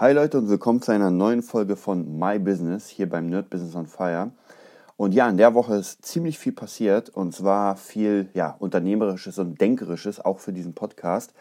Hi 0.00 0.14
Leute 0.14 0.38
und 0.38 0.48
willkommen 0.48 0.80
zu 0.80 0.92
einer 0.92 1.10
neuen 1.10 1.42
Folge 1.42 1.76
von 1.76 2.18
My 2.18 2.38
Business 2.38 2.88
hier 2.88 3.06
beim 3.06 3.26
Nerd 3.26 3.50
Business 3.50 3.74
on 3.74 3.86
Fire. 3.86 4.30
Und 4.96 5.12
ja, 5.12 5.28
in 5.28 5.36
der 5.36 5.52
Woche 5.52 5.74
ist 5.74 6.06
ziemlich 6.06 6.38
viel 6.38 6.52
passiert 6.52 7.10
und 7.10 7.34
zwar 7.34 7.76
viel 7.76 8.30
ja, 8.32 8.56
Unternehmerisches 8.58 9.38
und 9.38 9.60
Denkerisches 9.60 10.18
auch 10.18 10.38
für 10.38 10.54
diesen 10.54 10.72
Podcast. 10.72 11.34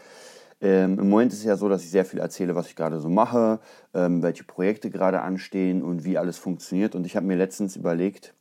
Ähm, 0.59 0.99
Im 0.99 1.09
Moment 1.09 1.31
ist 1.31 1.39
es 1.39 1.45
ja 1.45 1.55
so, 1.55 1.69
dass 1.69 1.85
ich 1.85 1.89
sehr 1.89 2.03
viel 2.03 2.19
erzähle, 2.19 2.53
was 2.53 2.67
ich 2.67 2.75
gerade 2.75 2.99
so 2.99 3.07
mache, 3.07 3.61
ähm, 3.93 4.21
welche 4.21 4.43
Projekte 4.43 4.89
gerade 4.89 5.21
anstehen 5.21 5.82
und 5.82 6.04
wie 6.04 6.18
alles 6.18 6.38
funktioniert. 6.38 6.96
Und 6.96 7.05
ich 7.05 7.16
habe 7.16 7.26
mir 7.26 7.38
letztens 7.38 7.78
überlegt, 7.78 8.34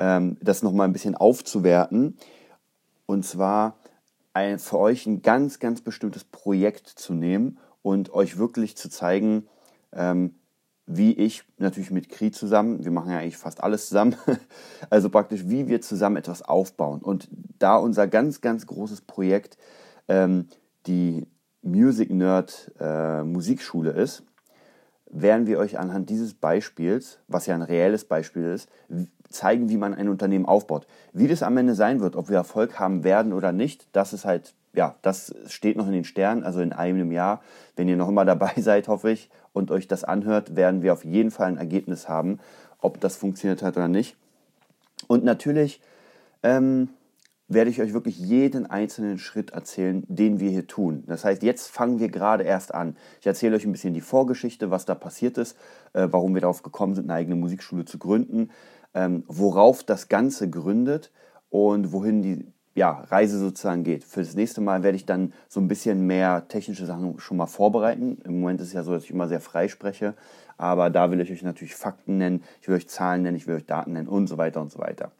ähm, 0.00 0.38
das 0.40 0.64
nochmal 0.64 0.88
ein 0.88 0.92
bisschen 0.92 1.14
aufzuwerten. 1.14 2.18
Und 3.06 3.24
zwar 3.24 3.76
ein, 4.32 4.58
für 4.58 4.80
euch 4.80 5.06
ein 5.06 5.22
ganz, 5.22 5.60
ganz 5.60 5.82
bestimmtes 5.82 6.24
Projekt 6.24 6.88
zu 6.88 7.14
nehmen 7.14 7.58
und 7.86 8.12
euch 8.12 8.36
wirklich 8.36 8.76
zu 8.76 8.90
zeigen, 8.90 9.46
ähm, 9.92 10.34
wie 10.86 11.12
ich 11.12 11.44
natürlich 11.56 11.92
mit 11.92 12.08
Kri 12.08 12.32
zusammen, 12.32 12.84
wir 12.84 12.90
machen 12.90 13.12
ja 13.12 13.18
eigentlich 13.18 13.36
fast 13.36 13.62
alles 13.62 13.86
zusammen, 13.86 14.16
also 14.90 15.08
praktisch, 15.08 15.42
wie 15.46 15.68
wir 15.68 15.80
zusammen 15.80 16.16
etwas 16.16 16.42
aufbauen. 16.42 17.00
Und 17.00 17.28
da 17.60 17.76
unser 17.76 18.08
ganz, 18.08 18.40
ganz 18.40 18.66
großes 18.66 19.02
Projekt 19.02 19.56
ähm, 20.08 20.48
die 20.88 21.28
Music 21.62 22.10
Nerd 22.10 22.72
äh, 22.80 23.22
Musikschule 23.22 23.92
ist, 23.92 24.24
werden 25.08 25.46
wir 25.46 25.60
euch 25.60 25.78
anhand 25.78 26.10
dieses 26.10 26.34
Beispiels, 26.34 27.20
was 27.28 27.46
ja 27.46 27.54
ein 27.54 27.62
reelles 27.62 28.04
Beispiel 28.04 28.46
ist, 28.46 28.68
zeigen, 29.28 29.68
wie 29.68 29.76
man 29.76 29.94
ein 29.94 30.08
Unternehmen 30.08 30.46
aufbaut. 30.46 30.88
Wie 31.12 31.28
das 31.28 31.44
am 31.44 31.56
Ende 31.56 31.76
sein 31.76 32.00
wird, 32.00 32.16
ob 32.16 32.30
wir 32.30 32.36
Erfolg 32.36 32.80
haben 32.80 33.04
werden 33.04 33.32
oder 33.32 33.52
nicht, 33.52 33.86
das 33.92 34.12
ist 34.12 34.24
halt 34.24 34.54
ja, 34.76 34.94
das 35.02 35.34
steht 35.48 35.76
noch 35.76 35.86
in 35.86 35.92
den 35.92 36.04
Sternen, 36.04 36.44
also 36.44 36.60
in 36.60 36.72
einem 36.72 37.10
Jahr. 37.10 37.42
Wenn 37.74 37.88
ihr 37.88 37.96
noch 37.96 38.08
immer 38.08 38.24
dabei 38.24 38.52
seid, 38.56 38.88
hoffe 38.88 39.10
ich, 39.10 39.30
und 39.52 39.70
euch 39.70 39.88
das 39.88 40.04
anhört, 40.04 40.54
werden 40.54 40.82
wir 40.82 40.92
auf 40.92 41.04
jeden 41.04 41.30
Fall 41.30 41.48
ein 41.48 41.56
Ergebnis 41.56 42.08
haben, 42.08 42.38
ob 42.78 43.00
das 43.00 43.16
funktioniert 43.16 43.62
hat 43.62 43.78
oder 43.78 43.88
nicht. 43.88 44.16
Und 45.08 45.24
natürlich 45.24 45.80
ähm, 46.42 46.90
werde 47.48 47.70
ich 47.70 47.80
euch 47.80 47.94
wirklich 47.94 48.18
jeden 48.18 48.66
einzelnen 48.66 49.18
Schritt 49.18 49.50
erzählen, 49.50 50.04
den 50.08 50.40
wir 50.40 50.50
hier 50.50 50.66
tun. 50.66 51.04
Das 51.06 51.24
heißt, 51.24 51.42
jetzt 51.42 51.68
fangen 51.68 52.00
wir 52.00 52.08
gerade 52.08 52.44
erst 52.44 52.74
an. 52.74 52.96
Ich 53.20 53.26
erzähle 53.26 53.56
euch 53.56 53.64
ein 53.64 53.72
bisschen 53.72 53.94
die 53.94 54.02
Vorgeschichte, 54.02 54.70
was 54.70 54.84
da 54.84 54.94
passiert 54.94 55.38
ist, 55.38 55.56
äh, 55.94 56.08
warum 56.10 56.34
wir 56.34 56.42
darauf 56.42 56.62
gekommen 56.62 56.94
sind, 56.94 57.04
eine 57.04 57.14
eigene 57.14 57.36
Musikschule 57.36 57.86
zu 57.86 57.98
gründen, 57.98 58.50
ähm, 58.92 59.24
worauf 59.26 59.84
das 59.84 60.08
Ganze 60.08 60.50
gründet 60.50 61.12
und 61.48 61.92
wohin 61.92 62.20
die 62.20 62.46
ja, 62.76 63.04
Reise 63.08 63.38
sozusagen 63.38 63.84
geht. 63.84 64.04
Für 64.04 64.20
das 64.20 64.34
nächste 64.34 64.60
Mal 64.60 64.82
werde 64.82 64.96
ich 64.96 65.06
dann 65.06 65.32
so 65.48 65.60
ein 65.60 65.66
bisschen 65.66 66.06
mehr 66.06 66.46
technische 66.46 66.84
Sachen 66.84 67.18
schon 67.18 67.38
mal 67.38 67.46
vorbereiten. 67.46 68.18
Im 68.24 68.40
Moment 68.40 68.60
ist 68.60 68.68
es 68.68 68.72
ja 68.74 68.82
so, 68.82 68.92
dass 68.92 69.04
ich 69.04 69.10
immer 69.10 69.28
sehr 69.28 69.40
frei 69.40 69.68
spreche, 69.68 70.14
aber 70.58 70.90
da 70.90 71.10
will 71.10 71.20
ich 71.20 71.32
euch 71.32 71.42
natürlich 71.42 71.74
Fakten 71.74 72.18
nennen, 72.18 72.44
ich 72.60 72.68
will 72.68 72.76
euch 72.76 72.88
Zahlen 72.88 73.22
nennen, 73.22 73.36
ich 73.36 73.46
will 73.46 73.56
euch 73.56 73.64
Daten 73.64 73.94
nennen 73.94 74.08
und 74.08 74.26
so 74.26 74.36
weiter 74.36 74.60
und 74.60 74.70
so 74.70 74.78
weiter. 74.78 75.10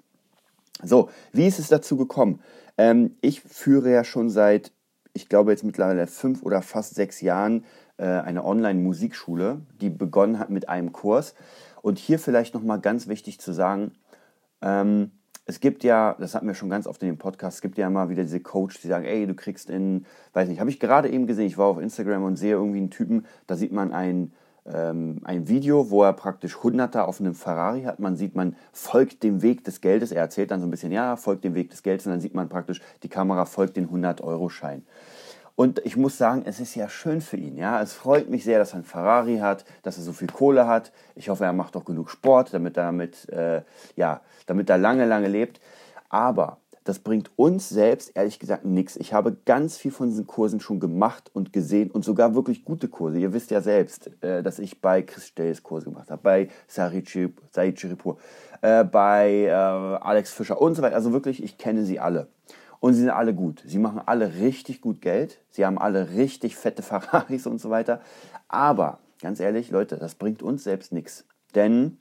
So, 0.83 1.09
wie 1.33 1.47
ist 1.47 1.59
es 1.59 1.69
dazu 1.69 1.97
gekommen? 1.97 2.41
Ähm, 2.77 3.17
ich 3.23 3.41
führe 3.41 3.91
ja 3.91 4.05
schon 4.05 4.29
seit, 4.29 4.71
ich 5.15 5.31
glaube 5.31 5.51
jetzt 5.51 5.65
mittlerweile 5.65 6.07
fünf 6.07 6.43
oder 6.43 6.61
fast 6.61 6.95
sechs 6.95 7.23
Jahren 7.23 7.65
äh, 7.97 8.05
eine 8.05 8.45
Online-Musikschule, 8.45 9.63
die 9.81 9.89
begonnen 9.89 10.39
hat 10.39 10.51
mit 10.51 10.69
einem 10.69 10.93
Kurs. 10.93 11.35
Und 11.81 11.99
hier 11.99 12.19
vielleicht 12.19 12.53
nochmal 12.53 12.81
ganz 12.81 13.09
wichtig 13.09 13.41
zu 13.41 13.53
sagen, 13.53 13.93
ähm, 14.61 15.13
es 15.47 15.61
gibt 15.61 15.85
ja, 15.85 16.17
das 16.19 16.35
hatten 16.35 16.47
wir 16.47 16.55
schon 16.55 16.69
ganz 16.69 16.87
oft 16.87 17.01
in 17.03 17.09
dem 17.09 17.19
Podcast, 17.19 17.57
es 17.57 17.63
gibt 17.63 17.79
ja 17.79 17.87
immer 17.87 18.09
wieder 18.11 18.25
diese 18.25 18.41
Coaches, 18.41 18.81
die 18.83 18.89
sagen, 18.89 19.05
ey, 19.05 19.27
du 19.27 19.35
kriegst 19.35 19.71
in, 19.71 20.05
weiß 20.33 20.49
nicht, 20.49 20.59
habe 20.61 20.71
ich 20.71 20.81
gerade 20.81 21.09
eben 21.09 21.27
gesehen, 21.27 21.47
ich 21.47 21.57
war 21.57 21.67
auf 21.67 21.79
Instagram 21.79 22.25
und 22.25 22.37
sehe 22.37 22.53
irgendwie 22.53 22.79
einen 22.79 22.91
Typen, 22.91 23.27
da 23.47 23.55
sieht 23.55 23.73
man 23.73 23.93
ein, 23.93 24.33
ähm, 24.67 25.21
ein 25.23 25.49
Video, 25.49 25.91
wo 25.91 26.03
er 26.03 26.13
praktisch 26.13 26.63
Hunderter 26.63 27.07
auf 27.07 27.21
einem 27.21 27.35
Ferrari 27.35 27.83
hat. 27.83 28.01
Man 28.01 28.17
sieht, 28.17 28.35
man 28.35 28.57
folgt 28.73 29.23
dem 29.23 29.43
Weg 29.43 29.63
des 29.63 29.81
Geldes. 29.81 30.11
Er 30.11 30.23
erzählt 30.23 30.51
dann 30.51 30.61
so 30.61 30.67
ein 30.67 30.71
bisschen, 30.71 30.91
ja, 30.91 31.15
folgt 31.15 31.45
dem 31.45 31.55
Weg 31.55 31.71
des 31.71 31.85
Geldes 31.85 32.07
und 32.07 32.13
dann 32.13 32.21
sieht 32.21 32.35
man 32.35 32.49
praktisch, 32.49 32.81
die 33.05 33.09
Kamera 33.09 33.45
folgt 33.45 33.77
den 33.77 33.89
100-Euro-Schein. 33.89 34.83
Und 35.57 35.81
ich 35.87 35.97
muss 35.97 36.19
sagen, 36.19 36.43
es 36.45 36.61
ist 36.61 36.75
ja 36.75 36.89
schön 36.89 37.23
für 37.23 37.39
ihn. 37.39 37.57
Ja? 37.57 37.81
Es 37.83 37.95
freut 37.95 38.29
mich 38.29 38.45
sehr, 38.45 38.59
dass 38.59 38.73
er 38.73 38.77
einen 38.77 38.85
Ferrari 38.85 39.39
hat, 39.39 39.65
dass 39.83 39.97
er 39.97 40.05
so 40.05 40.13
viel 40.13 40.29
Kohle 40.29 40.67
hat. 40.67 40.93
Ich 41.15 41.31
hoffe, 41.31 41.45
er 41.45 41.55
macht 41.55 41.77
auch 41.77 41.87
genug 41.87 42.11
Sport, 42.11 42.53
damit 42.53 42.77
er, 42.77 42.85
damit, 42.85 43.29
äh, 43.31 43.63
ja, 43.97 44.21
damit 44.45 44.69
er 44.69 44.77
lange, 44.77 45.07
lange 45.07 45.29
lebt. 45.29 45.61
Aber 46.11 46.59
das 46.85 47.01
bringt 47.01 47.31
uns 47.37 47.69
selbst 47.69 48.13
ehrlich 48.15 48.39
gesagt 48.39 48.65
nichts. 48.65 48.97
Ich 48.97 49.13
habe 49.13 49.37
ganz 49.45 49.77
viel 49.77 49.91
von 49.91 50.09
diesen 50.09 50.27
Kursen 50.27 50.61
schon 50.61 50.79
gemacht 50.79 51.31
und 51.33 51.53
gesehen 51.53 51.91
und 51.91 52.05
sogar 52.05 52.35
wirklich 52.35 52.65
gute 52.65 52.87
Kurse. 52.87 53.19
Ihr 53.19 53.33
wisst 53.33 53.51
ja 53.51 53.61
selbst, 53.61 54.11
äh, 54.23 54.43
dass 54.43 54.59
ich 54.59 54.81
bei 54.81 55.03
Chris 55.03 55.27
Stells 55.27 55.63
Kurse 55.63 55.87
gemacht 55.87 56.11
habe, 56.11 56.23
bei 56.23 56.49
Said 56.69 57.09
Chiripur, 57.09 58.19
äh, 58.61 58.85
bei 58.85 59.47
äh, 59.47 59.51
Alex 59.51 60.33
Fischer 60.33 60.61
und 60.61 60.75
so 60.75 60.83
weiter. 60.83 60.95
Also 60.95 61.13
wirklich, 61.13 61.43
ich 61.43 61.59
kenne 61.59 61.85
sie 61.85 61.99
alle. 61.99 62.29
Und 62.87 62.95
sie 62.95 63.01
sind 63.01 63.11
alle 63.11 63.35
gut. 63.35 63.65
Sie 63.67 63.81
machen 63.81 64.01
alle 64.07 64.37
richtig 64.37 64.81
gut 64.81 65.01
Geld. 65.01 65.41
Sie 65.51 65.67
haben 65.67 65.77
alle 65.77 66.11
richtig 66.11 66.55
fette 66.55 66.83
Ferraris 66.85 67.49
und 67.49 67.61
so 67.61 67.69
weiter. 67.69 68.01
Aber 68.47 69.01
ganz 69.21 69.41
ehrlich, 69.41 69.73
Leute, 69.73 69.97
das 69.97 70.15
bringt 70.15 70.41
uns 70.41 70.63
selbst 70.63 70.93
nichts. 70.93 71.25
Denn 71.57 71.99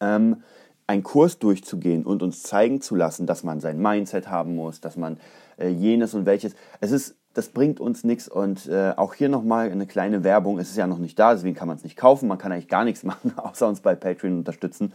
ähm, 0.00 0.42
einen 0.86 1.02
Kurs 1.02 1.38
durchzugehen 1.38 2.04
und 2.04 2.22
uns 2.22 2.42
zeigen 2.42 2.82
zu 2.82 2.94
lassen, 2.94 3.26
dass 3.26 3.42
man 3.42 3.60
sein 3.60 3.80
Mindset 3.80 4.28
haben 4.28 4.54
muss, 4.54 4.82
dass 4.82 4.98
man 4.98 5.16
äh, 5.56 5.68
jenes 5.68 6.12
und 6.12 6.26
welches, 6.26 6.54
es 6.82 6.90
ist, 6.90 7.16
das 7.32 7.48
bringt 7.48 7.80
uns 7.80 8.04
nichts. 8.04 8.28
Und 8.28 8.66
äh, 8.66 8.92
auch 8.98 9.14
hier 9.14 9.30
nochmal 9.30 9.70
eine 9.70 9.86
kleine 9.86 10.24
Werbung. 10.24 10.58
Es 10.58 10.68
ist 10.68 10.76
ja 10.76 10.86
noch 10.86 10.98
nicht 10.98 11.18
da, 11.18 11.32
deswegen 11.32 11.56
kann 11.56 11.68
man 11.68 11.78
es 11.78 11.84
nicht 11.84 11.96
kaufen. 11.96 12.28
Man 12.28 12.36
kann 12.36 12.52
eigentlich 12.52 12.68
gar 12.68 12.84
nichts 12.84 13.02
machen, 13.02 13.32
außer 13.38 13.66
uns 13.66 13.80
bei 13.80 13.94
Patreon 13.94 14.36
unterstützen. 14.36 14.92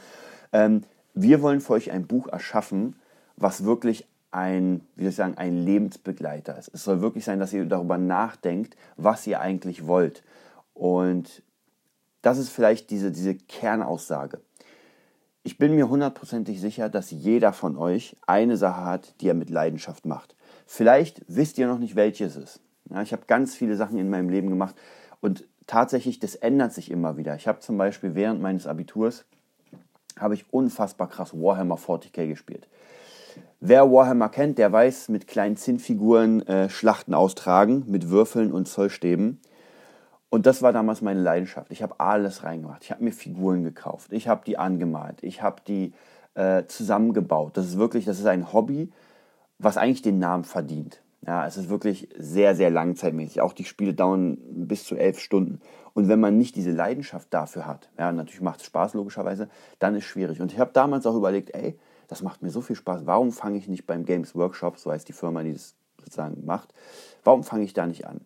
Ähm, 0.53 0.83
wir 1.16 1.41
wollen 1.41 1.59
für 1.59 1.73
euch 1.73 1.89
ein 1.89 2.06
Buch 2.06 2.28
erschaffen, 2.28 2.97
was 3.35 3.66
wirklich 3.66 4.06
ein, 4.31 4.81
wie 4.96 5.03
soll 5.03 5.09
ich 5.09 5.16
sagen, 5.16 5.38
ein 5.38 5.58
Lebensbegleiter 5.58 6.58
ist. 6.58 6.72
Es 6.74 6.84
soll 6.84 7.02
wirklich 7.02 7.25
sein, 7.25 7.40
dass 7.40 7.53
ihr 7.53 7.66
darüber 7.66 7.97
nachdenkt, 7.97 8.75
was 8.97 9.28
ihr 9.28 9.42
eigentlich 9.42 9.88
wollt. 9.88 10.24
Und 10.74 11.44
das 12.22 12.38
ist 12.38 12.50
vielleicht 12.50 12.90
diese, 12.90 13.12
diese 13.12 13.36
Kernaussage. 13.36 14.40
Ich 15.44 15.58
bin 15.58 15.75
mir 15.75 15.90
hundertprozentig 15.90 16.62
sicher, 16.62 16.88
dass 16.88 17.12
jeder 17.12 17.52
von 17.52 17.78
euch 17.78 18.16
eine 18.28 18.58
Sache 18.58 18.86
hat, 18.86 19.19
die 19.22 19.28
er 19.28 19.34
mit 19.34 19.50
Leidenschaft 19.50 20.06
macht. 20.06 20.36
Vielleicht 20.66 21.22
wisst 21.28 21.58
ihr 21.58 21.68
noch 21.68 21.80
nicht, 21.80 21.96
welche 21.96 22.25
es 22.25 22.36
ist. 22.36 22.62
Ja, 22.90 23.02
ich 23.02 23.12
habe 23.12 23.24
ganz 23.28 23.56
viele 23.56 23.75
Sachen 23.75 23.98
in 23.98 24.09
meinem 24.09 24.30
Leben 24.30 24.50
gemacht 24.50 24.75
und 25.19 25.46
tatsächlich, 25.68 26.19
das 26.19 26.36
ändert 26.36 26.74
sich 26.74 26.92
immer 26.92 27.18
wieder. 27.18 27.36
Ich 27.36 27.48
habe 27.48 27.59
zum 27.59 27.78
Beispiel 27.78 28.16
während 28.16 28.42
meines 28.42 28.68
Abiturs 28.68 29.25
habe 30.19 30.36
ich 30.36 30.46
unfassbar 30.52 31.09
krass 31.09 31.34
Warhammer 31.34 31.78
40k 31.78 32.28
gespielt. 32.28 32.68
Wer 33.59 33.92
Warhammer 33.92 34.30
kennt, 34.30 34.58
der 34.58 34.72
weiß, 34.72 35.09
mit 35.09 35.28
kleinen 35.28 35.58
Zinnfiguren 35.58 36.46
äh, 36.47 36.69
Schlachten 36.69 37.14
austragen, 37.14 37.84
mit 37.88 38.09
Würfeln 38.09 38.52
und 38.52 38.68
Zollstäben. 38.68 39.40
Und 40.30 40.46
das 40.46 40.62
war 40.62 40.72
damals 40.72 41.02
meine 41.02 41.22
Leidenschaft. 41.22 41.72
Ich 41.72 41.84
habe 41.84 42.00
alles 42.00 42.44
reingemacht. 42.44 42.84
Ich 42.84 42.92
habe 42.92 43.03
mir 43.03 43.12
Figuren 43.12 43.64
gekauft. 43.64 44.14
Ich 44.14 44.28
habe 44.28 44.44
die 44.46 44.58
angemalt. 44.58 45.22
Ich 45.24 45.42
habe 45.42 45.62
die 45.68 45.94
äh, 46.36 46.66
zusammengebaut. 46.66 47.58
Das 47.58 47.66
ist 47.66 47.78
wirklich, 47.78 48.06
das 48.06 48.19
ist 48.19 48.25
ein 48.25 48.53
Hobby, 48.53 48.92
was 49.59 49.78
eigentlich 49.78 50.02
den 50.02 50.19
Namen 50.19 50.46
verdient. 50.46 51.03
Ja, 51.28 51.46
es 51.46 51.58
ist 51.58 51.69
wirklich 51.69 52.09
sehr, 52.18 52.56
sehr 52.56 52.72
langzeitmäßig. 52.72 53.42
Auch 53.42 53.53
die 53.53 53.66
Spiele 53.66 53.94
dauern 53.94 54.38
bis 54.50 54.86
zu 54.86 54.96
elf 54.96 55.19
Stunden. 55.19 55.59
Und 55.94 56.08
wenn 56.08 56.19
man 56.19 56.38
nicht 56.38 56.56
diese 56.56 56.72
Leidenschaft 56.72 57.28
dafür 57.31 57.68
hat, 57.68 57.90
ja, 58.00 58.12
natürlich 58.12 58.42
macht 58.42 58.62
es 58.62 58.66
Spaß 58.66 58.94
logischerweise, 58.94 59.50
dann 59.78 59.94
ist 59.94 60.06
es 60.06 60.09
schwierig. 60.09 60.42
Und 60.42 60.52
ich 60.52 60.59
habe 60.59 60.72
damals 60.74 61.06
auch 61.06 61.16
überlegt, 61.16 61.53
ey, 61.53 61.78
das 62.12 62.22
macht 62.22 62.42
mir 62.42 62.50
so 62.50 62.60
viel 62.60 62.76
Spaß. 62.76 63.06
Warum 63.06 63.32
fange 63.32 63.58
ich 63.58 63.70
nicht 63.70 63.88
beim 63.88 64.04
Games 64.04 64.36
Workshop, 64.36 64.78
so 64.78 64.92
heißt 64.92 65.08
die 65.08 65.14
Firma, 65.14 65.44
die 65.44 65.54
das 65.54 65.76
sozusagen 65.98 66.46
macht, 66.46 66.74
warum 67.24 67.46
fange 67.46 67.64
ich 67.64 67.74
da 67.74 67.88
nicht 67.88 68.06
an? 68.06 68.20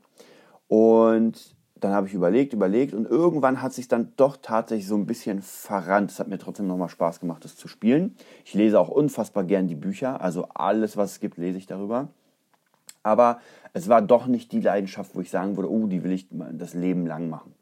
Und 0.67 1.55
dann 1.75 1.93
habe 1.93 2.07
ich 2.07 2.15
überlegt, 2.15 2.53
überlegt 2.53 2.95
und 2.95 3.05
irgendwann 3.05 3.61
hat 3.61 3.73
sich 3.73 3.87
dann 3.87 4.11
doch 4.17 4.37
tatsächlich 4.41 4.87
so 4.87 4.95
ein 4.95 5.05
bisschen 5.05 5.43
verrannt. 5.43 6.09
Es 6.09 6.19
hat 6.19 6.27
mir 6.27 6.39
trotzdem 6.39 6.65
nochmal 6.65 6.89
Spaß 6.89 7.19
gemacht, 7.19 7.45
das 7.45 7.57
zu 7.57 7.67
spielen. 7.67 8.15
Ich 8.43 8.55
lese 8.55 8.79
auch 8.79 8.89
unfassbar 8.89 9.43
gern 9.43 9.67
die 9.67 9.75
Bücher, 9.75 10.19
also 10.19 10.47
alles, 10.55 10.97
was 10.97 11.11
es 11.11 11.19
gibt, 11.19 11.37
lese 11.37 11.59
ich 11.59 11.67
darüber. 11.67 12.07
Aber 13.03 13.39
es 13.73 13.87
war 13.87 14.01
doch 14.01 14.25
nicht 14.25 14.51
die 14.51 14.61
Leidenschaft, 14.61 15.13
wo 15.13 15.21
ich 15.21 15.29
sagen 15.29 15.57
würde, 15.57 15.69
oh, 15.69 15.85
die 15.85 16.03
will 16.03 16.11
ich 16.11 16.27
das 16.31 16.73
Leben 16.73 17.05
lang 17.05 17.29
machen. 17.29 17.53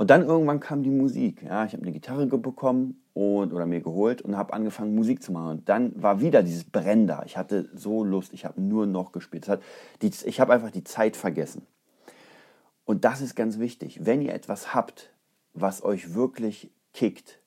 Und 0.00 0.08
dann 0.08 0.24
irgendwann 0.24 0.60
kam 0.60 0.82
die 0.82 0.88
Musik. 0.88 1.42
Ja, 1.42 1.66
ich 1.66 1.74
habe 1.74 1.82
eine 1.82 1.92
Gitarre 1.92 2.26
bekommen 2.26 3.02
und, 3.12 3.52
oder 3.52 3.66
mir 3.66 3.82
geholt 3.82 4.22
und 4.22 4.34
habe 4.34 4.54
angefangen 4.54 4.94
Musik 4.94 5.22
zu 5.22 5.30
machen. 5.30 5.58
Und 5.58 5.68
dann 5.68 5.92
war 6.02 6.22
wieder 6.22 6.42
dieses 6.42 6.64
Brennen 6.64 7.06
da. 7.06 7.22
Ich 7.26 7.36
hatte 7.36 7.68
so 7.74 8.02
Lust, 8.02 8.32
ich 8.32 8.46
habe 8.46 8.62
nur 8.62 8.86
noch 8.86 9.12
gespielt. 9.12 9.46
Hat 9.46 9.60
die, 10.00 10.10
ich 10.24 10.40
habe 10.40 10.54
einfach 10.54 10.70
die 10.70 10.84
Zeit 10.84 11.16
vergessen. 11.16 11.66
Und 12.86 13.04
das 13.04 13.20
ist 13.20 13.34
ganz 13.34 13.58
wichtig. 13.58 14.06
Wenn 14.06 14.22
ihr 14.22 14.32
etwas 14.32 14.74
habt, 14.74 15.12
was 15.52 15.84
euch 15.84 16.14
wirklich 16.14 16.70
kickt, 16.94 17.38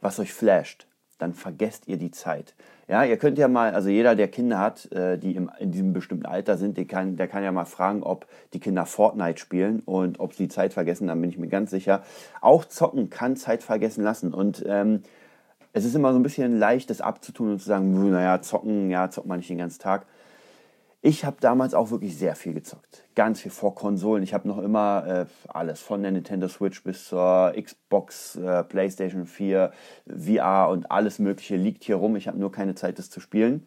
was 0.00 0.18
euch 0.18 0.32
flasht, 0.32 0.86
dann 1.18 1.34
vergesst 1.34 1.88
ihr 1.88 1.98
die 1.98 2.10
Zeit. 2.10 2.54
Ja, 2.88 3.04
ihr 3.04 3.18
könnt 3.18 3.36
ja 3.36 3.48
mal, 3.48 3.74
also 3.74 3.90
jeder, 3.90 4.16
der 4.16 4.28
Kinder 4.28 4.58
hat, 4.58 4.90
äh, 4.92 5.18
die 5.18 5.36
im, 5.36 5.50
in 5.58 5.70
diesem 5.72 5.92
bestimmten 5.92 6.24
Alter 6.24 6.56
sind, 6.56 6.78
der 6.78 6.86
kann, 6.86 7.16
der 7.16 7.28
kann 7.28 7.44
ja 7.44 7.52
mal 7.52 7.66
fragen, 7.66 8.02
ob 8.02 8.26
die 8.54 8.60
Kinder 8.60 8.86
Fortnite 8.86 9.38
spielen 9.38 9.80
und 9.84 10.20
ob 10.20 10.32
sie 10.32 10.48
Zeit 10.48 10.72
vergessen, 10.72 11.06
dann 11.06 11.20
bin 11.20 11.28
ich 11.28 11.36
mir 11.36 11.48
ganz 11.48 11.70
sicher. 11.70 12.02
Auch 12.40 12.64
zocken 12.64 13.10
kann 13.10 13.36
Zeit 13.36 13.62
vergessen 13.62 14.02
lassen 14.02 14.32
und 14.32 14.64
ähm, 14.66 15.02
es 15.74 15.84
ist 15.84 15.94
immer 15.94 16.12
so 16.14 16.18
ein 16.18 16.22
bisschen 16.22 16.58
leicht, 16.58 16.88
das 16.88 17.02
abzutun 17.02 17.52
und 17.52 17.58
zu 17.58 17.66
sagen, 17.66 18.10
naja, 18.10 18.40
zocken, 18.40 18.88
ja, 18.88 19.10
zockt 19.10 19.26
man 19.28 19.36
nicht 19.38 19.50
den 19.50 19.58
ganzen 19.58 19.80
Tag. 19.80 20.06
Ich 21.00 21.24
habe 21.24 21.36
damals 21.40 21.74
auch 21.74 21.92
wirklich 21.92 22.16
sehr 22.18 22.34
viel 22.34 22.54
gezockt. 22.54 23.04
Ganz 23.14 23.40
viel 23.40 23.52
vor 23.52 23.76
Konsolen. 23.76 24.24
Ich 24.24 24.34
habe 24.34 24.48
noch 24.48 24.58
immer 24.58 25.06
äh, 25.06 25.26
alles, 25.46 25.80
von 25.80 26.02
der 26.02 26.10
Nintendo 26.10 26.48
Switch 26.48 26.82
bis 26.82 27.04
zur 27.04 27.52
Xbox, 27.56 28.34
äh, 28.34 28.64
PlayStation 28.64 29.26
4, 29.26 29.72
VR 30.08 30.68
und 30.70 30.90
alles 30.90 31.20
Mögliche 31.20 31.54
liegt 31.54 31.84
hier 31.84 31.96
rum. 31.96 32.16
Ich 32.16 32.26
habe 32.26 32.38
nur 32.38 32.50
keine 32.50 32.74
Zeit, 32.74 32.98
das 32.98 33.10
zu 33.10 33.20
spielen, 33.20 33.64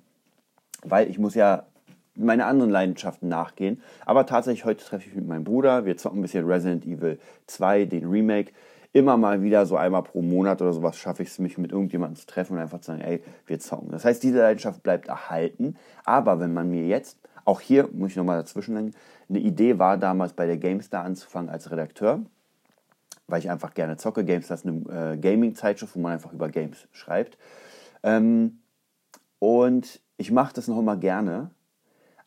weil 0.83 1.09
ich 1.09 1.19
muss 1.19 1.33
ja 1.33 1.67
meine 2.15 2.45
anderen 2.45 2.69
Leidenschaften 2.69 3.29
nachgehen. 3.29 3.81
Aber 4.05 4.25
tatsächlich, 4.25 4.65
heute 4.65 4.83
treffe 4.83 5.03
ich 5.03 5.13
mich 5.13 5.21
mit 5.21 5.27
meinem 5.27 5.45
Bruder. 5.45 5.85
Wir 5.85 5.95
zocken 5.95 6.19
ein 6.19 6.23
bisschen 6.23 6.45
Resident 6.45 6.85
Evil 6.85 7.17
2, 7.47 7.85
den 7.85 8.09
Remake 8.09 8.51
immer 8.93 9.17
mal 9.17 9.41
wieder 9.41 9.65
so 9.65 9.77
einmal 9.77 10.03
pro 10.03 10.21
Monat 10.21 10.61
oder 10.61 10.73
sowas 10.73 10.97
schaffe 10.97 11.23
ich 11.23 11.29
es, 11.29 11.39
mich 11.39 11.57
mit 11.57 11.71
irgendjemandem 11.71 12.17
zu 12.17 12.25
treffen 12.25 12.53
und 12.53 12.59
einfach 12.59 12.81
zu 12.81 12.87
sagen, 12.87 13.01
ey, 13.01 13.23
wir 13.45 13.59
zocken. 13.59 13.89
Das 13.89 14.03
heißt, 14.03 14.21
diese 14.21 14.39
Leidenschaft 14.39 14.83
bleibt 14.83 15.07
erhalten. 15.07 15.77
Aber 16.03 16.39
wenn 16.39 16.53
man 16.53 16.69
mir 16.69 16.85
jetzt, 16.85 17.17
auch 17.45 17.61
hier 17.61 17.89
muss 17.93 18.11
ich 18.11 18.17
nochmal 18.17 18.39
dazwischen 18.39 18.75
nennen, 18.75 18.95
eine 19.29 19.39
Idee 19.39 19.79
war 19.79 19.97
damals 19.97 20.33
bei 20.33 20.45
der 20.45 20.57
GameStar 20.57 21.03
anzufangen 21.03 21.49
als 21.49 21.71
Redakteur, 21.71 22.21
weil 23.27 23.39
ich 23.39 23.49
einfach 23.49 23.73
gerne 23.73 23.97
zocke. 23.97 24.25
GameStar 24.25 24.55
ist 24.55 24.65
eine 24.65 25.13
äh, 25.13 25.17
Gaming-Zeitschrift, 25.17 25.95
wo 25.95 25.99
man 25.99 26.13
einfach 26.13 26.33
über 26.33 26.49
Games 26.49 26.87
schreibt. 26.91 27.37
Ähm, 28.03 28.59
und 29.39 30.01
ich 30.17 30.31
mache 30.31 30.53
das 30.53 30.67
noch 30.67 30.77
immer 30.77 30.97
gerne. 30.97 31.51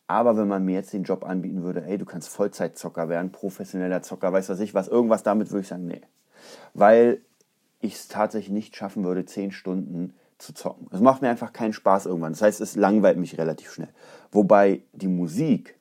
Aber 0.07 0.37
wenn 0.37 0.47
man 0.47 0.63
mir 0.63 0.75
jetzt 0.75 0.93
den 0.93 1.03
Job 1.03 1.25
anbieten 1.25 1.63
würde, 1.63 1.83
ey, 1.85 1.97
du 1.97 2.05
kannst 2.05 2.29
Vollzeitzocker 2.29 3.09
werden, 3.09 3.31
professioneller 3.31 4.03
Zocker, 4.03 4.31
weiß 4.31 4.49
was 4.49 4.59
ich 4.59 4.73
was, 4.73 4.87
irgendwas 4.87 5.23
damit, 5.23 5.49
würde 5.49 5.61
ich 5.61 5.67
sagen, 5.67 5.87
nee 5.87 6.01
weil 6.73 7.21
ich 7.81 7.95
es 7.95 8.07
tatsächlich 8.07 8.51
nicht 8.51 8.75
schaffen 8.75 9.03
würde, 9.03 9.25
zehn 9.25 9.51
Stunden 9.51 10.13
zu 10.37 10.53
zocken. 10.53 10.87
Es 10.91 10.99
macht 10.99 11.21
mir 11.21 11.29
einfach 11.29 11.53
keinen 11.53 11.73
Spaß 11.73 12.05
irgendwann. 12.05 12.33
Das 12.33 12.41
heißt, 12.41 12.61
es 12.61 12.75
langweilt 12.75 13.17
mich 13.17 13.37
relativ 13.37 13.71
schnell. 13.71 13.89
Wobei 14.31 14.81
die 14.93 15.07
Musik, 15.07 15.79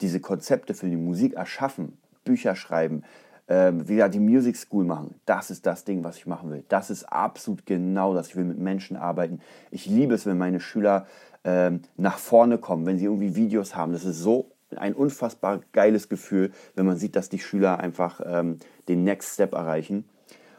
diese 0.00 0.20
Konzepte 0.20 0.74
für 0.74 0.88
die 0.88 0.96
Musik 0.96 1.34
erschaffen, 1.34 1.98
Bücher 2.24 2.54
schreiben, 2.54 3.02
ähm, 3.48 3.88
wieder 3.88 4.08
die 4.08 4.20
Music 4.20 4.56
School 4.56 4.84
machen, 4.84 5.16
das 5.26 5.50
ist 5.50 5.66
das 5.66 5.84
Ding, 5.84 6.04
was 6.04 6.16
ich 6.16 6.26
machen 6.26 6.50
will. 6.50 6.64
Das 6.68 6.88
ist 6.88 7.04
absolut 7.04 7.66
genau 7.66 8.14
das. 8.14 8.28
Ich 8.28 8.36
will 8.36 8.44
mit 8.44 8.58
Menschen 8.58 8.96
arbeiten. 8.96 9.40
Ich 9.70 9.86
liebe 9.86 10.14
es, 10.14 10.24
wenn 10.24 10.38
meine 10.38 10.60
Schüler 10.60 11.06
ähm, 11.42 11.82
nach 11.96 12.18
vorne 12.18 12.58
kommen, 12.58 12.86
wenn 12.86 12.98
sie 12.98 13.06
irgendwie 13.06 13.34
Videos 13.34 13.74
haben. 13.74 13.92
Das 13.92 14.04
ist 14.04 14.20
so 14.20 14.52
ein 14.76 14.94
unfassbar 14.94 15.60
geiles 15.72 16.08
Gefühl, 16.08 16.52
wenn 16.76 16.86
man 16.86 16.96
sieht, 16.96 17.16
dass 17.16 17.28
die 17.28 17.40
Schüler 17.40 17.80
einfach 17.80 18.20
ähm, 18.24 18.60
den 18.88 19.02
Next 19.02 19.34
Step 19.34 19.52
erreichen. 19.52 20.08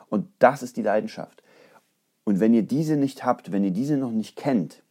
Und 0.10 0.28
das 0.40 0.62
ist 0.62 0.76
die 0.76 0.82
Leidenschaft. 0.82 1.41
Und 2.24 2.40
wenn 2.40 2.54
ihr 2.54 2.64
diese 2.64 2.98
nicht 2.98 3.26
habt, 3.26 3.52
wenn 3.52 3.64
ihr 3.64 3.72
diese 3.72 3.98
noch 3.98 4.12
nicht 4.12 4.36
kennt, 4.36 4.84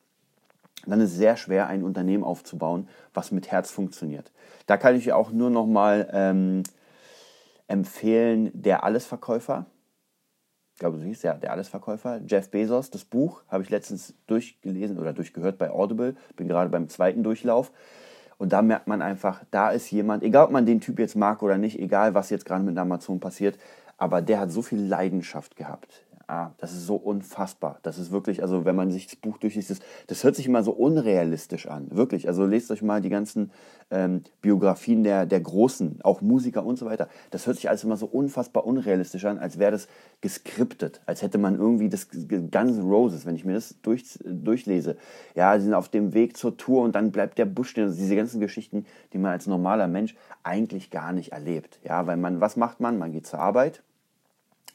dann 0.86 1.00
ist 1.00 1.12
es 1.12 1.16
sehr 1.16 1.36
schwer, 1.36 1.66
ein 1.66 1.84
Unternehmen 1.84 2.24
aufzubauen, 2.24 2.88
was 3.12 3.32
mit 3.32 3.50
Herz 3.50 3.70
funktioniert. 3.70 4.32
Da 4.66 4.76
kann 4.76 4.96
ich 4.96 5.12
auch 5.12 5.30
nur 5.30 5.50
noch 5.50 5.66
mal 5.66 6.08
ähm, 6.12 6.62
empfehlen, 7.68 8.50
der 8.54 8.84
Allesverkäufer. 8.84 9.66
Ich 10.74 10.80
glaube, 10.80 10.98
so 10.98 11.04
hieß 11.04 11.22
ja, 11.22 11.34
der 11.34 11.52
Allesverkäufer. 11.52 12.22
Jeff 12.26 12.50
Bezos, 12.50 12.90
das 12.90 13.04
Buch 13.04 13.42
habe 13.48 13.62
ich 13.62 13.70
letztens 13.70 14.14
durchgelesen 14.26 14.98
oder 14.98 15.12
durchgehört 15.12 15.58
bei 15.58 15.70
Audible. 15.70 16.16
Bin 16.36 16.48
gerade 16.48 16.70
beim 16.70 16.88
zweiten 16.88 17.22
Durchlauf. 17.22 17.70
Und 18.38 18.54
da 18.54 18.62
merkt 18.62 18.86
man 18.86 19.02
einfach, 19.02 19.44
da 19.50 19.70
ist 19.70 19.90
jemand, 19.90 20.22
egal 20.22 20.46
ob 20.46 20.50
man 20.50 20.64
den 20.64 20.80
Typ 20.80 20.98
jetzt 20.98 21.14
mag 21.14 21.42
oder 21.42 21.58
nicht, 21.58 21.78
egal 21.78 22.14
was 22.14 22.30
jetzt 22.30 22.46
gerade 22.46 22.64
mit 22.64 22.78
Amazon 22.78 23.20
passiert, 23.20 23.58
aber 23.98 24.22
der 24.22 24.40
hat 24.40 24.50
so 24.50 24.62
viel 24.62 24.80
Leidenschaft 24.80 25.56
gehabt. 25.56 26.06
Ja, 26.30 26.54
das 26.58 26.72
ist 26.72 26.86
so 26.86 26.94
unfassbar. 26.94 27.80
Das 27.82 27.98
ist 27.98 28.12
wirklich, 28.12 28.40
also 28.40 28.64
wenn 28.64 28.76
man 28.76 28.92
sich 28.92 29.08
das 29.08 29.16
Buch 29.16 29.36
durchliest, 29.38 29.70
das, 29.70 29.80
das 30.06 30.22
hört 30.22 30.36
sich 30.36 30.46
immer 30.46 30.62
so 30.62 30.70
unrealistisch 30.70 31.66
an. 31.66 31.88
Wirklich. 31.90 32.28
Also 32.28 32.46
lest 32.46 32.70
euch 32.70 32.82
mal 32.82 33.00
die 33.00 33.08
ganzen 33.08 33.50
ähm, 33.90 34.22
Biografien 34.40 35.02
der, 35.02 35.26
der 35.26 35.40
Großen, 35.40 35.98
auch 36.04 36.20
Musiker 36.20 36.64
und 36.64 36.78
so 36.78 36.86
weiter. 36.86 37.08
Das 37.32 37.48
hört 37.48 37.56
sich 37.56 37.68
alles 37.68 37.82
immer 37.82 37.96
so 37.96 38.06
unfassbar 38.06 38.64
unrealistisch 38.64 39.24
an, 39.24 39.40
als 39.40 39.58
wäre 39.58 39.72
das 39.72 39.88
geskriptet, 40.20 41.00
als 41.04 41.22
hätte 41.22 41.38
man 41.38 41.56
irgendwie 41.56 41.88
das 41.88 42.06
Guns 42.08 42.78
Roses, 42.80 43.26
wenn 43.26 43.34
ich 43.34 43.44
mir 43.44 43.54
das 43.54 43.74
durch, 43.82 44.16
durchlese. 44.24 44.96
Ja, 45.34 45.58
sie 45.58 45.64
sind 45.64 45.74
auf 45.74 45.88
dem 45.88 46.14
Weg 46.14 46.36
zur 46.36 46.56
Tour 46.56 46.82
und 46.82 46.94
dann 46.94 47.10
bleibt 47.10 47.38
der 47.38 47.46
Busch 47.46 47.70
stehen. 47.70 47.86
Also 47.86 47.98
diese 47.98 48.14
ganzen 48.14 48.38
Geschichten, 48.38 48.86
die 49.12 49.18
man 49.18 49.32
als 49.32 49.48
normaler 49.48 49.88
Mensch 49.88 50.14
eigentlich 50.44 50.92
gar 50.92 51.12
nicht 51.12 51.32
erlebt. 51.32 51.80
Ja, 51.82 52.06
weil 52.06 52.16
man, 52.16 52.40
was 52.40 52.56
macht 52.56 52.78
man? 52.78 52.98
Man 52.98 53.10
geht 53.10 53.26
zur 53.26 53.40
Arbeit, 53.40 53.82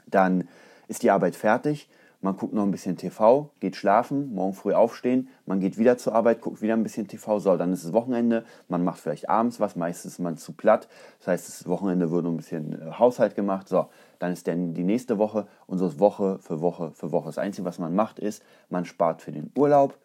dann 0.05 0.49
ist 0.87 1.03
die 1.03 1.11
Arbeit 1.11 1.35
fertig, 1.35 1.89
man 2.25 2.37
guckt 2.37 2.53
noch 2.53 2.63
ein 2.63 2.71
bisschen 2.71 2.97
TV, 2.97 3.51
geht 3.59 3.75
schlafen, 3.75 4.33
morgen 4.33 4.53
früh 4.53 4.73
aufstehen, 4.73 5.27
man 5.45 5.59
geht 5.59 5.77
wieder 5.77 5.97
zur 5.97 6.15
Arbeit, 6.15 6.41
guckt 6.41 6.61
wieder 6.61 6.73
ein 6.73 6.81
bisschen 6.81 7.07
TV, 7.07 7.39
so, 7.39 7.55
dann 7.55 7.71
ist 7.71 7.83
es 7.83 7.93
Wochenende, 7.93 8.43
man 8.67 8.83
macht 8.83 8.99
vielleicht 8.99 9.29
abends 9.29 9.59
was, 9.59 9.75
meistens 9.75 10.13
ist 10.13 10.19
man 10.19 10.35
zu 10.35 10.53
platt, 10.53 10.87
das 11.19 11.27
heißt, 11.27 11.47
das 11.47 11.67
Wochenende 11.67 12.09
wird 12.09 12.23
noch 12.23 12.31
ein 12.31 12.37
bisschen 12.37 12.81
äh, 12.81 12.91
Haushalt 12.97 13.35
gemacht, 13.35 13.67
so, 13.69 13.87
dann 14.17 14.33
ist 14.33 14.47
dann 14.47 14.73
die 14.73 14.83
nächste 14.83 15.19
Woche 15.19 15.45
und 15.67 15.77
so 15.77 15.87
ist 15.87 15.99
Woche 15.99 16.39
für 16.39 16.61
Woche 16.61 16.91
für 16.95 17.11
Woche. 17.11 17.27
Das 17.27 17.37
Einzige, 17.37 17.65
was 17.65 17.77
man 17.77 17.93
macht, 17.93 18.17
ist, 18.17 18.43
man 18.69 18.85
spart 18.85 19.21
für 19.21 19.31
den 19.31 19.51
Urlaub, 19.55 19.95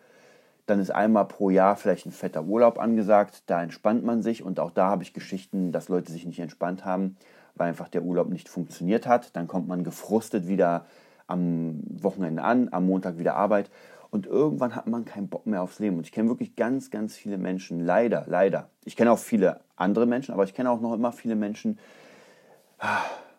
dann 0.66 0.78
ist 0.78 0.90
einmal 0.90 1.24
pro 1.24 1.48
Jahr 1.48 1.74
vielleicht 1.74 2.06
ein 2.06 2.12
fetter 2.12 2.44
Urlaub 2.44 2.78
angesagt, 2.78 3.44
da 3.46 3.62
entspannt 3.62 4.04
man 4.04 4.22
sich 4.22 4.42
und 4.44 4.60
auch 4.60 4.72
da 4.72 4.88
habe 4.88 5.02
ich 5.02 5.14
Geschichten, 5.14 5.72
dass 5.72 5.88
Leute 5.88 6.12
sich 6.12 6.26
nicht 6.26 6.40
entspannt 6.40 6.84
haben 6.84 7.16
weil 7.60 7.68
einfach 7.68 7.88
der 7.88 8.02
Urlaub 8.02 8.30
nicht 8.30 8.48
funktioniert 8.48 9.06
hat. 9.06 9.36
Dann 9.36 9.46
kommt 9.46 9.68
man 9.68 9.84
gefrustet 9.84 10.48
wieder 10.48 10.86
am 11.26 11.80
Wochenende 11.84 12.42
an, 12.42 12.68
am 12.72 12.86
Montag 12.86 13.18
wieder 13.18 13.36
Arbeit 13.36 13.70
und 14.10 14.26
irgendwann 14.26 14.74
hat 14.74 14.88
man 14.88 15.04
keinen 15.04 15.28
Bock 15.28 15.46
mehr 15.46 15.62
aufs 15.62 15.78
Leben. 15.78 15.98
Und 15.98 16.06
ich 16.06 16.12
kenne 16.12 16.28
wirklich 16.28 16.56
ganz, 16.56 16.90
ganz 16.90 17.14
viele 17.14 17.38
Menschen, 17.38 17.78
leider, 17.78 18.24
leider. 18.26 18.68
Ich 18.84 18.96
kenne 18.96 19.12
auch 19.12 19.18
viele 19.18 19.60
andere 19.76 20.06
Menschen, 20.06 20.32
aber 20.32 20.44
ich 20.44 20.54
kenne 20.54 20.70
auch 20.70 20.80
noch 20.80 20.92
immer 20.92 21.12
viele 21.12 21.36
Menschen, 21.36 21.78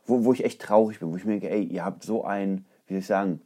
wo, 0.05 0.23
wo 0.23 0.33
ich 0.33 0.45
echt 0.45 0.61
traurig 0.61 0.99
bin, 0.99 1.11
wo 1.11 1.17
ich 1.17 1.25
mir 1.25 1.33
denke, 1.33 1.49
ey, 1.49 1.63
ihr 1.63 1.83
habt 1.83 2.03
so 2.03 2.23
ein, 2.23 2.65
wie 2.87 2.93
soll 2.93 2.99
ich 2.99 3.07
sagen, 3.07 3.41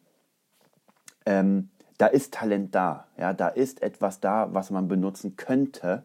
ähm, 1.26 1.70
da 1.98 2.08
ist 2.08 2.34
Talent 2.34 2.76
da, 2.76 3.08
ja, 3.18 3.34
da 3.34 3.48
ist 3.48 3.82
etwas 3.82 4.20
da, 4.20 4.54
was 4.54 4.70
man 4.70 4.88
benutzen 4.88 5.38
könnte, 5.38 6.04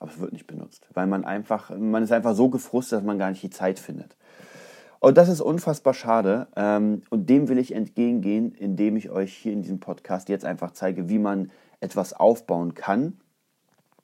aber 0.00 0.10
es 0.10 0.18
wird 0.18 0.32
nicht 0.32 0.46
benutzt, 0.46 0.88
weil 0.94 1.06
man 1.06 1.24
einfach, 1.24 1.70
man 1.76 2.02
ist 2.02 2.10
einfach 2.10 2.34
so 2.34 2.48
gefrustet, 2.48 2.98
dass 2.98 3.04
man 3.04 3.18
gar 3.18 3.30
nicht 3.30 3.42
die 3.42 3.50
Zeit 3.50 3.78
findet. 3.78 4.16
Und 4.98 5.16
das 5.16 5.28
ist 5.28 5.40
unfassbar 5.40 5.94
schade. 5.94 6.46
Ähm, 6.56 7.02
und 7.10 7.30
dem 7.30 7.48
will 7.48 7.58
ich 7.58 7.74
entgegengehen, 7.74 8.52
indem 8.52 8.96
ich 8.96 9.10
euch 9.10 9.34
hier 9.34 9.52
in 9.52 9.62
diesem 9.62 9.80
Podcast 9.80 10.28
jetzt 10.28 10.44
einfach 10.44 10.72
zeige, 10.72 11.08
wie 11.08 11.18
man 11.18 11.50
etwas 11.80 12.12
aufbauen 12.12 12.74
kann, 12.74 13.18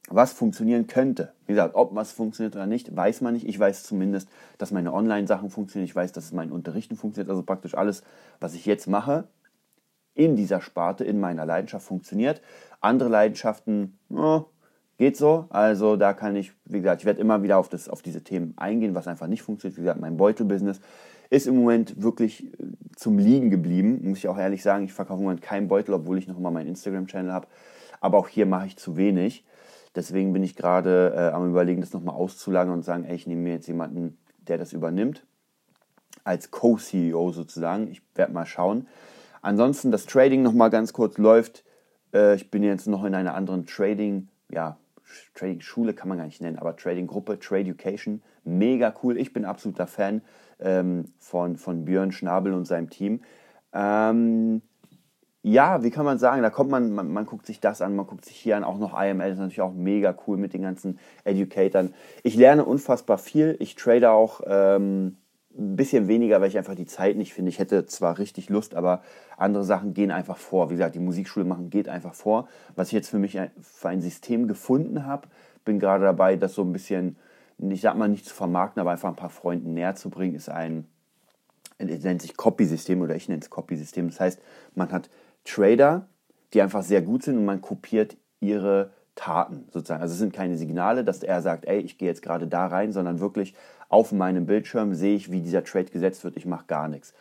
was 0.08 0.32
funktionieren 0.32 0.86
könnte. 0.86 1.32
Wie 1.46 1.52
gesagt, 1.52 1.74
ob 1.74 1.94
was 1.94 2.12
funktioniert 2.12 2.54
oder 2.56 2.66
nicht, 2.66 2.94
weiß 2.94 3.20
man 3.20 3.34
nicht. 3.34 3.46
Ich 3.46 3.58
weiß 3.58 3.82
zumindest, 3.82 4.28
dass 4.56 4.70
meine 4.70 4.92
Online-Sachen 4.92 5.50
funktionieren. 5.50 5.88
Ich 5.88 5.96
weiß, 5.96 6.12
dass 6.12 6.32
mein 6.32 6.52
Unterrichten 6.52 6.96
funktioniert. 6.96 7.30
Also 7.30 7.42
praktisch 7.42 7.74
alles, 7.74 8.02
was 8.40 8.54
ich 8.54 8.64
jetzt 8.64 8.86
mache, 8.86 9.24
in 10.14 10.34
dieser 10.34 10.62
Sparte, 10.62 11.04
in 11.04 11.20
meiner 11.20 11.44
Leidenschaft 11.44 11.86
funktioniert. 11.86 12.40
Andere 12.80 13.10
Leidenschaften, 13.10 13.98
oh, 14.10 14.46
Geht 14.98 15.16
so. 15.16 15.46
Also 15.50 15.96
da 15.96 16.14
kann 16.14 16.36
ich, 16.36 16.52
wie 16.64 16.80
gesagt, 16.80 17.02
ich 17.02 17.06
werde 17.06 17.20
immer 17.20 17.42
wieder 17.42 17.58
auf, 17.58 17.68
das, 17.68 17.88
auf 17.88 18.02
diese 18.02 18.22
Themen 18.22 18.54
eingehen, 18.56 18.94
was 18.94 19.06
einfach 19.06 19.26
nicht 19.26 19.42
funktioniert. 19.42 19.76
Wie 19.76 19.82
gesagt, 19.82 20.00
mein 20.00 20.16
Beutelbusiness 20.16 20.80
ist 21.28 21.46
im 21.46 21.56
Moment 21.56 22.02
wirklich 22.02 22.44
äh, 22.44 22.66
zum 22.96 23.18
Liegen 23.18 23.50
geblieben. 23.50 24.00
Muss 24.08 24.18
ich 24.18 24.28
auch 24.28 24.38
ehrlich 24.38 24.62
sagen, 24.62 24.84
ich 24.84 24.94
verkaufe 24.94 25.18
im 25.18 25.24
Moment 25.24 25.42
keinen 25.42 25.68
Beutel, 25.68 25.92
obwohl 25.92 26.18
ich 26.18 26.28
noch 26.28 26.38
immer 26.38 26.50
meinen 26.50 26.68
Instagram-Channel 26.68 27.32
habe. 27.32 27.46
Aber 28.00 28.18
auch 28.18 28.28
hier 28.28 28.46
mache 28.46 28.66
ich 28.66 28.76
zu 28.76 28.96
wenig. 28.96 29.44
Deswegen 29.94 30.32
bin 30.32 30.42
ich 30.42 30.56
gerade 30.56 31.12
äh, 31.14 31.34
am 31.34 31.48
überlegen, 31.48 31.80
das 31.80 31.92
nochmal 31.92 32.14
auszulagern 32.14 32.74
und 32.74 32.84
sagen, 32.84 33.04
ey, 33.04 33.16
ich 33.16 33.26
nehme 33.26 33.42
mir 33.42 33.54
jetzt 33.54 33.66
jemanden, 33.66 34.16
der 34.46 34.58
das 34.58 34.72
übernimmt. 34.72 35.24
Als 36.24 36.50
Co-CEO 36.50 37.32
sozusagen. 37.32 37.88
Ich 37.88 38.02
werde 38.14 38.32
mal 38.32 38.46
schauen. 38.46 38.88
Ansonsten 39.42 39.90
das 39.90 40.06
Trading 40.06 40.42
nochmal 40.42 40.70
ganz 40.70 40.92
kurz 40.92 41.18
läuft. 41.18 41.64
Äh, 42.14 42.36
ich 42.36 42.50
bin 42.50 42.62
jetzt 42.62 42.86
noch 42.86 43.04
in 43.04 43.14
einer 43.14 43.34
anderen 43.34 43.66
Trading, 43.66 44.28
ja, 44.50 44.76
Trading-Schule 45.34 45.94
kann 45.94 46.08
man 46.08 46.18
gar 46.18 46.24
nicht 46.24 46.40
nennen, 46.40 46.58
aber 46.58 46.76
Trading-Gruppe, 46.76 47.38
Tradeducation, 47.38 48.22
mega 48.44 48.94
cool. 49.02 49.18
Ich 49.18 49.32
bin 49.32 49.44
absoluter 49.44 49.86
Fan 49.86 50.22
ähm, 50.58 51.12
von, 51.18 51.56
von 51.56 51.84
Björn 51.84 52.12
Schnabel 52.12 52.52
und 52.52 52.66
seinem 52.66 52.90
Team. 52.90 53.22
Ähm, 53.72 54.62
ja, 55.42 55.84
wie 55.84 55.90
kann 55.90 56.04
man 56.04 56.18
sagen, 56.18 56.42
da 56.42 56.50
kommt 56.50 56.70
man, 56.70 56.90
man, 56.90 57.12
man, 57.12 57.24
guckt 57.24 57.46
sich 57.46 57.60
das 57.60 57.80
an, 57.80 57.94
man 57.94 58.06
guckt 58.06 58.24
sich 58.24 58.36
hier 58.36 58.56
an, 58.56 58.64
auch 58.64 58.78
noch 58.78 59.00
IML 59.00 59.30
ist 59.30 59.38
natürlich 59.38 59.60
auch 59.60 59.74
mega 59.74 60.16
cool 60.26 60.36
mit 60.38 60.54
den 60.54 60.62
ganzen 60.62 60.98
Educatoren. 61.22 61.94
Ich 62.24 62.34
lerne 62.34 62.64
unfassbar 62.64 63.16
viel, 63.16 63.56
ich 63.60 63.76
trade 63.76 64.10
auch 64.10 64.40
ähm, 64.44 65.18
ein 65.58 65.76
bisschen 65.76 66.08
weniger, 66.08 66.40
weil 66.40 66.48
ich 66.48 66.58
einfach 66.58 66.74
die 66.74 66.86
Zeit 66.86 67.16
nicht 67.16 67.32
finde. 67.32 67.48
Ich 67.48 67.58
hätte 67.58 67.86
zwar 67.86 68.18
richtig 68.18 68.48
Lust, 68.48 68.74
aber 68.74 69.02
andere 69.36 69.64
Sachen 69.64 69.94
gehen 69.94 70.10
einfach 70.10 70.36
vor. 70.36 70.70
Wie 70.70 70.74
gesagt, 70.74 70.94
die 70.94 71.00
Musikschule 71.00 71.44
machen 71.44 71.70
geht 71.70 71.88
einfach 71.88 72.14
vor. 72.14 72.48
Was 72.74 72.88
ich 72.88 72.92
jetzt 72.92 73.08
für 73.08 73.18
mich 73.18 73.38
für 73.60 73.88
ein 73.88 74.00
System 74.00 74.48
gefunden 74.48 75.06
habe, 75.06 75.28
bin 75.64 75.78
gerade 75.78 76.04
dabei, 76.04 76.36
das 76.36 76.54
so 76.54 76.62
ein 76.62 76.72
bisschen, 76.72 77.16
ich 77.58 77.80
sag 77.80 77.96
mal 77.96 78.08
nicht 78.08 78.26
zu 78.26 78.34
vermarkten, 78.34 78.80
aber 78.80 78.92
einfach 78.92 79.08
ein 79.08 79.16
paar 79.16 79.30
Freunden 79.30 79.74
näher 79.74 79.94
zu 79.94 80.10
bringen, 80.10 80.34
ist 80.34 80.48
ein, 80.48 80.86
nennt 81.78 82.22
sich 82.22 82.36
Copy-System 82.36 83.00
oder 83.02 83.16
ich 83.16 83.28
nenne 83.28 83.42
es 83.42 83.50
Copy-System. 83.50 84.08
Das 84.08 84.20
heißt, 84.20 84.40
man 84.74 84.90
hat 84.92 85.10
Trader, 85.44 86.08
die 86.52 86.62
einfach 86.62 86.82
sehr 86.82 87.02
gut 87.02 87.22
sind 87.22 87.36
und 87.36 87.44
man 87.44 87.60
kopiert 87.60 88.16
ihre 88.40 88.92
Taten 89.16 89.66
sozusagen. 89.72 90.02
Also 90.02 90.12
es 90.12 90.18
sind 90.18 90.32
keine 90.32 90.56
Signale, 90.56 91.02
dass 91.02 91.22
er 91.22 91.40
sagt, 91.42 91.64
ey, 91.64 91.80
ich 91.80 91.98
gehe 91.98 92.08
jetzt 92.08 92.22
gerade 92.22 92.46
da 92.46 92.66
rein, 92.66 92.92
sondern 92.92 93.18
wirklich 93.18 93.54
auf 93.88 94.12
meinem 94.12 94.46
Bildschirm 94.46 94.94
sehe 94.94 95.16
ich, 95.16 95.30
wie 95.30 95.40
dieser 95.40 95.64
Trade 95.64 95.86
gesetzt 95.86 96.24
wird. 96.24 96.36
Ich 96.36 96.46
mache 96.46 96.66
gar 96.66 96.88
nichts. 96.88 97.14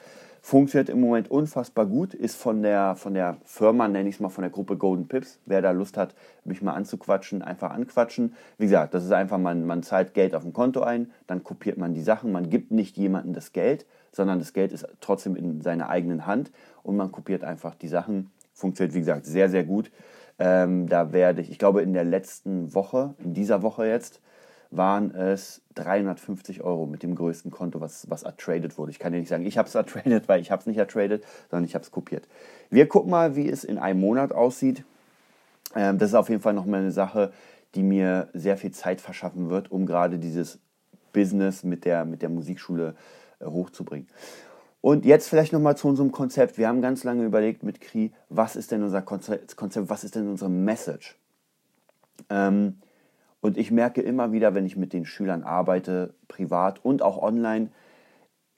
Funktioniert 0.45 0.89
im 0.89 1.01
Moment 1.01 1.31
unfassbar 1.31 1.88
gut, 1.88 2.13
ist 2.13 2.36
von 2.36 2.62
der, 2.62 2.95
von 2.95 3.15
der 3.15 3.38
Firma, 3.45 3.88
nenne 3.88 4.07
ich 4.07 4.17
es 4.17 4.22
mal, 4.22 4.29
von 4.29 4.43
der 4.43 4.51
Gruppe 4.51 4.77
Golden 4.77 5.07
Pips. 5.07 5.39
Wer 5.48 5.63
da 5.63 5.72
Lust 5.72 5.98
hat, 5.98 6.13
mich 6.43 6.62
mal 6.62 6.74
anzuquatschen, 6.74 7.41
einfach 7.41 7.72
anquatschen. 7.72 8.36
Wie 8.60 8.65
gesagt, 8.65 8.93
das 8.93 9.03
ist 9.03 9.12
einfach, 9.12 9.39
man, 9.39 9.65
man 9.65 9.81
zahlt 9.81 10.13
Geld 10.13 10.36
auf 10.36 10.45
ein 10.45 10.53
Konto 10.53 10.81
ein, 10.81 11.12
dann 11.25 11.43
kopiert 11.43 11.79
man 11.79 11.95
die 11.95 12.03
Sachen. 12.03 12.31
Man 12.31 12.51
gibt 12.51 12.69
nicht 12.69 12.95
jemandem 12.95 13.34
das 13.34 13.53
Geld, 13.53 13.88
sondern 14.12 14.38
das 14.38 14.53
Geld 14.53 14.72
ist 14.72 14.88
trotzdem 15.01 15.36
in 15.36 15.62
seiner 15.62 15.89
eigenen 15.89 16.27
Hand 16.27 16.51
und 16.84 16.95
man 16.95 17.12
kopiert 17.12 17.43
einfach 17.43 17.74
die 17.74 17.88
Sachen. 17.88 18.29
Funktioniert, 18.53 18.93
wie 18.93 19.00
gesagt, 19.00 19.25
sehr, 19.25 19.50
sehr 19.50 19.63
gut. 19.63 19.89
Ähm, 20.38 20.88
da 20.88 21.12
werde 21.12 21.41
ich, 21.41 21.50
ich 21.50 21.57
glaube, 21.57 21.81
in 21.81 21.93
der 21.93 22.03
letzten 22.03 22.75
Woche, 22.75 23.15
in 23.17 23.34
dieser 23.34 23.63
Woche 23.63 23.88
jetzt, 23.88 24.22
waren 24.72 25.13
es 25.13 25.62
350 25.75 26.62
Euro 26.62 26.86
mit 26.86 27.03
dem 27.03 27.15
größten 27.15 27.51
Konto, 27.51 27.81
was, 27.81 28.10
was 28.10 28.24
ertradet 28.24 28.77
wurde. 28.77 28.91
Ich 28.91 29.00
kann 29.00 29.13
dir 29.13 29.19
nicht 29.19 29.29
sagen, 29.29 29.45
ich 29.45 29.57
habe 29.57 29.67
es 29.67 29.75
ertradet, 29.75 30.27
weil 30.27 30.41
ich 30.41 30.51
habe 30.51 30.62
es 30.62 30.65
nicht 30.65 30.77
ertradet, 30.77 31.24
sondern 31.50 31.65
ich 31.65 31.75
habe 31.75 31.84
es 31.84 31.91
kopiert. 31.91 32.27
Wir 32.69 32.88
gucken 32.88 33.12
mal, 33.12 33.36
wie 33.36 33.50
es 33.50 33.63
in 33.63 33.77
einem 33.77 34.00
Monat 34.00 34.31
aussieht. 34.31 34.84
Ähm, 35.75 35.98
das 35.98 36.10
ist 36.10 36.15
auf 36.15 36.29
jeden 36.29 36.41
Fall 36.41 36.53
nochmal 36.53 36.81
eine 36.81 36.91
Sache, 36.91 37.31
die 37.75 37.84
mir 37.84 38.29
sehr 38.34 38.57
viel 38.57 38.72
Zeit 38.72 39.01
verschaffen 39.01 39.50
wird, 39.50 39.72
um 39.72 39.86
gerade 39.86 40.17
dieses 40.17 40.60
Business 41.13 41.63
mit 41.63 41.86
der, 41.86 42.05
mit 42.05 42.22
der 42.22 42.29
Musikschule 42.29 42.95
äh, 43.39 43.45
hochzubringen. 43.45 44.07
Und 44.81 45.03
jetzt 45.03 45.29
vielleicht 45.29 45.51
nochmal 45.51 45.75
zu 45.75 45.88
unserem 45.88 46.12
Konzept. 46.12 46.60
Wir 46.60 46.67
haben 46.67 46.81
ganz 46.81 47.03
lange 47.03 47.25
überlegt 47.25 47.63
mit 47.63 47.81
Kri, 47.81 48.13
was 48.29 48.55
ist 48.55 48.72
denn 48.72 48.84
unser 48.84 49.01
Konzept, 49.01 49.55
was 49.89 50.03
ist 50.03 50.13
denn 50.13 50.29
unsere 50.29 50.50
Message? 50.50 51.17
Ähm, 52.29 52.77
und 53.46 53.60
ich 53.60 53.70
merke 53.70 54.02
immer 54.02 54.32
wieder, 54.32 54.56
wenn 54.56 54.66
ich 54.66 54.75
mit 54.75 54.92
den 54.92 55.06
Schülern 55.06 55.44
arbeite, 55.44 56.16
privat 56.28 56.84
und 56.84 57.04
auch 57.04 57.22
online, 57.22 57.70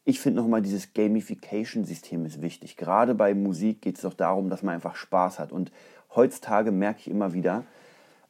ich 0.06 0.22
finde 0.22 0.40
nochmal, 0.42 0.62
dieses 0.62 0.94
Gamification-System 0.94 2.26
ist 2.26 2.42
wichtig. 2.42 2.78
Gerade 2.78 3.14
bei 3.14 3.34
Musik 3.34 3.82
geht 3.82 3.98
es 3.98 4.04
doch 4.04 4.14
darum, 4.14 4.50
dass 4.50 4.64
man 4.64 4.76
einfach 4.76 4.96
Spaß 4.96 5.40
hat. 5.40 5.52
Und 5.52 5.74
heutzutage 6.16 6.72
merke 6.72 7.02
ich 7.02 7.10
immer 7.10 7.34
wieder, 7.34 7.66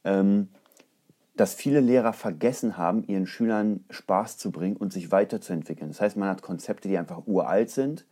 ähm, 0.04 0.48
dass 1.36 1.54
viele 1.54 1.80
Lehrer 1.80 2.12
vergessen 2.12 2.76
haben, 2.76 3.04
ihren 3.04 3.28
Schülern 3.28 3.86
Spaß 3.92 4.40
zu 4.40 4.50
bringen 4.50 4.78
und 4.78 4.92
sich 4.92 5.12
weiterzuentwickeln. 5.12 5.92
Das 5.92 6.02
heißt, 6.02 6.18
man 6.18 6.28
hat 6.28 6.42
Konzepte, 6.42 6.88
die 6.88 6.98
einfach 6.98 7.22
uralt 7.28 7.70
sind 7.70 8.08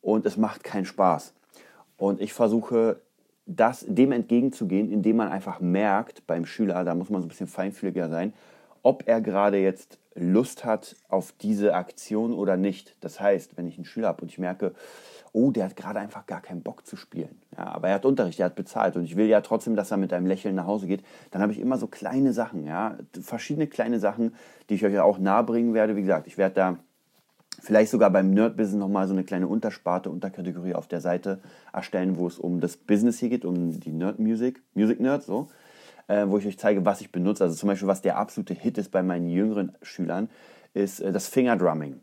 und 0.00 0.24
es 0.24 0.38
macht 0.38 0.64
keinen 0.64 0.86
Spaß. 0.86 1.34
Und 1.98 2.22
ich 2.22 2.32
versuche, 2.32 3.02
das, 3.48 3.84
dem 3.88 4.12
entgegenzugehen, 4.12 4.92
indem 4.92 5.16
man 5.16 5.28
einfach 5.28 5.58
merkt 5.58 6.26
beim 6.26 6.44
Schüler, 6.44 6.84
da 6.84 6.94
muss 6.94 7.08
man 7.08 7.22
so 7.22 7.26
ein 7.26 7.30
bisschen 7.30 7.46
feinfühliger 7.46 8.08
sein, 8.10 8.34
ob 8.82 9.08
er 9.08 9.20
gerade 9.20 9.58
jetzt 9.58 9.98
Lust 10.14 10.64
hat 10.64 10.96
auf 11.08 11.32
diese 11.40 11.74
Aktion 11.74 12.32
oder 12.32 12.56
nicht. 12.56 12.96
Das 13.00 13.20
heißt, 13.20 13.56
wenn 13.56 13.66
ich 13.66 13.76
einen 13.76 13.84
Schüler 13.84 14.08
habe 14.08 14.22
und 14.22 14.30
ich 14.30 14.38
merke, 14.38 14.74
oh, 15.32 15.50
der 15.50 15.66
hat 15.66 15.76
gerade 15.76 15.98
einfach 15.98 16.26
gar 16.26 16.42
keinen 16.42 16.62
Bock 16.62 16.86
zu 16.86 16.96
spielen. 16.96 17.40
Ja, 17.56 17.66
aber 17.66 17.88
er 17.88 17.94
hat 17.94 18.04
Unterricht, 18.04 18.40
er 18.40 18.46
hat 18.46 18.54
bezahlt 18.54 18.96
und 18.96 19.04
ich 19.04 19.16
will 19.16 19.26
ja 19.26 19.40
trotzdem, 19.40 19.76
dass 19.76 19.90
er 19.90 19.96
mit 19.96 20.12
einem 20.12 20.26
Lächeln 20.26 20.54
nach 20.54 20.66
Hause 20.66 20.86
geht. 20.86 21.02
Dann 21.30 21.40
habe 21.40 21.52
ich 21.52 21.60
immer 21.60 21.78
so 21.78 21.86
kleine 21.86 22.32
Sachen, 22.32 22.66
ja, 22.66 22.98
verschiedene 23.20 23.66
kleine 23.66 23.98
Sachen, 23.98 24.34
die 24.68 24.74
ich 24.74 24.84
euch 24.84 24.98
auch 24.98 25.18
nahebringen 25.18 25.72
werde. 25.74 25.96
Wie 25.96 26.02
gesagt, 26.02 26.26
ich 26.26 26.36
werde 26.36 26.54
da 26.54 26.76
vielleicht 27.60 27.90
sogar 27.90 28.10
beim 28.10 28.30
Nerd-Business 28.30 28.78
nochmal 28.78 29.06
so 29.06 29.14
eine 29.14 29.24
kleine 29.24 29.48
Untersparte, 29.48 30.10
Unterkategorie 30.10 30.74
auf 30.74 30.88
der 30.88 31.00
Seite 31.00 31.40
erstellen, 31.72 32.16
wo 32.16 32.26
es 32.26 32.38
um 32.38 32.60
das 32.60 32.76
Business 32.76 33.18
hier 33.18 33.28
geht, 33.28 33.44
um 33.44 33.78
die 33.78 33.92
Nerd-Music, 33.92 34.62
Music-Nerds, 34.74 35.26
so. 35.26 35.48
Äh, 36.06 36.26
wo 36.28 36.38
ich 36.38 36.46
euch 36.46 36.58
zeige, 36.58 36.86
was 36.86 37.02
ich 37.02 37.12
benutze. 37.12 37.44
Also 37.44 37.54
zum 37.54 37.68
Beispiel, 37.68 37.88
was 37.88 38.00
der 38.00 38.16
absolute 38.16 38.54
Hit 38.54 38.78
ist 38.78 38.90
bei 38.90 39.02
meinen 39.02 39.28
jüngeren 39.28 39.72
Schülern, 39.82 40.30
ist 40.72 41.00
äh, 41.00 41.12
das 41.12 41.28
Fingerdrumming. 41.28 42.00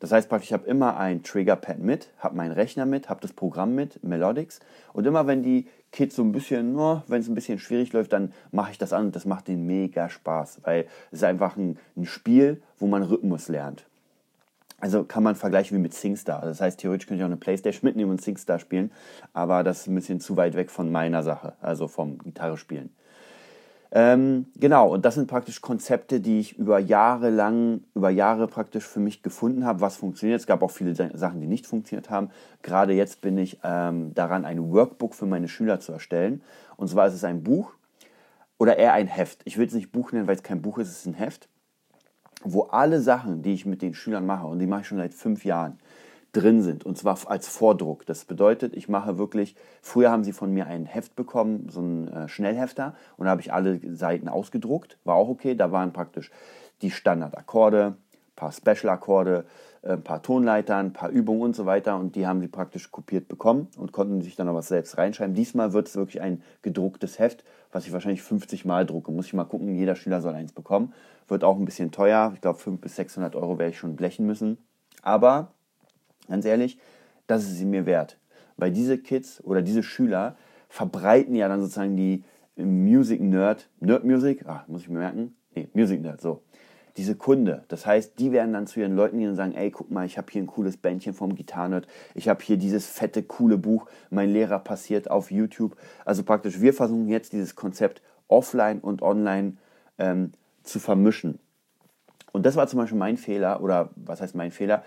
Das 0.00 0.12
heißt 0.12 0.28
praktisch, 0.28 0.50
ich 0.50 0.52
habe 0.52 0.66
immer 0.68 0.96
ein 0.96 1.24
Triggerpad 1.24 1.80
mit, 1.80 2.10
habe 2.18 2.36
meinen 2.36 2.52
Rechner 2.52 2.86
mit, 2.86 3.08
habe 3.08 3.20
das 3.20 3.32
Programm 3.32 3.74
mit, 3.74 4.02
Melodics. 4.04 4.60
Und 4.92 5.06
immer 5.08 5.26
wenn 5.26 5.42
die 5.42 5.66
Kids 5.90 6.14
so 6.14 6.22
ein 6.22 6.30
bisschen, 6.30 6.78
oh, 6.78 7.02
wenn 7.08 7.20
es 7.20 7.28
ein 7.28 7.34
bisschen 7.34 7.58
schwierig 7.58 7.92
läuft, 7.92 8.12
dann 8.12 8.32
mache 8.52 8.70
ich 8.70 8.78
das 8.78 8.92
an 8.92 9.06
und 9.06 9.16
das 9.16 9.24
macht 9.24 9.48
denen 9.48 9.66
mega 9.66 10.08
Spaß, 10.08 10.60
weil 10.62 10.86
es 11.10 11.18
ist 11.18 11.24
einfach 11.24 11.56
ein, 11.56 11.78
ein 11.96 12.04
Spiel, 12.04 12.62
wo 12.78 12.86
man 12.86 13.02
Rhythmus 13.02 13.48
lernt. 13.48 13.86
Also 14.80 15.04
kann 15.04 15.24
man 15.24 15.34
vergleichen 15.34 15.76
wie 15.76 15.82
mit 15.82 15.92
SingStar. 15.92 16.42
Das 16.42 16.60
heißt, 16.60 16.78
theoretisch 16.78 17.08
könnte 17.08 17.20
ich 17.20 17.24
auch 17.24 17.28
eine 17.30 17.36
Playstation 17.36 17.88
mitnehmen 17.88 18.12
und 18.12 18.22
SingStar 18.22 18.60
spielen, 18.60 18.92
aber 19.32 19.64
das 19.64 19.80
ist 19.80 19.86
ein 19.88 19.94
bisschen 19.94 20.20
zu 20.20 20.36
weit 20.36 20.54
weg 20.54 20.70
von 20.70 20.92
meiner 20.92 21.22
Sache, 21.22 21.54
also 21.60 21.88
vom 21.88 22.18
Gitarre 22.18 22.56
spielen. 22.56 22.90
Ähm, 23.90 24.46
genau, 24.56 24.92
und 24.92 25.04
das 25.04 25.14
sind 25.14 25.28
praktisch 25.28 25.62
Konzepte, 25.62 26.20
die 26.20 26.40
ich 26.40 26.58
über 26.58 26.78
Jahre 26.78 27.30
lang, 27.30 27.80
über 27.94 28.10
Jahre 28.10 28.46
praktisch 28.46 28.84
für 28.86 29.00
mich 29.00 29.22
gefunden 29.22 29.64
habe, 29.64 29.80
was 29.80 29.96
funktioniert. 29.96 30.40
Es 30.40 30.46
gab 30.46 30.62
auch 30.62 30.70
viele 30.70 30.94
Sachen, 30.94 31.40
die 31.40 31.46
nicht 31.46 31.66
funktioniert 31.66 32.10
haben. 32.10 32.30
Gerade 32.62 32.92
jetzt 32.92 33.22
bin 33.22 33.38
ich 33.38 33.58
ähm, 33.64 34.12
daran, 34.14 34.44
ein 34.44 34.70
Workbook 34.72 35.14
für 35.14 35.24
meine 35.24 35.48
Schüler 35.48 35.80
zu 35.80 35.92
erstellen. 35.92 36.42
Und 36.76 36.88
zwar 36.88 37.06
ist 37.06 37.14
es 37.14 37.24
ein 37.24 37.42
Buch 37.42 37.72
oder 38.58 38.76
eher 38.76 38.92
ein 38.92 39.06
Heft. 39.06 39.40
Ich 39.46 39.56
will 39.56 39.66
es 39.66 39.72
nicht 39.72 39.90
Buch 39.90 40.12
nennen, 40.12 40.26
weil 40.26 40.36
es 40.36 40.42
kein 40.42 40.60
Buch 40.60 40.76
ist, 40.78 40.88
es 40.88 40.98
ist 40.98 41.06
ein 41.06 41.14
Heft, 41.14 41.48
wo 42.44 42.62
alle 42.62 43.00
Sachen, 43.00 43.42
die 43.42 43.54
ich 43.54 43.66
mit 43.66 43.82
den 43.82 43.94
Schülern 43.94 44.26
mache, 44.26 44.46
und 44.46 44.58
die 44.58 44.66
mache 44.66 44.82
ich 44.82 44.88
schon 44.88 44.98
seit 44.98 45.14
fünf 45.14 45.44
Jahren, 45.44 45.78
drin 46.32 46.62
sind 46.62 46.84
und 46.84 46.98
zwar 46.98 47.18
als 47.26 47.48
Vordruck. 47.48 48.04
Das 48.06 48.24
bedeutet, 48.24 48.76
ich 48.76 48.88
mache 48.88 49.18
wirklich, 49.18 49.56
früher 49.80 50.10
haben 50.10 50.24
sie 50.24 50.32
von 50.32 50.52
mir 50.52 50.66
ein 50.66 50.86
Heft 50.86 51.16
bekommen, 51.16 51.68
so 51.70 51.80
ein 51.80 52.08
äh, 52.08 52.28
Schnellhefter 52.28 52.94
und 53.16 53.24
da 53.24 53.30
habe 53.30 53.40
ich 53.40 53.52
alle 53.52 53.80
Seiten 53.94 54.28
ausgedruckt, 54.28 54.98
war 55.04 55.14
auch 55.14 55.28
okay, 55.28 55.54
da 55.54 55.72
waren 55.72 55.92
praktisch 55.92 56.30
die 56.82 56.90
Standardakkorde, 56.90 57.96
ein 57.96 58.36
paar 58.36 58.52
Special-Akkorde, 58.52 59.46
äh, 59.82 59.92
ein 59.92 60.04
paar 60.04 60.22
Tonleitern, 60.22 60.86
ein 60.86 60.92
paar 60.92 61.08
Übungen 61.08 61.42
und 61.42 61.56
so 61.56 61.64
weiter 61.64 61.96
und 61.96 62.14
die 62.14 62.26
haben 62.26 62.40
sie 62.40 62.48
praktisch 62.48 62.90
kopiert 62.90 63.28
bekommen 63.28 63.68
und 63.76 63.92
konnten 63.92 64.20
sich 64.20 64.36
dann 64.36 64.52
was 64.54 64.68
selbst 64.68 64.98
reinschreiben. 64.98 65.34
Diesmal 65.34 65.72
wird 65.72 65.88
es 65.88 65.96
wirklich 65.96 66.20
ein 66.20 66.42
gedrucktes 66.60 67.18
Heft, 67.18 67.42
was 67.72 67.86
ich 67.86 67.92
wahrscheinlich 67.92 68.22
50 68.22 68.66
Mal 68.66 68.84
drucke. 68.84 69.10
Muss 69.12 69.26
ich 69.26 69.34
mal 69.34 69.44
gucken, 69.44 69.74
jeder 69.74 69.96
Schüler 69.96 70.20
soll 70.20 70.34
eins 70.34 70.52
bekommen. 70.52 70.92
Wird 71.28 71.44
auch 71.44 71.58
ein 71.58 71.64
bisschen 71.64 71.90
teuer, 71.90 72.32
ich 72.34 72.40
glaube 72.40 72.58
500 72.58 72.80
bis 72.80 72.96
600 72.96 73.36
Euro 73.36 73.58
werde 73.58 73.70
ich 73.70 73.78
schon 73.78 73.96
blechen 73.96 74.26
müssen. 74.26 74.58
Aber 75.02 75.52
ganz 76.28 76.44
ehrlich, 76.44 76.78
das 77.26 77.44
ist 77.44 77.58
sie 77.58 77.64
mir 77.64 77.86
wert. 77.86 78.18
Weil 78.56 78.72
diese 78.72 78.98
Kids 78.98 79.42
oder 79.44 79.62
diese 79.62 79.82
Schüler 79.82 80.36
verbreiten 80.68 81.34
ja 81.34 81.48
dann 81.48 81.60
sozusagen 81.60 81.96
die 81.96 82.24
Music 82.56 83.20
Nerd, 83.20 83.68
Nerd 83.80 84.04
Music, 84.04 84.44
ah, 84.46 84.64
muss 84.66 84.82
ich 84.82 84.88
mir 84.88 84.98
merken, 84.98 85.36
nee, 85.54 85.68
Music 85.74 86.00
Nerd, 86.00 86.20
so. 86.20 86.42
Diese 86.96 87.14
Kunde, 87.14 87.64
das 87.68 87.86
heißt, 87.86 88.18
die 88.18 88.32
werden 88.32 88.52
dann 88.52 88.66
zu 88.66 88.80
ihren 88.80 88.96
Leuten 88.96 89.18
gehen 89.18 89.30
und 89.30 89.36
sagen, 89.36 89.54
ey, 89.54 89.70
guck 89.70 89.88
mal, 89.88 90.04
ich 90.04 90.18
habe 90.18 90.26
hier 90.32 90.42
ein 90.42 90.48
cooles 90.48 90.76
Bändchen 90.76 91.14
vom 91.14 91.36
Gitarrenerd, 91.36 91.86
ich 92.16 92.28
habe 92.28 92.42
hier 92.42 92.56
dieses 92.56 92.86
fette, 92.86 93.22
coole 93.22 93.56
Buch, 93.56 93.86
mein 94.10 94.32
Lehrer 94.32 94.58
passiert 94.58 95.08
auf 95.08 95.30
YouTube. 95.30 95.76
Also 96.04 96.24
praktisch, 96.24 96.60
wir 96.60 96.74
versuchen 96.74 97.06
jetzt 97.06 97.32
dieses 97.32 97.54
Konzept 97.54 98.02
offline 98.26 98.80
und 98.80 99.02
online 99.02 99.58
ähm, 99.98 100.32
zu 100.68 100.78
vermischen. 100.78 101.38
Und 102.32 102.46
das 102.46 102.56
war 102.56 102.66
zum 102.66 102.78
Beispiel 102.78 102.98
mein 102.98 103.16
Fehler, 103.16 103.62
oder 103.62 103.90
was 103.96 104.20
heißt 104.20 104.34
mein 104.34 104.50
Fehler? 104.50 104.82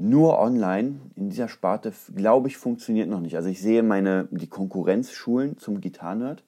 nur 0.00 0.38
online 0.38 0.98
in 1.14 1.28
dieser 1.28 1.48
Sparte, 1.48 1.92
glaube 2.14 2.48
ich, 2.48 2.56
funktioniert 2.56 3.08
noch 3.08 3.20
nicht. 3.20 3.36
Also 3.36 3.50
ich 3.50 3.60
sehe 3.60 3.82
meine, 3.82 4.28
die 4.30 4.46
Konkurrenzschulen 4.46 5.58
zum 5.58 5.80
Gitarrenerd 5.80 6.42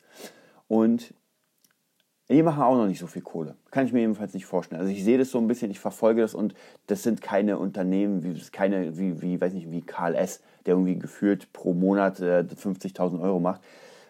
und 0.69 1.13
die 2.31 2.43
machen 2.43 2.63
auch 2.63 2.77
noch 2.77 2.87
nicht 2.87 2.99
so 2.99 3.07
viel 3.07 3.21
Kohle. 3.21 3.57
Kann 3.71 3.85
ich 3.85 3.93
mir 3.93 4.01
jedenfalls 4.01 4.33
nicht 4.33 4.47
vorstellen. 4.47 4.81
Also 4.81 4.91
ich 4.91 5.05
sehe 5.05 5.19
das 5.19 5.31
so 5.31 5.39
ein 5.39 5.49
bisschen, 5.49 5.71
ich 5.71 5.81
verfolge 5.81 6.23
das 6.23 6.35
und 6.35 6.55
das 6.87 7.03
sind 7.03 7.21
keine 7.21 7.59
Unternehmen, 7.59 8.23
wie, 8.23 8.41
keine, 8.53 8.97
wie, 8.97 9.21
wie, 9.21 9.39
weiß 9.39 9.53
nicht, 9.53 9.71
wie 9.71 9.83
Karl 9.83 10.15
S., 10.15 10.41
der 10.65 10.75
irgendwie 10.75 10.99
gefühlt 10.99 11.53
pro 11.53 11.75
Monat 11.75 12.21
äh, 12.21 12.47
50.000 12.49 13.21
Euro 13.21 13.39
macht, 13.39 13.61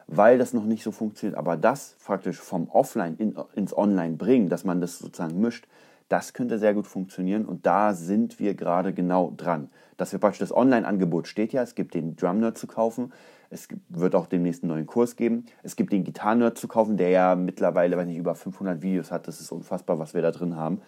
weil 0.06 0.38
das 0.38 0.52
noch 0.52 0.64
nicht 0.64 0.82
so 0.82 0.92
funktioniert. 0.92 1.38
Aber 1.38 1.56
das 1.56 1.96
praktisch 2.04 2.38
vom 2.38 2.68
Offline 2.68 3.16
in, 3.16 3.36
ins 3.54 3.76
Online 3.76 4.16
bringen, 4.16 4.48
dass 4.48 4.64
man 4.64 4.80
das 4.80 4.98
sozusagen 4.98 5.40
mischt, 5.40 5.66
das 6.08 6.34
könnte 6.34 6.58
sehr 6.58 6.74
gut 6.74 6.86
funktionieren 6.86 7.46
und 7.46 7.64
da 7.64 7.94
sind 7.94 8.38
wir 8.38 8.54
gerade 8.54 8.92
genau 8.92 9.32
dran. 9.36 9.70
Dass 9.96 10.12
wir 10.12 10.18
praktisch 10.18 10.40
das 10.40 10.54
Online-Angebot 10.54 11.26
steht 11.26 11.54
ja, 11.54 11.62
es 11.62 11.74
gibt 11.74 11.94
den 11.94 12.16
Drum 12.16 12.40
Nerd 12.40 12.58
zu 12.58 12.66
kaufen, 12.66 13.12
es 13.48 13.68
wird 13.88 14.14
auch 14.14 14.26
demnächst 14.26 14.62
einen 14.62 14.72
neuen 14.72 14.86
Kurs 14.86 15.16
geben, 15.16 15.46
es 15.62 15.74
gibt 15.74 15.92
den 15.92 16.04
Gitarren 16.04 16.40
Nerd 16.40 16.58
zu 16.58 16.68
kaufen, 16.68 16.98
der 16.98 17.08
ja 17.08 17.34
mittlerweile, 17.34 17.96
weiß 17.96 18.06
nicht, 18.06 18.18
über 18.18 18.34
500 18.34 18.82
Videos 18.82 19.10
hat, 19.10 19.26
das 19.26 19.40
ist 19.40 19.52
unfassbar, 19.52 19.98
was 19.98 20.12
wir 20.12 20.20
da 20.20 20.32
drin 20.32 20.56
haben. 20.56 20.82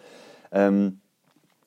Ähm, 0.51 0.99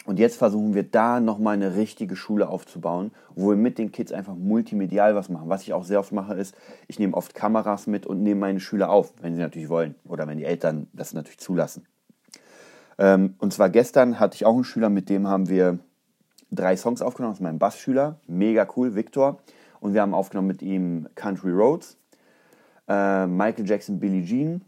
Und 0.08 0.18
jetzt 0.18 0.38
versuchen 0.38 0.72
wir 0.72 0.84
da 0.84 1.20
nochmal 1.20 1.52
eine 1.52 1.76
richtige 1.76 2.16
Schule 2.16 2.48
aufzubauen, 2.48 3.10
wo 3.34 3.50
wir 3.50 3.56
mit 3.56 3.76
den 3.76 3.92
Kids 3.92 4.10
einfach 4.10 4.34
multimedial 4.34 5.14
was 5.14 5.28
machen. 5.28 5.50
Was 5.50 5.64
ich 5.64 5.74
auch 5.74 5.84
sehr 5.84 6.00
oft 6.00 6.12
mache, 6.12 6.32
ist, 6.32 6.56
ich 6.86 6.98
nehme 6.98 7.14
oft 7.14 7.34
Kameras 7.34 7.86
mit 7.86 8.06
und 8.06 8.22
nehme 8.22 8.40
meine 8.40 8.58
Schüler 8.58 8.88
auf, 8.88 9.12
wenn 9.20 9.34
sie 9.34 9.42
natürlich 9.42 9.68
wollen 9.68 9.96
oder 10.06 10.26
wenn 10.26 10.38
die 10.38 10.46
Eltern 10.46 10.86
das 10.94 11.12
natürlich 11.12 11.40
zulassen. 11.40 11.84
Ähm, 12.96 13.34
und 13.36 13.52
zwar 13.52 13.68
gestern 13.68 14.18
hatte 14.18 14.36
ich 14.36 14.46
auch 14.46 14.54
einen 14.54 14.64
Schüler, 14.64 14.88
mit 14.88 15.10
dem 15.10 15.26
haben 15.26 15.50
wir 15.50 15.78
drei 16.50 16.74
Songs 16.78 17.02
aufgenommen. 17.02 17.32
Das 17.32 17.40
ist 17.40 17.44
mein 17.44 17.58
Bassschüler, 17.58 18.18
mega 18.26 18.66
cool, 18.76 18.94
Victor. 18.94 19.40
Und 19.78 19.92
wir 19.92 20.00
haben 20.00 20.14
aufgenommen 20.14 20.48
mit 20.48 20.62
ihm 20.62 21.06
Country 21.16 21.52
Roads, 21.52 21.98
äh, 22.88 23.26
Michael 23.26 23.68
Jackson, 23.68 24.00
Billie 24.00 24.24
Jean 24.24 24.64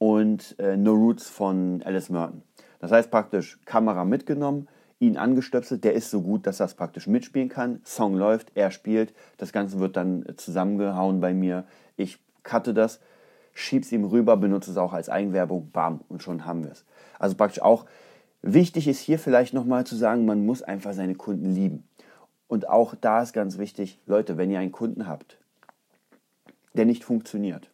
und 0.00 0.56
äh, 0.58 0.76
No 0.76 0.94
Roots 0.94 1.30
von 1.30 1.80
Alice 1.84 2.10
Merton. 2.10 2.42
Das 2.82 2.90
heißt 2.90 3.12
praktisch 3.12 3.60
Kamera 3.64 4.04
mitgenommen, 4.04 4.66
ihn 4.98 5.16
angestöpselt, 5.16 5.84
der 5.84 5.94
ist 5.94 6.10
so 6.10 6.20
gut, 6.20 6.48
dass 6.48 6.58
er 6.58 6.66
es 6.66 6.74
praktisch 6.74 7.06
mitspielen 7.06 7.48
kann. 7.48 7.80
Song 7.84 8.14
läuft, 8.14 8.50
er 8.56 8.72
spielt, 8.72 9.14
das 9.38 9.52
Ganze 9.52 9.78
wird 9.78 9.96
dann 9.96 10.24
zusammengehauen 10.36 11.20
bei 11.20 11.32
mir. 11.32 11.64
Ich 11.96 12.18
cutte 12.42 12.74
das, 12.74 12.98
schieb's 13.54 13.92
ihm 13.92 14.04
rüber, 14.04 14.36
benutze 14.36 14.72
es 14.72 14.76
auch 14.76 14.92
als 14.92 15.08
Eigenwerbung, 15.08 15.70
bam, 15.72 16.00
und 16.08 16.24
schon 16.24 16.44
haben 16.44 16.64
wir 16.64 16.72
es. 16.72 16.84
Also 17.20 17.36
praktisch 17.36 17.62
auch 17.62 17.86
wichtig 18.42 18.88
ist 18.88 18.98
hier 18.98 19.20
vielleicht 19.20 19.54
nochmal 19.54 19.86
zu 19.86 19.94
sagen, 19.94 20.26
man 20.26 20.44
muss 20.44 20.62
einfach 20.62 20.92
seine 20.92 21.14
Kunden 21.14 21.54
lieben. 21.54 21.84
Und 22.48 22.68
auch 22.68 22.96
da 23.00 23.22
ist 23.22 23.32
ganz 23.32 23.58
wichtig, 23.58 24.00
Leute, 24.06 24.36
wenn 24.38 24.50
ihr 24.50 24.58
einen 24.58 24.72
Kunden 24.72 25.06
habt, 25.06 25.38
der 26.74 26.84
nicht 26.84 27.04
funktioniert, 27.04 27.70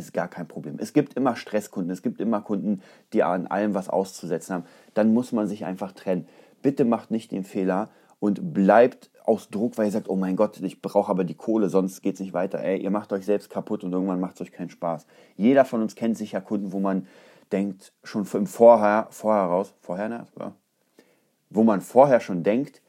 ist 0.00 0.12
gar 0.12 0.28
kein 0.28 0.48
Problem. 0.48 0.76
Es 0.78 0.92
gibt 0.92 1.14
immer 1.14 1.36
Stresskunden, 1.36 1.90
es 1.90 2.02
gibt 2.02 2.20
immer 2.20 2.40
Kunden, 2.40 2.82
die 3.12 3.22
an 3.22 3.46
allem 3.46 3.74
was 3.74 3.88
auszusetzen 3.88 4.54
haben. 4.54 4.64
Dann 4.94 5.12
muss 5.12 5.32
man 5.32 5.46
sich 5.46 5.64
einfach 5.64 5.92
trennen. 5.92 6.26
Bitte 6.62 6.84
macht 6.84 7.10
nicht 7.10 7.32
den 7.32 7.44
Fehler 7.44 7.90
und 8.18 8.52
bleibt 8.52 9.10
aus 9.24 9.48
Druck, 9.48 9.78
weil 9.78 9.86
ihr 9.86 9.92
sagt, 9.92 10.08
oh 10.08 10.16
mein 10.16 10.36
Gott, 10.36 10.60
ich 10.60 10.82
brauche 10.82 11.10
aber 11.10 11.24
die 11.24 11.34
Kohle, 11.34 11.68
sonst 11.68 12.02
geht 12.02 12.14
es 12.14 12.20
nicht 12.20 12.32
weiter. 12.32 12.60
Ey, 12.60 12.80
ihr 12.82 12.90
macht 12.90 13.12
euch 13.12 13.24
selbst 13.24 13.50
kaputt 13.50 13.84
und 13.84 13.92
irgendwann 13.92 14.20
macht 14.20 14.34
es 14.34 14.42
euch 14.42 14.52
keinen 14.52 14.70
Spaß. 14.70 15.06
Jeder 15.36 15.64
von 15.64 15.82
uns 15.82 15.94
kennt 15.94 16.18
sicher 16.18 16.40
Kunden, 16.40 16.72
wo 16.72 16.80
man 16.80 17.06
denkt, 17.52 17.92
schon 18.04 18.26
im 18.32 18.46
Vorher, 18.46 19.08
vorher 19.10 19.44
raus, 19.44 19.74
vorher, 19.80 20.08
ne? 20.08 20.26
wo 21.48 21.64
man 21.64 21.80
vorher 21.80 22.20
schon 22.20 22.42
denkt, 22.42 22.82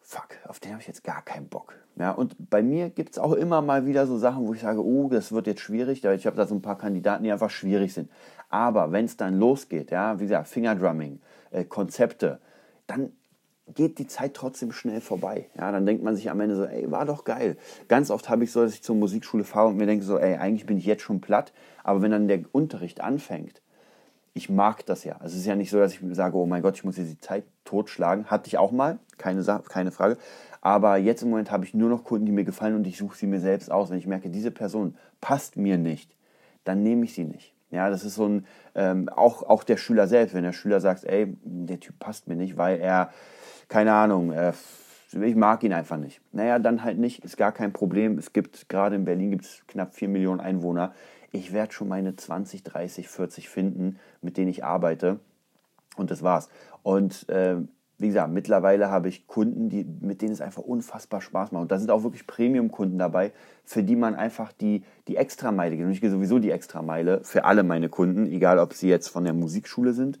fuck, 0.00 0.28
auf 0.46 0.60
den 0.60 0.72
habe 0.72 0.82
ich 0.82 0.88
jetzt 0.88 1.04
gar 1.04 1.22
keinen 1.22 1.48
Bock. 1.48 1.74
Ja, 1.98 2.10
und 2.10 2.50
bei 2.50 2.62
mir 2.62 2.90
gibt 2.90 3.12
es 3.12 3.18
auch 3.18 3.32
immer 3.32 3.62
mal 3.62 3.86
wieder 3.86 4.06
so 4.06 4.18
Sachen, 4.18 4.46
wo 4.46 4.52
ich 4.52 4.60
sage, 4.60 4.84
oh, 4.84 5.08
das 5.08 5.32
wird 5.32 5.46
jetzt 5.46 5.62
schwierig. 5.62 6.04
Ich 6.04 6.26
habe 6.26 6.36
da 6.36 6.46
so 6.46 6.54
ein 6.54 6.62
paar 6.62 6.76
Kandidaten, 6.76 7.24
die 7.24 7.32
einfach 7.32 7.50
schwierig 7.50 7.94
sind. 7.94 8.10
Aber 8.50 8.92
wenn 8.92 9.06
es 9.06 9.16
dann 9.16 9.38
losgeht, 9.38 9.90
ja, 9.90 10.20
wie 10.20 10.24
gesagt, 10.24 10.48
Fingerdrumming, 10.48 11.20
äh, 11.50 11.64
Konzepte, 11.64 12.38
dann 12.86 13.12
geht 13.74 13.98
die 13.98 14.06
Zeit 14.06 14.34
trotzdem 14.34 14.72
schnell 14.72 15.00
vorbei. 15.00 15.48
Ja, 15.56 15.72
dann 15.72 15.86
denkt 15.86 16.04
man 16.04 16.14
sich 16.14 16.30
am 16.30 16.40
Ende 16.40 16.54
so, 16.54 16.64
ey, 16.64 16.90
war 16.90 17.06
doch 17.06 17.24
geil. 17.24 17.56
Ganz 17.88 18.10
oft 18.10 18.28
habe 18.28 18.44
ich 18.44 18.52
so, 18.52 18.62
dass 18.62 18.74
ich 18.74 18.82
zur 18.82 18.94
Musikschule 18.94 19.42
fahre 19.42 19.68
und 19.68 19.76
mir 19.76 19.86
denke 19.86 20.04
so, 20.04 20.18
ey, 20.18 20.36
eigentlich 20.36 20.66
bin 20.66 20.76
ich 20.76 20.84
jetzt 20.84 21.02
schon 21.02 21.20
platt. 21.20 21.52
Aber 21.82 22.02
wenn 22.02 22.10
dann 22.10 22.28
der 22.28 22.42
Unterricht 22.52 23.00
anfängt, 23.00 23.62
ich 24.36 24.50
mag 24.50 24.84
das 24.84 25.04
ja. 25.04 25.14
Also 25.14 25.34
es 25.34 25.40
ist 25.40 25.46
ja 25.46 25.56
nicht 25.56 25.70
so, 25.70 25.78
dass 25.78 25.94
ich 25.94 26.00
sage, 26.12 26.36
oh 26.36 26.44
mein 26.44 26.60
Gott, 26.60 26.76
ich 26.76 26.84
muss 26.84 26.98
jetzt 26.98 27.10
die 27.10 27.20
Zeit 27.20 27.44
totschlagen. 27.64 28.26
Hatte 28.26 28.48
ich 28.48 28.58
auch 28.58 28.70
mal, 28.70 28.98
keine, 29.16 29.42
keine 29.66 29.90
Frage. 29.90 30.18
Aber 30.60 30.98
jetzt 30.98 31.22
im 31.22 31.30
Moment 31.30 31.50
habe 31.50 31.64
ich 31.64 31.72
nur 31.72 31.88
noch 31.88 32.04
Kunden, 32.04 32.26
die 32.26 32.32
mir 32.32 32.44
gefallen 32.44 32.74
und 32.74 32.86
ich 32.86 32.98
suche 32.98 33.16
sie 33.16 33.26
mir 33.26 33.40
selbst 33.40 33.72
aus. 33.72 33.88
Wenn 33.88 33.96
ich 33.96 34.06
merke, 34.06 34.28
diese 34.28 34.50
Person 34.50 34.94
passt 35.22 35.56
mir 35.56 35.78
nicht, 35.78 36.14
dann 36.64 36.82
nehme 36.82 37.06
ich 37.06 37.14
sie 37.14 37.24
nicht. 37.24 37.54
Ja, 37.70 37.88
das 37.88 38.04
ist 38.04 38.14
so 38.14 38.28
ein, 38.28 38.46
ähm, 38.74 39.08
auch, 39.08 39.42
auch 39.42 39.64
der 39.64 39.78
Schüler 39.78 40.06
selbst, 40.06 40.34
wenn 40.34 40.44
der 40.44 40.52
Schüler 40.52 40.80
sagt, 40.80 41.04
ey, 41.04 41.34
der 41.42 41.80
Typ 41.80 41.98
passt 41.98 42.28
mir 42.28 42.36
nicht, 42.36 42.58
weil 42.58 42.78
er, 42.78 43.10
keine 43.68 43.94
Ahnung, 43.94 44.32
äh, 44.32 44.52
ich 45.12 45.34
mag 45.34 45.62
ihn 45.62 45.72
einfach 45.72 45.96
nicht. 45.96 46.20
Naja, 46.32 46.58
dann 46.58 46.84
halt 46.84 46.98
nicht, 46.98 47.24
ist 47.24 47.38
gar 47.38 47.52
kein 47.52 47.72
Problem. 47.72 48.18
Es 48.18 48.34
gibt, 48.34 48.68
gerade 48.68 48.96
in 48.96 49.06
Berlin 49.06 49.30
gibt 49.30 49.46
es 49.46 49.62
knapp 49.66 49.94
4 49.94 50.08
Millionen 50.08 50.40
Einwohner 50.40 50.92
ich 51.32 51.52
werde 51.52 51.72
schon 51.72 51.88
meine 51.88 52.16
20, 52.16 52.62
30, 52.62 53.08
40 53.08 53.48
finden, 53.48 53.98
mit 54.22 54.36
denen 54.36 54.48
ich 54.48 54.64
arbeite. 54.64 55.18
Und 55.96 56.10
das 56.10 56.22
war's. 56.22 56.48
Und 56.82 57.28
äh, 57.28 57.56
wie 57.98 58.08
gesagt, 58.08 58.30
mittlerweile 58.30 58.90
habe 58.90 59.08
ich 59.08 59.26
Kunden, 59.26 59.70
die, 59.70 59.84
mit 59.84 60.20
denen 60.20 60.32
es 60.32 60.42
einfach 60.42 60.62
unfassbar 60.62 61.22
Spaß 61.22 61.52
macht. 61.52 61.62
Und 61.62 61.72
da 61.72 61.78
sind 61.78 61.90
auch 61.90 62.02
wirklich 62.02 62.26
Premium-Kunden 62.26 62.98
dabei, 62.98 63.32
für 63.64 63.82
die 63.82 63.96
man 63.96 64.14
einfach 64.14 64.52
die, 64.52 64.82
die 65.08 65.16
Extrameile 65.16 65.76
geht. 65.76 65.86
Und 65.86 65.92
ich 65.92 66.02
gehe 66.02 66.10
sowieso 66.10 66.38
die 66.38 66.50
Extrameile 66.50 67.20
für 67.24 67.44
alle 67.44 67.62
meine 67.62 67.88
Kunden, 67.88 68.26
egal 68.26 68.58
ob 68.58 68.74
sie 68.74 68.88
jetzt 68.88 69.08
von 69.08 69.24
der 69.24 69.32
Musikschule 69.32 69.94
sind, 69.94 70.18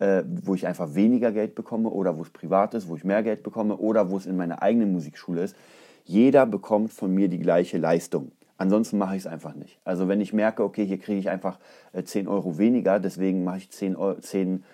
äh, 0.00 0.24
wo 0.26 0.54
ich 0.54 0.66
einfach 0.66 0.94
weniger 0.94 1.30
Geld 1.30 1.54
bekomme 1.54 1.90
oder 1.90 2.16
wo 2.18 2.22
es 2.22 2.30
privat 2.30 2.74
ist, 2.74 2.88
wo 2.88 2.96
ich 2.96 3.04
mehr 3.04 3.22
Geld 3.22 3.44
bekomme 3.44 3.76
oder 3.76 4.10
wo 4.10 4.16
es 4.16 4.26
in 4.26 4.36
meiner 4.36 4.60
eigenen 4.60 4.92
Musikschule 4.92 5.44
ist. 5.44 5.56
Jeder 6.04 6.44
bekommt 6.44 6.92
von 6.92 7.14
mir 7.14 7.28
die 7.28 7.38
gleiche 7.38 7.78
Leistung. 7.78 8.32
Ansonsten 8.58 8.98
mache 8.98 9.16
ich 9.16 9.22
es 9.22 9.26
einfach 9.26 9.54
nicht. 9.54 9.80
Also 9.84 10.08
wenn 10.08 10.20
ich 10.20 10.32
merke, 10.32 10.62
okay, 10.62 10.86
hier 10.86 10.98
kriege 10.98 11.18
ich 11.18 11.30
einfach 11.30 11.58
äh, 11.92 12.02
10 12.02 12.28
Euro 12.28 12.58
weniger, 12.58 13.00
deswegen 13.00 13.44
mache 13.44 13.58
ich 13.58 13.70
10, 13.70 13.96
10 14.20 14.64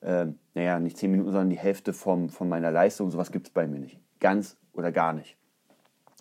äh, 0.00 0.26
naja, 0.54 0.78
nicht 0.80 0.96
10 0.96 1.10
Minuten, 1.10 1.30
sondern 1.30 1.50
die 1.50 1.58
Hälfte 1.58 1.92
vom, 1.92 2.30
von 2.30 2.48
meiner 2.48 2.70
Leistung. 2.70 3.10
Sowas 3.10 3.32
gibt 3.32 3.48
es 3.48 3.52
bei 3.52 3.66
mir 3.66 3.78
nicht. 3.78 3.98
Ganz 4.20 4.56
oder 4.72 4.92
gar 4.92 5.12
nicht. 5.12 5.36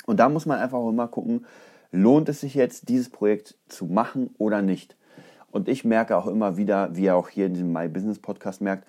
Und 0.06 0.20
da 0.20 0.30
muss 0.30 0.46
man 0.46 0.60
einfach 0.60 0.78
auch 0.78 0.90
immer 0.90 1.08
gucken, 1.08 1.46
lohnt 1.92 2.30
es 2.30 2.42
sich 2.42 2.54
jetzt, 2.56 2.90
dieses 2.90 3.10
Projekt 3.10 3.58
zu 3.68 3.86
machen 3.86 4.30
oder 4.38 4.62
nicht. 4.62 4.96
Und 5.52 5.68
ich 5.68 5.86
merke 5.86 6.18
auch 6.18 6.28
immer 6.28 6.58
wieder, 6.58 6.96
wie 6.96 7.06
ihr 7.06 7.16
auch 7.16 7.30
hier 7.30 7.48
in 7.48 7.54
diesem 7.54 7.72
My 7.72 7.88
Business 7.88 8.20
Podcast 8.20 8.62
merkt, 8.62 8.88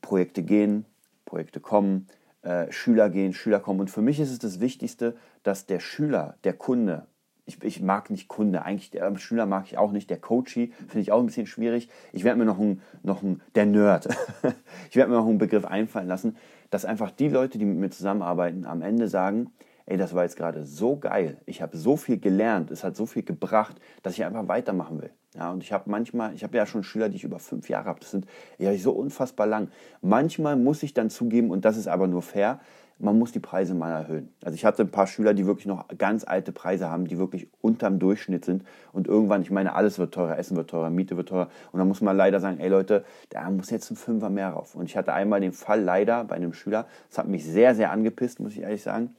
Projekte 0.00 0.42
gehen, 0.42 0.84
Projekte 1.24 1.60
kommen, 1.60 2.08
äh, 2.42 2.70
Schüler 2.72 3.08
gehen, 3.08 3.32
Schüler 3.32 3.60
kommen. 3.60 3.80
Und 3.80 3.90
für 3.90 4.02
mich 4.02 4.18
ist 4.18 4.30
es 4.30 4.38
das 4.38 4.60
Wichtigste, 4.60 5.14
dass 5.42 5.66
der 5.66 5.80
Schüler, 5.80 6.36
der 6.44 6.54
Kunde, 6.54 7.06
ich, 7.44 7.62
ich, 7.62 7.80
mag 7.80 8.10
nicht 8.10 8.28
Kunde, 8.28 8.62
eigentlich 8.62 8.90
der 8.90 9.16
Schüler 9.16 9.46
mag 9.46 9.64
ich 9.66 9.78
auch 9.78 9.92
nicht, 9.92 10.10
der 10.10 10.18
Coachy 10.18 10.72
finde 10.78 11.00
ich 11.00 11.12
auch 11.12 11.20
ein 11.20 11.26
bisschen 11.26 11.46
schwierig. 11.46 11.88
Ich 12.12 12.24
werde 12.24 12.38
mir 12.38 12.44
noch 12.44 12.58
ein, 12.58 12.80
noch 13.02 13.22
ein, 13.22 13.40
der 13.54 13.66
Nerd, 13.66 14.08
ich 14.90 14.96
werde 14.96 15.10
mir 15.10 15.16
noch 15.16 15.26
einen 15.26 15.38
Begriff 15.38 15.64
einfallen 15.64 16.08
lassen, 16.08 16.36
dass 16.70 16.84
einfach 16.84 17.10
die 17.10 17.28
Leute, 17.28 17.58
die 17.58 17.64
mit 17.64 17.78
mir 17.78 17.90
zusammenarbeiten, 17.90 18.64
am 18.64 18.82
Ende 18.82 19.08
sagen, 19.08 19.50
ey, 19.86 19.96
das 19.96 20.14
war 20.14 20.22
jetzt 20.22 20.36
gerade 20.36 20.64
so 20.64 20.96
geil, 20.96 21.38
ich 21.46 21.62
habe 21.62 21.76
so 21.76 21.96
viel 21.96 22.18
gelernt, 22.18 22.70
es 22.70 22.84
hat 22.84 22.96
so 22.96 23.06
viel 23.06 23.24
gebracht, 23.24 23.80
dass 24.02 24.14
ich 24.14 24.24
einfach 24.24 24.48
weitermachen 24.48 25.00
will. 25.00 25.10
Ja, 25.34 25.50
und 25.50 25.62
ich 25.62 25.72
habe 25.72 25.88
manchmal, 25.88 26.34
ich 26.34 26.44
habe 26.44 26.56
ja 26.56 26.66
schon 26.66 26.82
Schüler, 26.82 27.08
die 27.08 27.16
ich 27.16 27.24
über 27.24 27.38
fünf 27.38 27.68
Jahre 27.70 27.86
habe, 27.86 28.00
das 28.00 28.10
sind 28.10 28.26
ja 28.58 28.76
so 28.76 28.92
unfassbar 28.92 29.46
lang. 29.46 29.68
Manchmal 30.02 30.56
muss 30.56 30.82
ich 30.82 30.92
dann 30.92 31.08
zugeben, 31.08 31.50
und 31.50 31.64
das 31.64 31.78
ist 31.78 31.88
aber 31.88 32.06
nur 32.06 32.20
fair, 32.20 32.60
man 32.98 33.18
muss 33.18 33.32
die 33.32 33.40
Preise 33.40 33.74
mal 33.74 33.90
erhöhen. 33.90 34.32
Also 34.44 34.54
ich 34.54 34.64
hatte 34.64 34.82
ein 34.82 34.90
paar 34.90 35.06
Schüler, 35.06 35.34
die 35.34 35.46
wirklich 35.46 35.66
noch 35.66 35.86
ganz 35.98 36.24
alte 36.24 36.52
Preise 36.52 36.88
haben, 36.88 37.06
die 37.06 37.18
wirklich 37.18 37.48
unterm 37.60 37.98
Durchschnitt 37.98 38.44
sind. 38.44 38.64
Und 38.92 39.08
irgendwann, 39.08 39.42
ich 39.42 39.50
meine, 39.50 39.74
alles 39.74 39.98
wird 39.98 40.14
teurer, 40.14 40.38
Essen 40.38 40.56
wird 40.56 40.70
teurer, 40.70 40.90
Miete 40.90 41.16
wird 41.16 41.28
teurer. 41.28 41.48
Und 41.72 41.78
dann 41.78 41.88
muss 41.88 42.00
man 42.00 42.16
leider 42.16 42.40
sagen, 42.40 42.60
ey 42.60 42.68
Leute, 42.68 43.04
da 43.30 43.50
muss 43.50 43.70
jetzt 43.70 43.90
ein 43.90 43.96
Fünfer 43.96 44.30
mehr 44.30 44.50
rauf. 44.50 44.74
Und 44.74 44.86
ich 44.86 44.96
hatte 44.96 45.12
einmal 45.12 45.40
den 45.40 45.52
Fall 45.52 45.82
leider 45.82 46.24
bei 46.24 46.36
einem 46.36 46.52
Schüler, 46.52 46.86
das 47.08 47.18
hat 47.18 47.28
mich 47.28 47.44
sehr, 47.44 47.74
sehr 47.74 47.90
angepisst, 47.90 48.40
muss 48.40 48.52
ich 48.52 48.60
ehrlich 48.60 48.82
sagen. 48.82 49.14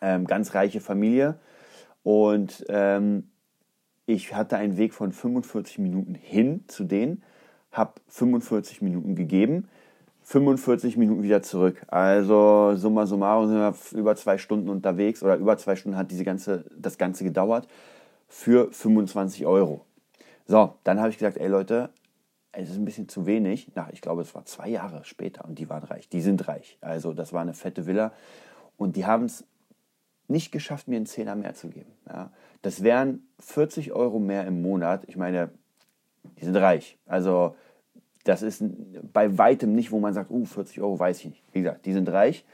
Ähm, 0.00 0.26
ganz 0.26 0.54
reiche 0.54 0.80
Familie. 0.80 1.36
Und 2.02 2.64
ähm, 2.68 3.30
ich 4.06 4.34
hatte 4.34 4.56
einen 4.56 4.76
Weg 4.76 4.92
von 4.92 5.12
45 5.12 5.78
Minuten 5.78 6.14
hin 6.14 6.64
zu 6.66 6.84
denen, 6.84 7.22
habe 7.70 7.92
45 8.08 8.82
Minuten 8.82 9.14
gegeben 9.14 9.68
45 10.22 10.96
Minuten 10.96 11.22
wieder 11.22 11.42
zurück. 11.42 11.82
Also 11.88 12.74
summa 12.76 13.06
summarum 13.06 13.48
sind 13.48 13.58
wir 13.58 13.74
über 13.98 14.16
zwei 14.16 14.38
Stunden 14.38 14.68
unterwegs 14.68 15.22
oder 15.22 15.36
über 15.36 15.56
zwei 15.58 15.76
Stunden 15.76 15.98
hat 15.98 16.10
diese 16.10 16.24
ganze, 16.24 16.64
das 16.76 16.98
Ganze 16.98 17.24
gedauert 17.24 17.68
für 18.28 18.70
25 18.72 19.46
Euro. 19.46 19.84
So, 20.46 20.74
dann 20.84 20.98
habe 20.98 21.10
ich 21.10 21.18
gesagt, 21.18 21.38
ey 21.38 21.48
Leute, 21.48 21.90
es 22.52 22.70
ist 22.70 22.76
ein 22.76 22.84
bisschen 22.84 23.08
zu 23.08 23.26
wenig. 23.26 23.70
Na, 23.74 23.88
ich 23.92 24.00
glaube, 24.00 24.22
es 24.22 24.34
war 24.34 24.44
zwei 24.44 24.68
Jahre 24.68 25.04
später 25.04 25.44
und 25.44 25.58
die 25.58 25.68
waren 25.68 25.84
reich. 25.84 26.08
Die 26.08 26.20
sind 26.20 26.46
reich. 26.48 26.78
Also 26.80 27.12
das 27.12 27.32
war 27.32 27.42
eine 27.42 27.54
fette 27.54 27.86
Villa 27.86 28.12
und 28.76 28.96
die 28.96 29.06
haben 29.06 29.24
es 29.24 29.44
nicht 30.28 30.52
geschafft, 30.52 30.88
mir 30.88 30.96
einen 30.96 31.06
Zehner 31.06 31.34
mehr 31.34 31.54
zu 31.54 31.68
geben. 31.68 31.92
Ja, 32.06 32.30
das 32.62 32.82
wären 32.82 33.26
40 33.40 33.92
Euro 33.92 34.18
mehr 34.18 34.46
im 34.46 34.62
Monat. 34.62 35.04
Ich 35.08 35.16
meine, 35.16 35.50
die 36.38 36.44
sind 36.44 36.56
reich. 36.56 36.98
Also 37.06 37.56
das 38.24 38.42
ist 38.42 38.62
bei 39.12 39.36
weitem 39.38 39.74
nicht, 39.74 39.90
wo 39.90 40.00
man 40.00 40.14
sagt, 40.14 40.30
uh, 40.30 40.44
40 40.44 40.80
Euro 40.80 40.98
weiß 40.98 41.20
ich 41.20 41.26
nicht. 41.26 41.42
Wie 41.52 41.60
gesagt, 41.60 41.86
die 41.86 41.92
sind 41.92 42.08
reich 42.08 42.44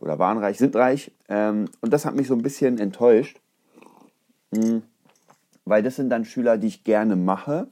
oder 0.00 0.18
waren 0.18 0.38
reich, 0.38 0.58
sind 0.58 0.76
reich. 0.76 1.12
Ähm, 1.28 1.66
und 1.80 1.92
das 1.92 2.04
hat 2.04 2.14
mich 2.14 2.28
so 2.28 2.34
ein 2.34 2.42
bisschen 2.42 2.78
enttäuscht, 2.78 3.40
hm, 4.54 4.82
weil 5.64 5.82
das 5.82 5.96
sind 5.96 6.10
dann 6.10 6.24
Schüler, 6.24 6.56
die 6.56 6.68
ich 6.68 6.84
gerne 6.84 7.16
mache, 7.16 7.68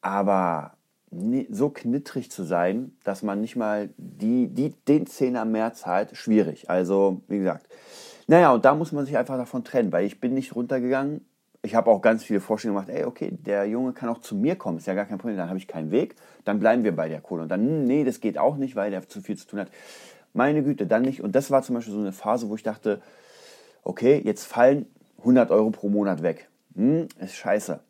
aber 0.00 0.76
so 1.50 1.70
knittrig 1.70 2.30
zu 2.30 2.42
sein, 2.42 2.92
dass 3.04 3.22
man 3.22 3.40
nicht 3.40 3.56
mal 3.56 3.90
die, 3.96 4.48
die, 4.48 4.70
den 4.88 5.06
Zehner 5.06 5.44
mehr 5.44 5.72
zahlt, 5.72 6.16
schwierig. 6.16 6.68
Also, 6.70 7.22
wie 7.28 7.38
gesagt. 7.38 7.68
Naja, 8.26 8.52
und 8.52 8.64
da 8.64 8.74
muss 8.74 8.90
man 8.90 9.04
sich 9.04 9.16
einfach 9.16 9.36
davon 9.36 9.64
trennen, 9.64 9.92
weil 9.92 10.06
ich 10.06 10.20
bin 10.20 10.34
nicht 10.34 10.56
runtergegangen 10.56 11.24
ich 11.64 11.74
habe 11.74 11.90
auch 11.90 12.02
ganz 12.02 12.22
viele 12.22 12.40
Vorstellungen 12.40 12.84
gemacht, 12.84 12.96
ey, 12.96 13.06
okay, 13.06 13.30
der 13.32 13.64
Junge 13.64 13.94
kann 13.94 14.10
auch 14.10 14.20
zu 14.20 14.36
mir 14.36 14.54
kommen, 14.54 14.76
ist 14.76 14.86
ja 14.86 14.92
gar 14.92 15.06
kein 15.06 15.16
Problem, 15.16 15.38
dann 15.38 15.48
habe 15.48 15.58
ich 15.58 15.66
keinen 15.66 15.90
Weg, 15.90 16.14
dann 16.44 16.60
bleiben 16.60 16.84
wir 16.84 16.94
bei 16.94 17.08
der 17.08 17.22
Kohle. 17.22 17.42
Und 17.42 17.48
dann, 17.48 17.84
nee, 17.84 18.04
das 18.04 18.20
geht 18.20 18.36
auch 18.36 18.56
nicht, 18.56 18.76
weil 18.76 18.90
der 18.90 19.08
zu 19.08 19.22
viel 19.22 19.36
zu 19.36 19.46
tun 19.46 19.60
hat. 19.60 19.68
Meine 20.34 20.62
Güte, 20.62 20.86
dann 20.86 21.02
nicht. 21.02 21.22
Und 21.22 21.34
das 21.34 21.50
war 21.50 21.62
zum 21.62 21.76
Beispiel 21.76 21.94
so 21.94 22.00
eine 22.00 22.12
Phase, 22.12 22.50
wo 22.50 22.54
ich 22.54 22.62
dachte, 22.62 23.00
okay, 23.82 24.20
jetzt 24.22 24.44
fallen 24.44 24.86
100 25.18 25.50
Euro 25.50 25.70
pro 25.70 25.88
Monat 25.88 26.22
weg. 26.22 26.48
Hm, 26.74 27.08
ist 27.18 27.36
scheiße. 27.36 27.80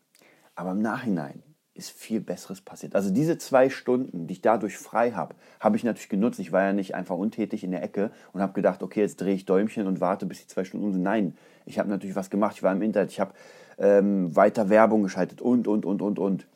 Aber 0.55 0.71
im 0.71 0.81
Nachhinein 0.81 1.43
ist 1.75 1.91
viel 1.91 2.21
Besseres 2.21 2.61
passiert. 2.61 2.95
Also 2.95 3.11
diese 3.11 3.37
zwei 3.39 3.69
Stunden, 3.69 4.29
die 4.29 4.35
ich 4.35 4.41
dadurch 4.41 4.79
frei 4.79 5.11
habe, 5.11 5.35
habe 5.59 5.77
ich 5.77 5.83
natürlich 5.83 6.09
genutzt. 6.09 6.39
Ich 6.39 6.53
war 6.53 6.63
ja 6.63 6.73
nicht 6.73 6.95
einfach 6.95 7.17
untätig 7.17 7.65
in 7.65 7.73
der 7.73 7.83
Ecke 7.83 8.13
und 8.33 8.41
habe 8.41 8.53
gedacht, 8.53 8.85
okay, 8.85 9.01
jetzt 9.01 9.21
drehe 9.21 9.35
ich 9.35 9.45
Däumchen 9.45 9.89
und 9.89 10.01
warte, 10.01 10.27
bis 10.27 10.43
die 10.43 10.47
zwei 10.47 10.63
Stunden 10.63 10.87
um 10.87 10.93
sind. 10.93 11.03
Nein, 11.03 11.37
ich 11.67 11.81
habe 11.81 11.89
natürlich 11.89 12.15
was 12.15 12.31
gemacht. 12.31 12.55
Ich 12.57 12.63
war 12.63 12.73
im 12.73 12.83
Internet, 12.83 13.11
ich 13.11 13.19
habe 13.19 13.33
ähm, 13.79 14.35
weiter 14.35 14.69
Werbung 14.69 15.03
geschaltet 15.03 15.41
und, 15.41 15.69
und, 15.69 15.85
und, 15.85 16.03
und, 16.03 16.19
und. 16.19 16.47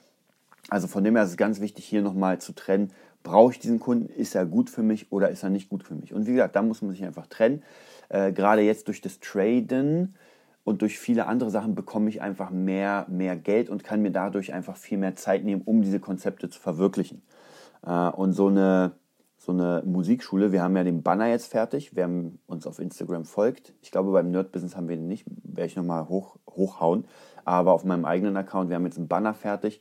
Also 0.69 0.87
von 0.87 1.03
dem 1.05 1.17
her 1.17 1.25
ist 1.25 1.31
es 1.31 1.37
ganz 1.37 1.61
wichtig, 1.61 1.85
hier 1.85 2.03
nochmal 2.03 2.41
zu 2.41 2.53
trennen. 2.55 2.91
Brauche 3.23 3.53
ich 3.53 3.59
diesen 3.59 3.81
Kunden? 3.81 4.09
Ist 4.09 4.35
er 4.35 4.47
gut 4.47 4.71
für 4.71 4.83
mich 4.83 5.11
oder 5.11 5.31
ist 5.31 5.43
er 5.43 5.51
nicht 5.51 5.69
gut 5.69 5.83
für 5.83 5.95
mich? 5.95 6.13
Und 6.13 6.27
wie 6.27 6.33
gesagt, 6.33 6.57
da 6.57 6.63
muss 6.63 6.83
man 6.83 6.93
sich 6.93 7.05
einfach 7.05 7.27
trennen. 7.27 7.63
Äh, 8.09 8.33
Gerade 8.33 8.63
jetzt 8.63 8.89
durch 8.89 9.01
das 9.01 9.21
Traden 9.21 10.15
und 10.65 10.83
durch 10.83 10.99
viele 10.99 11.27
andere 11.27 11.51
Sachen 11.51 11.75
bekomme 11.75 12.11
ich 12.11 12.21
einfach 12.21 12.51
mehr, 12.51 13.07
mehr 13.09 13.37
Geld 13.37 13.71
und 13.71 13.85
kann 13.85 14.03
mir 14.03 14.11
dadurch 14.11 14.53
einfach 14.53 14.77
viel 14.77 14.99
mehr 14.99 15.17
Zeit 15.17 15.45
nehmen, 15.45 15.63
um 15.65 15.83
diese 15.83 16.01
Konzepte 16.01 16.51
zu 16.51 16.61
verwirklichen. 16.61 17.23
Äh, 17.85 18.09
und 18.11 18.33
so 18.33 18.49
eine, 18.49 18.93
so 19.39 19.53
eine 19.53 19.83
Musikschule, 19.87 20.51
wir 20.51 20.63
haben 20.63 20.77
ja 20.77 20.83
den 20.83 21.03
Banner 21.03 21.29
jetzt 21.29 21.47
fertig, 21.47 21.95
wer 21.95 22.11
uns 22.49 22.67
auf 22.67 22.81
Instagram 22.81 23.25
folgt. 23.25 23.73
Ich 23.83 23.93
glaube, 23.93 24.11
beim 24.11 24.31
Nerd 24.31 24.51
Business 24.51 24.77
haben 24.77 24.89
wir 24.89 24.97
den 24.97 25.07
nicht, 25.07 25.25
werde 25.45 25.67
ich 25.67 25.77
nochmal 25.77 26.09
hoch, 26.09 26.37
hochhauen. 26.51 27.05
Aber 27.45 27.73
auf 27.73 27.85
meinem 27.85 28.05
eigenen 28.05 28.37
Account, 28.37 28.69
wir 28.69 28.77
haben 28.77 28.85
jetzt 28.85 28.99
einen 28.99 29.09
Banner 29.09 29.35
fertig 29.35 29.81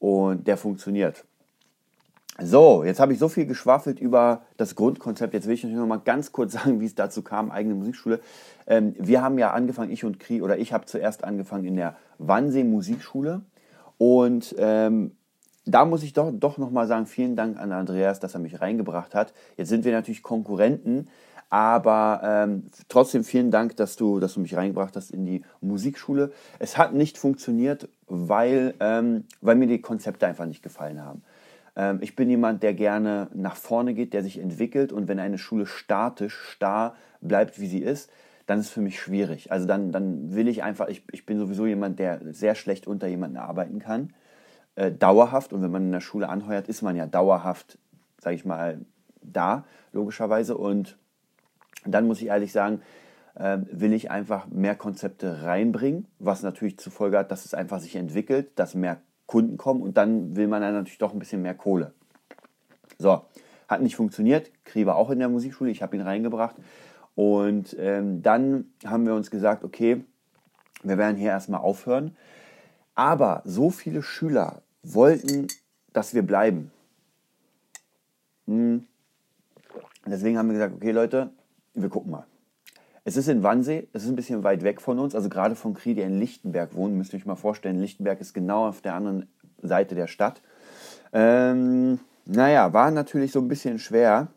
und 0.00 0.48
der 0.48 0.56
funktioniert. 0.56 1.24
So, 2.40 2.82
jetzt 2.82 2.98
habe 2.98 3.12
ich 3.12 3.20
so 3.20 3.28
viel 3.28 3.46
geschwafelt 3.46 4.00
über 4.00 4.42
das 4.56 4.74
Grundkonzept. 4.74 5.32
Jetzt 5.32 5.46
will 5.46 5.54
ich 5.54 5.64
euch 5.64 5.72
noch 5.72 5.86
mal 5.86 6.00
ganz 6.00 6.32
kurz 6.32 6.52
sagen, 6.54 6.80
wie 6.80 6.86
es 6.86 6.96
dazu 6.96 7.22
kam, 7.22 7.52
eigene 7.52 7.76
Musikschule. 7.76 8.20
Ähm, 8.66 8.96
wir 8.98 9.22
haben 9.22 9.38
ja 9.38 9.52
angefangen, 9.52 9.92
ich 9.92 10.04
und 10.04 10.18
Kri, 10.18 10.42
oder 10.42 10.58
ich 10.58 10.72
habe 10.72 10.86
zuerst 10.86 11.22
angefangen 11.22 11.66
in 11.66 11.76
der 11.76 11.96
Wannsee 12.18 12.64
Musikschule. 12.64 13.42
Und 13.96 14.56
ähm, 14.58 15.12
da 15.64 15.84
muss 15.84 16.02
ich 16.02 16.12
doch, 16.12 16.30
doch 16.32 16.58
noch 16.58 16.70
mal 16.70 16.86
sagen, 16.86 17.06
vielen 17.06 17.36
Dank 17.36 17.58
an 17.58 17.72
Andreas, 17.72 18.20
dass 18.20 18.34
er 18.34 18.40
mich 18.40 18.60
reingebracht 18.60 19.14
hat. 19.14 19.32
Jetzt 19.56 19.68
sind 19.68 19.84
wir 19.84 19.92
natürlich 19.92 20.22
Konkurrenten, 20.22 21.08
aber 21.50 22.20
ähm, 22.24 22.64
trotzdem 22.88 23.24
vielen 23.24 23.50
Dank, 23.50 23.76
dass 23.76 23.96
du, 23.96 24.18
dass 24.18 24.34
du 24.34 24.40
mich 24.40 24.56
reingebracht 24.56 24.96
hast 24.96 25.10
in 25.10 25.26
die 25.26 25.42
Musikschule. 25.60 26.32
Es 26.58 26.78
hat 26.78 26.94
nicht 26.94 27.18
funktioniert, 27.18 27.88
weil, 28.06 28.74
ähm, 28.80 29.24
weil 29.40 29.56
mir 29.56 29.66
die 29.66 29.80
Konzepte 29.80 30.26
einfach 30.26 30.46
nicht 30.46 30.62
gefallen 30.62 31.04
haben. 31.04 31.22
Ähm, 31.76 31.98
ich 32.00 32.16
bin 32.16 32.30
jemand, 32.30 32.62
der 32.62 32.74
gerne 32.74 33.28
nach 33.34 33.56
vorne 33.56 33.94
geht, 33.94 34.14
der 34.14 34.22
sich 34.22 34.38
entwickelt 34.38 34.92
und 34.92 35.08
wenn 35.08 35.18
eine 35.18 35.38
Schule 35.38 35.66
statisch, 35.66 36.34
starr 36.34 36.96
bleibt, 37.20 37.60
wie 37.60 37.66
sie 37.66 37.82
ist, 37.82 38.10
dann 38.46 38.58
ist 38.58 38.66
es 38.66 38.72
für 38.72 38.80
mich 38.80 38.98
schwierig. 38.98 39.52
Also 39.52 39.66
dann, 39.66 39.92
dann 39.92 40.34
will 40.34 40.48
ich 40.48 40.62
einfach, 40.62 40.88
ich, 40.88 41.04
ich 41.12 41.26
bin 41.26 41.38
sowieso 41.38 41.66
jemand, 41.66 41.98
der 41.98 42.20
sehr 42.32 42.54
schlecht 42.54 42.86
unter 42.86 43.06
jemanden 43.06 43.36
arbeiten 43.36 43.78
kann, 43.78 44.12
äh, 44.74 44.90
dauerhaft. 44.90 45.52
Und 45.52 45.62
wenn 45.62 45.70
man 45.70 45.84
in 45.84 45.92
der 45.92 46.00
Schule 46.00 46.28
anheuert, 46.28 46.68
ist 46.68 46.82
man 46.82 46.96
ja 46.96 47.06
dauerhaft, 47.06 47.78
sage 48.18 48.36
ich 48.36 48.44
mal, 48.44 48.80
da, 49.22 49.64
logischerweise. 49.92 50.56
Und 50.56 50.96
dann 51.84 52.06
muss 52.06 52.20
ich 52.20 52.28
ehrlich 52.28 52.52
sagen, 52.52 52.82
äh, 53.34 53.58
will 53.70 53.92
ich 53.92 54.10
einfach 54.10 54.46
mehr 54.48 54.74
Konzepte 54.74 55.42
reinbringen, 55.42 56.06
was 56.18 56.42
natürlich 56.42 56.78
zur 56.78 56.92
Folge 56.92 57.18
hat, 57.18 57.30
dass 57.30 57.44
es 57.44 57.54
einfach 57.54 57.80
sich 57.80 57.96
entwickelt, 57.96 58.50
dass 58.56 58.74
mehr 58.74 59.00
Kunden 59.26 59.56
kommen 59.56 59.82
und 59.82 59.96
dann 59.96 60.36
will 60.36 60.46
man 60.46 60.60
dann 60.60 60.74
natürlich 60.74 60.98
doch 60.98 61.12
ein 61.12 61.18
bisschen 61.18 61.42
mehr 61.42 61.54
Kohle. 61.54 61.92
So, 62.98 63.22
hat 63.68 63.80
nicht 63.80 63.96
funktioniert. 63.96 64.50
Kri 64.64 64.86
war 64.86 64.96
auch 64.96 65.10
in 65.10 65.18
der 65.18 65.28
Musikschule, 65.28 65.70
ich 65.70 65.82
habe 65.82 65.96
ihn 65.96 66.02
reingebracht. 66.02 66.56
Und 67.14 67.76
ähm, 67.78 68.22
dann 68.22 68.66
haben 68.84 69.06
wir 69.06 69.14
uns 69.14 69.30
gesagt, 69.30 69.64
okay, 69.64 70.04
wir 70.82 70.98
werden 70.98 71.16
hier 71.16 71.30
erstmal 71.30 71.60
aufhören. 71.60 72.16
Aber 72.94 73.42
so 73.44 73.70
viele 73.70 74.02
Schüler 74.02 74.62
wollten, 74.82 75.46
dass 75.92 76.14
wir 76.14 76.22
bleiben. 76.22 76.70
Hm. 78.46 78.86
Deswegen 80.06 80.36
haben 80.36 80.48
wir 80.48 80.54
gesagt, 80.54 80.74
okay 80.74 80.90
Leute, 80.90 81.30
wir 81.74 81.88
gucken 81.88 82.10
mal. 82.10 82.26
Es 83.04 83.16
ist 83.16 83.28
in 83.28 83.42
Wannsee, 83.42 83.88
es 83.92 84.04
ist 84.04 84.10
ein 84.10 84.16
bisschen 84.16 84.44
weit 84.44 84.62
weg 84.62 84.80
von 84.80 84.98
uns, 84.98 85.14
also 85.14 85.28
gerade 85.28 85.56
von 85.56 85.74
Kri, 85.74 85.94
der 85.94 86.06
in 86.06 86.20
Lichtenberg 86.20 86.74
wohnt, 86.74 86.94
müsst 86.94 87.12
ihr 87.12 87.18
euch 87.18 87.26
mal 87.26 87.34
vorstellen, 87.34 87.80
Lichtenberg 87.80 88.20
ist 88.20 88.32
genau 88.32 88.68
auf 88.68 88.80
der 88.80 88.94
anderen 88.94 89.28
Seite 89.60 89.94
der 89.96 90.06
Stadt. 90.06 90.40
Ähm, 91.12 91.98
naja, 92.24 92.72
war 92.72 92.90
natürlich 92.92 93.32
so 93.32 93.40
ein 93.40 93.48
bisschen 93.48 93.80
schwer, 93.80 94.28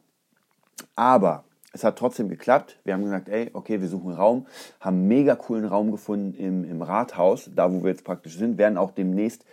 aber 0.95 1.43
es 1.75 1.83
hat 1.83 1.97
trotzdem 1.97 2.29
geklappt. 2.29 2.77
Wir 2.83 2.93
haben 2.93 3.03
gesagt, 3.03 3.29
ey, 3.29 3.51
okay, 3.53 3.81
wir 3.81 3.87
suchen 3.87 4.13
Raum, 4.13 4.47
haben 4.79 4.97
einen 4.97 5.07
mega 5.07 5.35
coolen 5.35 5.65
Raum 5.65 5.91
gefunden 5.91 6.33
im, 6.33 6.63
im 6.63 6.81
Rathaus, 6.81 7.49
da 7.53 7.71
wo 7.71 7.83
wir 7.83 7.91
jetzt 7.91 8.03
praktisch 8.03 8.37
sind, 8.37 8.57
werden 8.57 8.77
auch 8.77 8.91
demnächst, 8.91 9.45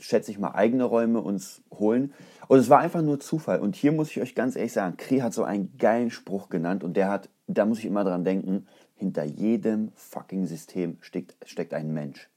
schätze 0.00 0.30
ich 0.30 0.38
mal, 0.38 0.52
eigene 0.52 0.84
Räume 0.84 1.20
uns 1.20 1.62
holen. 1.78 2.14
Und 2.48 2.58
es 2.58 2.70
war 2.70 2.78
einfach 2.78 3.02
nur 3.02 3.20
Zufall. 3.20 3.60
Und 3.60 3.76
hier 3.76 3.92
muss 3.92 4.10
ich 4.10 4.20
euch 4.20 4.34
ganz 4.34 4.56
ehrlich 4.56 4.72
sagen, 4.72 4.96
Kri 4.96 5.18
hat 5.18 5.34
so 5.34 5.44
einen 5.44 5.76
geilen 5.78 6.10
Spruch 6.10 6.48
genannt 6.48 6.82
und 6.82 6.96
der 6.96 7.08
hat 7.08 7.28
da 7.46 7.66
muss 7.66 7.78
ich 7.78 7.84
immer 7.84 8.04
dran 8.04 8.24
denken, 8.24 8.66
hinter 8.96 9.24
jedem 9.24 9.92
fucking 9.94 10.46
System 10.46 10.98
steckt, 11.00 11.36
steckt 11.46 11.74
ein 11.74 11.92
Mensch. 11.92 12.28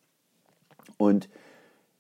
Und 0.98 1.30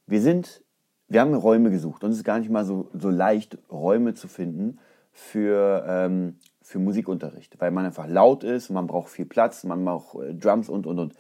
wir 0.07 0.21
sind, 0.21 0.63
wir 1.07 1.21
haben 1.21 1.33
Räume 1.33 1.69
gesucht 1.69 2.03
und 2.03 2.11
es 2.11 2.17
ist 2.17 2.23
gar 2.23 2.39
nicht 2.39 2.49
mal 2.49 2.65
so, 2.65 2.89
so 2.93 3.09
leicht, 3.09 3.57
Räume 3.71 4.13
zu 4.13 4.27
finden 4.27 4.79
für, 5.17 5.83
ähm, 5.87 6.35
für 6.61 6.77
Musikunterricht, 6.77 7.59
weil 7.59 7.71
man 7.71 7.85
einfach 7.85 8.07
laut 8.07 8.43
ist, 8.43 8.69
man 8.69 8.85
braucht 8.85 9.09
viel 9.09 9.25
Platz, 9.25 9.63
man 9.63 9.83
braucht 9.83 10.23
äh, 10.23 10.33
Drums 10.35 10.69
und, 10.69 10.85
und, 10.85 10.99
und. 10.99 11.13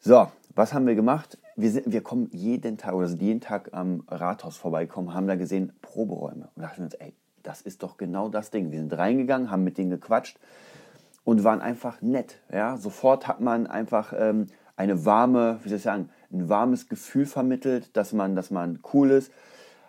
So, 0.00 0.26
was 0.54 0.74
haben 0.74 0.86
wir 0.86 0.96
gemacht? 0.96 1.38
Wir, 1.54 1.70
sind, 1.70 1.92
wir 1.92 2.02
kommen 2.02 2.28
jeden 2.32 2.76
Tag, 2.76 2.94
oder 2.94 3.06
sind 3.06 3.22
jeden 3.22 3.40
Tag 3.40 3.70
am 3.72 4.02
Rathaus 4.08 4.56
vorbeikommen, 4.56 5.14
haben 5.14 5.28
da 5.28 5.36
gesehen 5.36 5.72
Proberäume 5.80 6.48
und 6.56 6.62
dachten 6.62 6.82
uns, 6.82 6.94
ey, 6.94 7.14
das 7.44 7.62
ist 7.62 7.84
doch 7.84 7.96
genau 7.96 8.28
das 8.28 8.50
Ding. 8.50 8.72
Wir 8.72 8.80
sind 8.80 8.92
reingegangen, 8.92 9.50
haben 9.50 9.62
mit 9.62 9.78
denen 9.78 9.90
gequatscht 9.90 10.38
und 11.24 11.44
waren 11.44 11.60
einfach 11.60 12.02
nett. 12.02 12.40
Ja? 12.52 12.76
Sofort 12.76 13.28
hat 13.28 13.40
man 13.40 13.68
einfach 13.68 14.12
ähm, 14.16 14.48
eine 14.76 15.04
warme, 15.04 15.60
wie 15.62 15.68
soll 15.68 15.78
ich 15.78 15.84
sagen, 15.84 16.10
ein 16.32 16.48
warmes 16.48 16.88
Gefühl 16.88 17.26
vermittelt, 17.26 17.96
dass 17.96 18.12
man, 18.12 18.34
dass 18.34 18.50
man 18.50 18.80
cool 18.92 19.12
ist. 19.12 19.32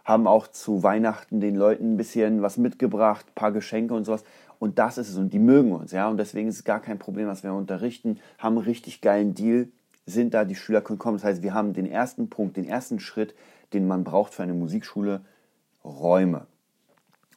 Haben 0.09 0.25
auch 0.25 0.47
zu 0.47 0.81
Weihnachten 0.81 1.39
den 1.39 1.55
Leuten 1.55 1.93
ein 1.93 1.97
bisschen 1.97 2.41
was 2.41 2.57
mitgebracht, 2.57 3.27
ein 3.29 3.35
paar 3.35 3.51
Geschenke 3.51 3.93
und 3.93 4.05
sowas. 4.05 4.23
Und 4.57 4.79
das 4.79 4.97
ist 4.97 5.09
es. 5.09 5.17
Und 5.17 5.33
die 5.33 5.39
mögen 5.39 5.71
uns, 5.71 5.91
ja. 5.91 6.09
Und 6.09 6.17
deswegen 6.17 6.49
ist 6.49 6.55
es 6.55 6.63
gar 6.63 6.79
kein 6.79 6.97
Problem, 6.97 7.27
dass 7.27 7.43
wir 7.43 7.53
unterrichten, 7.53 8.19
haben 8.39 8.57
einen 8.57 8.65
richtig 8.65 9.01
geilen 9.01 9.35
Deal, 9.35 9.67
sind 10.07 10.33
da, 10.33 10.45
die 10.45 10.55
Schüler 10.55 10.81
können 10.81 10.97
kommen. 10.97 11.17
Das 11.17 11.25
heißt, 11.25 11.43
wir 11.43 11.53
haben 11.53 11.73
den 11.73 11.85
ersten 11.85 12.27
Punkt, 12.27 12.57
den 12.57 12.65
ersten 12.65 12.99
Schritt, 12.99 13.35
den 13.71 13.87
man 13.87 14.03
braucht 14.03 14.33
für 14.33 14.41
eine 14.41 14.55
Musikschule, 14.55 15.21
Räume. 15.85 16.47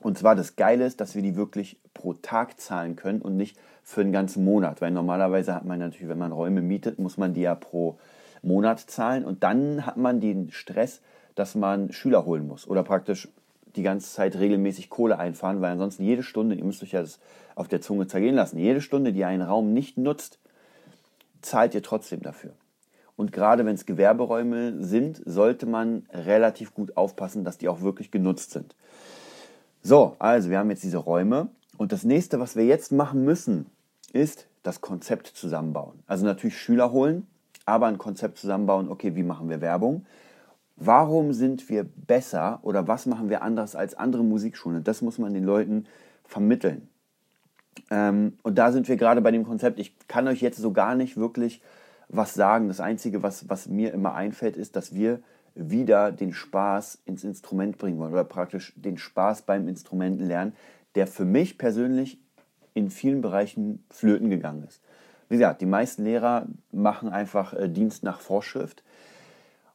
Und 0.00 0.16
zwar 0.16 0.34
das 0.34 0.56
Geile 0.56 0.86
ist, 0.86 1.02
dass 1.02 1.14
wir 1.14 1.20
die 1.20 1.36
wirklich 1.36 1.78
pro 1.92 2.14
Tag 2.14 2.58
zahlen 2.58 2.96
können 2.96 3.20
und 3.20 3.36
nicht 3.36 3.58
für 3.82 4.00
einen 4.00 4.12
ganzen 4.12 4.44
Monat. 4.46 4.80
Weil 4.80 4.92
normalerweise 4.92 5.54
hat 5.54 5.66
man 5.66 5.78
natürlich, 5.78 6.08
wenn 6.08 6.16
man 6.16 6.32
Räume 6.32 6.62
mietet, 6.62 6.98
muss 6.98 7.18
man 7.18 7.34
die 7.34 7.42
ja 7.42 7.54
pro 7.54 7.98
Monat 8.40 8.80
zahlen. 8.80 9.26
Und 9.26 9.42
dann 9.42 9.84
hat 9.84 9.98
man 9.98 10.20
den 10.20 10.50
Stress, 10.50 11.02
dass 11.34 11.54
man 11.54 11.92
Schüler 11.92 12.24
holen 12.24 12.46
muss 12.46 12.66
oder 12.66 12.82
praktisch 12.82 13.28
die 13.76 13.82
ganze 13.82 14.10
Zeit 14.12 14.36
regelmäßig 14.36 14.90
Kohle 14.90 15.18
einfahren, 15.18 15.60
weil 15.60 15.72
ansonsten 15.72 16.04
jede 16.04 16.22
Stunde, 16.22 16.54
ihr 16.54 16.64
müsst 16.64 16.82
euch 16.82 16.92
ja 16.92 17.00
das 17.00 17.18
auf 17.54 17.68
der 17.68 17.80
Zunge 17.80 18.06
zergehen 18.06 18.34
lassen, 18.34 18.58
jede 18.58 18.80
Stunde, 18.80 19.12
die 19.12 19.20
ihr 19.20 19.28
einen 19.28 19.42
Raum 19.42 19.72
nicht 19.72 19.98
nutzt, 19.98 20.38
zahlt 21.40 21.74
ihr 21.74 21.82
trotzdem 21.82 22.20
dafür. 22.20 22.52
Und 23.16 23.32
gerade 23.32 23.66
wenn 23.66 23.74
es 23.74 23.86
Gewerberäume 23.86 24.82
sind, 24.82 25.22
sollte 25.26 25.66
man 25.66 26.06
relativ 26.12 26.74
gut 26.74 26.96
aufpassen, 26.96 27.44
dass 27.44 27.58
die 27.58 27.68
auch 27.68 27.82
wirklich 27.82 28.10
genutzt 28.10 28.52
sind. 28.52 28.74
So, 29.82 30.16
also 30.18 30.50
wir 30.50 30.58
haben 30.58 30.70
jetzt 30.70 30.82
diese 30.82 30.98
Räume 30.98 31.48
und 31.76 31.92
das 31.92 32.04
nächste, 32.04 32.40
was 32.40 32.56
wir 32.56 32.64
jetzt 32.64 32.92
machen 32.92 33.24
müssen, 33.24 33.66
ist 34.12 34.46
das 34.62 34.80
Konzept 34.80 35.26
zusammenbauen. 35.26 36.02
Also 36.06 36.24
natürlich 36.24 36.58
Schüler 36.58 36.92
holen, 36.92 37.26
aber 37.64 37.86
ein 37.86 37.98
Konzept 37.98 38.38
zusammenbauen, 38.38 38.88
okay, 38.88 39.14
wie 39.16 39.22
machen 39.22 39.48
wir 39.48 39.60
Werbung? 39.60 40.06
Warum 40.76 41.32
sind 41.32 41.68
wir 41.68 41.84
besser 41.84 42.60
oder 42.62 42.88
was 42.88 43.06
machen 43.06 43.28
wir 43.28 43.42
anders 43.42 43.76
als 43.76 43.94
andere 43.94 44.24
Musikschulen? 44.24 44.82
Das 44.84 45.02
muss 45.02 45.18
man 45.18 45.34
den 45.34 45.44
Leuten 45.44 45.86
vermitteln. 46.24 46.88
Ähm, 47.90 48.38
und 48.42 48.58
da 48.58 48.72
sind 48.72 48.88
wir 48.88 48.96
gerade 48.96 49.20
bei 49.20 49.30
dem 49.30 49.44
Konzept. 49.44 49.78
Ich 49.78 49.96
kann 50.08 50.28
euch 50.28 50.40
jetzt 50.40 50.58
so 50.58 50.72
gar 50.72 50.94
nicht 50.94 51.16
wirklich 51.16 51.62
was 52.08 52.34
sagen. 52.34 52.68
Das 52.68 52.80
Einzige, 52.80 53.22
was, 53.22 53.48
was 53.48 53.68
mir 53.68 53.92
immer 53.92 54.14
einfällt, 54.14 54.56
ist, 54.56 54.76
dass 54.76 54.94
wir 54.94 55.20
wieder 55.54 56.12
den 56.12 56.32
Spaß 56.32 57.02
ins 57.04 57.24
Instrument 57.24 57.78
bringen 57.78 57.98
wollen 57.98 58.12
oder 58.12 58.24
praktisch 58.24 58.72
den 58.76 58.96
Spaß 58.96 59.42
beim 59.42 59.68
Instrumenten 59.68 60.26
lernen, 60.26 60.54
der 60.94 61.06
für 61.06 61.24
mich 61.24 61.58
persönlich 61.58 62.18
in 62.74 62.90
vielen 62.90 63.20
Bereichen 63.20 63.84
flöten 63.90 64.30
gegangen 64.30 64.64
ist. 64.66 64.82
Wie 65.28 65.36
gesagt, 65.36 65.60
die 65.60 65.66
meisten 65.66 66.04
Lehrer 66.04 66.46
machen 66.72 67.10
einfach 67.10 67.54
äh, 67.54 67.68
Dienst 67.68 68.02
nach 68.02 68.20
Vorschrift. 68.20 68.82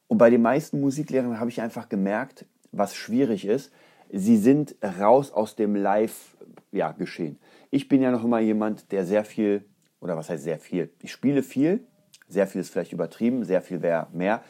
Und 0.08 0.18
bei 0.18 0.30
den 0.30 0.42
meisten 0.42 0.80
Musiklehrern 0.80 1.40
habe 1.40 1.50
ich 1.50 1.62
einfach 1.62 1.90
gemerkt, 1.90 2.46
was 2.72 2.96
schwierig 2.96 3.46
ist, 3.46 3.72
sie 4.12 4.38
sind 4.38 4.76
raus 5.00 5.32
aus 5.32 5.56
dem 5.56 5.76
Live-Geschehen. 5.76 7.38
Ja, 7.40 7.48
ich 7.72 7.88
bin 7.88 8.02
ja 8.02 8.12
noch 8.12 8.24
immer 8.24 8.40
jemand, 8.40 8.92
der 8.92 9.06
sehr 9.06 9.26
viel, 9.26 9.66
oder 10.00 10.16
was 10.16 10.30
heißt 10.30 10.44
sehr 10.44 10.60
viel? 10.60 10.90
Ich 11.02 11.12
spiele 11.12 11.44
viel, 11.44 11.86
sehr 12.30 12.48
viel 12.48 12.62
ist 12.62 12.72
vielleicht 12.72 12.94
übertrieben, 12.94 13.44
sehr 13.44 13.62
viel 13.62 13.82
wäre 13.82 14.08
mehr. 14.14 14.42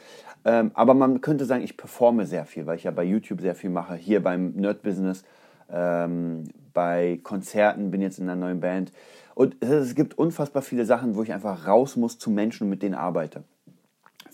Ähm, 0.46 0.72
aber 0.74 0.94
man 0.94 1.22
könnte 1.22 1.46
sagen, 1.46 1.64
ich 1.64 1.78
performe 1.78 2.26
sehr 2.26 2.46
viel, 2.46 2.66
weil 2.66 2.78
ich 2.78 2.84
ja 2.84 2.92
bei 2.92 3.04
YouTube 3.04 3.42
sehr 3.42 3.56
viel 3.56 3.70
mache, 3.70 3.96
hier 3.96 4.22
beim 4.22 4.52
Nerd 4.52 4.82
Business, 4.82 5.24
ähm, 5.70 6.46
bei 6.74 7.20
Konzerten, 7.24 7.92
bin 7.92 8.02
jetzt 8.02 8.20
in 8.20 8.30
einer 8.30 8.40
neuen 8.40 8.60
Band. 8.60 8.92
Und 9.36 9.64
es 9.64 9.94
gibt 9.94 10.18
unfassbar 10.18 10.62
viele 10.62 10.86
Sachen, 10.86 11.16
wo 11.16 11.24
ich 11.24 11.34
einfach 11.34 11.68
raus 11.68 11.96
muss 11.96 12.18
zu 12.18 12.30
Menschen 12.30 12.70
mit 12.70 12.82
denen 12.82 12.96
arbeite. 12.96 13.44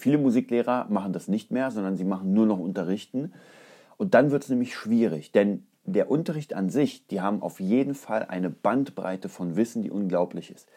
Viele 0.04 0.18
Musiklehrer 0.18 0.88
machen 0.90 1.14
das 1.14 1.30
nicht 1.30 1.50
mehr, 1.50 1.72
sondern 1.72 1.96
sie 1.96 2.04
machen 2.04 2.34
nur 2.34 2.46
noch 2.46 2.60
Unterrichten. 2.60 3.32
Und 3.96 4.14
dann 4.14 4.32
wird 4.32 4.44
es 4.44 4.50
nämlich 4.50 4.76
schwierig, 4.76 5.32
denn 5.32 5.66
der 5.86 6.12
Unterricht 6.12 6.54
an 6.54 6.70
sich, 6.70 7.08
die 7.08 7.22
haben 7.22 7.42
auf 7.42 7.62
jeden 7.62 7.96
Fall 7.96 8.26
eine 8.26 8.50
Bandbreite 8.50 9.30
von 9.30 9.56
Wissen, 9.56 9.82
die 9.82 9.90
unglaublich 9.90 10.52
ist. 10.52 10.68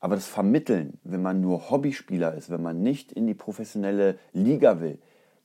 Aber 0.00 0.16
das 0.16 0.26
Vermitteln, 0.26 0.98
wenn 1.04 1.22
man 1.22 1.40
nur 1.40 1.70
Hobbyspieler 1.70 2.34
ist, 2.34 2.50
wenn 2.50 2.60
man 2.60 2.82
nicht 2.82 3.12
in 3.12 3.28
die 3.28 3.34
professionelle 3.34 4.18
Liga 4.32 4.80
will, 4.80 4.98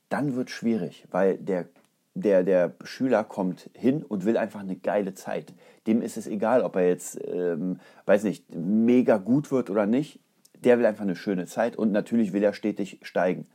dann 0.08 0.34
wird 0.34 0.48
es 0.48 0.54
schwierig, 0.56 1.06
weil 1.12 1.38
der, 1.38 1.68
der, 2.14 2.42
der 2.42 2.72
Schüler 2.82 3.22
kommt 3.22 3.70
hin 3.74 4.02
und 4.02 4.24
will 4.24 4.36
einfach 4.36 4.58
eine 4.58 4.74
geile 4.74 5.14
Zeit. 5.14 5.54
Dem 5.86 6.02
ist 6.02 6.16
es 6.16 6.26
egal, 6.26 6.62
ob 6.62 6.74
er 6.74 6.88
jetzt, 6.88 7.20
ähm, 7.32 7.78
weiß 8.06 8.24
nicht, 8.24 8.52
mega 8.52 9.18
gut 9.18 9.52
wird 9.52 9.70
oder 9.70 9.86
nicht. 9.86 10.18
Der 10.64 10.78
will 10.78 10.86
einfach 10.86 11.02
eine 11.02 11.16
schöne 11.16 11.46
Zeit 11.46 11.76
und 11.76 11.92
natürlich 11.92 12.32
will 12.32 12.42
er 12.42 12.54
stetig 12.54 13.00
steigen. 13.02 13.46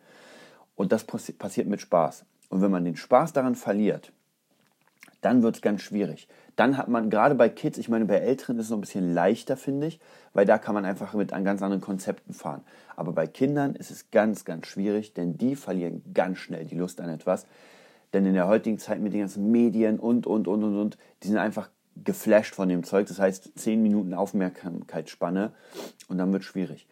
Und 0.76 0.92
das 0.92 1.04
passiert 1.04 1.68
mit 1.68 1.82
Spaß. 1.82 2.26
Und 2.50 2.62
wenn 2.62 2.72
man 2.72 2.86
den 2.86 2.96
Spaß 2.96 3.34
daran 3.34 3.56
verliert, 3.56 4.12
dann 5.22 5.44
wird 5.44 5.56
es 5.56 5.62
ganz 5.62 5.82
schwierig. 5.82 6.28
Dann 6.56 6.78
hat 6.78 6.88
man 6.88 7.10
gerade 7.10 7.36
bei 7.36 7.50
Kids, 7.50 7.78
ich 7.78 7.90
meine, 7.90 8.06
bei 8.06 8.16
Älteren 8.16 8.58
ist 8.58 8.66
es 8.66 8.70
noch 8.70 8.78
ein 8.78 8.82
bisschen 8.82 9.14
leichter, 9.14 9.58
finde 9.58 9.88
ich, 9.88 10.00
weil 10.34 10.46
da 10.46 10.58
kann 10.58 10.74
man 10.74 10.86
einfach 10.86 11.14
mit 11.14 11.34
an 11.34 11.44
ganz 11.44 11.62
anderen 11.62 11.82
Konzepten 11.82 12.34
fahren. 12.34 12.64
Aber 12.96 13.12
bei 13.12 13.28
Kindern 13.28 13.76
ist 13.76 13.92
es 13.92 14.12
ganz, 14.12 14.46
ganz 14.46 14.68
schwierig, 14.68 15.14
denn 15.14 15.38
die 15.38 15.56
verlieren 15.56 16.02
ganz 16.14 16.38
schnell 16.38 16.66
die 16.66 16.76
Lust 16.76 17.02
an 17.02 17.10
etwas. 17.10 17.46
Denn 18.14 18.26
in 18.26 18.34
der 18.34 18.48
heutigen 18.48 18.80
Zeit 18.80 19.00
mit 19.00 19.14
den 19.14 19.22
ganzen 19.22 19.52
Medien 19.52 20.00
und, 20.00 20.26
und, 20.26 20.48
und, 20.48 20.64
und, 20.64 20.78
und, 20.78 20.98
die 21.24 21.28
sind 21.28 21.38
einfach 21.38 21.70
geflasht 22.04 22.56
von 22.56 22.70
dem 22.70 22.84
Zeug. 22.84 23.08
Das 23.08 23.20
heißt, 23.20 23.58
10 23.58 23.82
Minuten 23.82 24.14
Aufmerksamkeitsspanne 24.14 25.54
und 26.08 26.18
dann 26.18 26.32
wird 26.32 26.44
es 26.44 26.48
schwierig. 26.48 26.88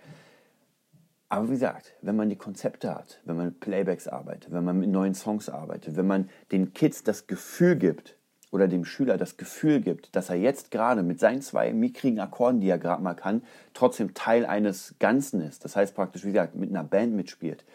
Aber 1.30 1.48
wie 1.48 1.54
gesagt, 1.54 1.94
wenn 2.02 2.16
man 2.16 2.30
die 2.30 2.38
Konzepte 2.38 2.96
hat, 2.96 3.20
wenn 3.26 3.36
man 3.36 3.48
mit 3.48 3.60
Playbacks 3.60 4.08
arbeitet, 4.08 4.54
wenn 4.54 4.64
man 4.64 4.80
mit 4.80 4.90
neuen 4.90 5.14
Songs 5.14 5.50
arbeitet, 5.50 5.98
wenn 5.98 6.08
man 6.08 6.30
den 6.52 6.74
Kids 6.74 7.04
das 7.04 7.28
Gefühl 7.28 7.76
gibt 7.76 8.16
oder 8.52 8.70
dem 8.70 8.86
Schüler 8.86 9.18
das 9.18 9.36
Gefühl 9.36 9.82
gibt, 9.82 10.16
dass 10.16 10.30
er 10.30 10.38
jetzt 10.38 10.72
gerade 10.72 11.04
mit 11.04 11.20
seinen 11.20 11.42
zwei 11.42 11.74
mickrigen 11.74 12.20
Akkorden, 12.20 12.62
die 12.62 12.70
er 12.70 12.78
gerade 12.78 13.04
mal 13.04 13.14
kann, 13.14 13.44
trotzdem 13.74 14.14
Teil 14.14 14.46
eines 14.46 14.96
Ganzen 15.00 15.42
ist, 15.42 15.66
das 15.66 15.76
heißt 15.76 15.96
praktisch, 15.96 16.24
wie 16.24 16.32
gesagt, 16.32 16.56
mit 16.56 16.70
einer 16.70 16.86
Band 16.86 17.14
mitspielt, 17.14 17.66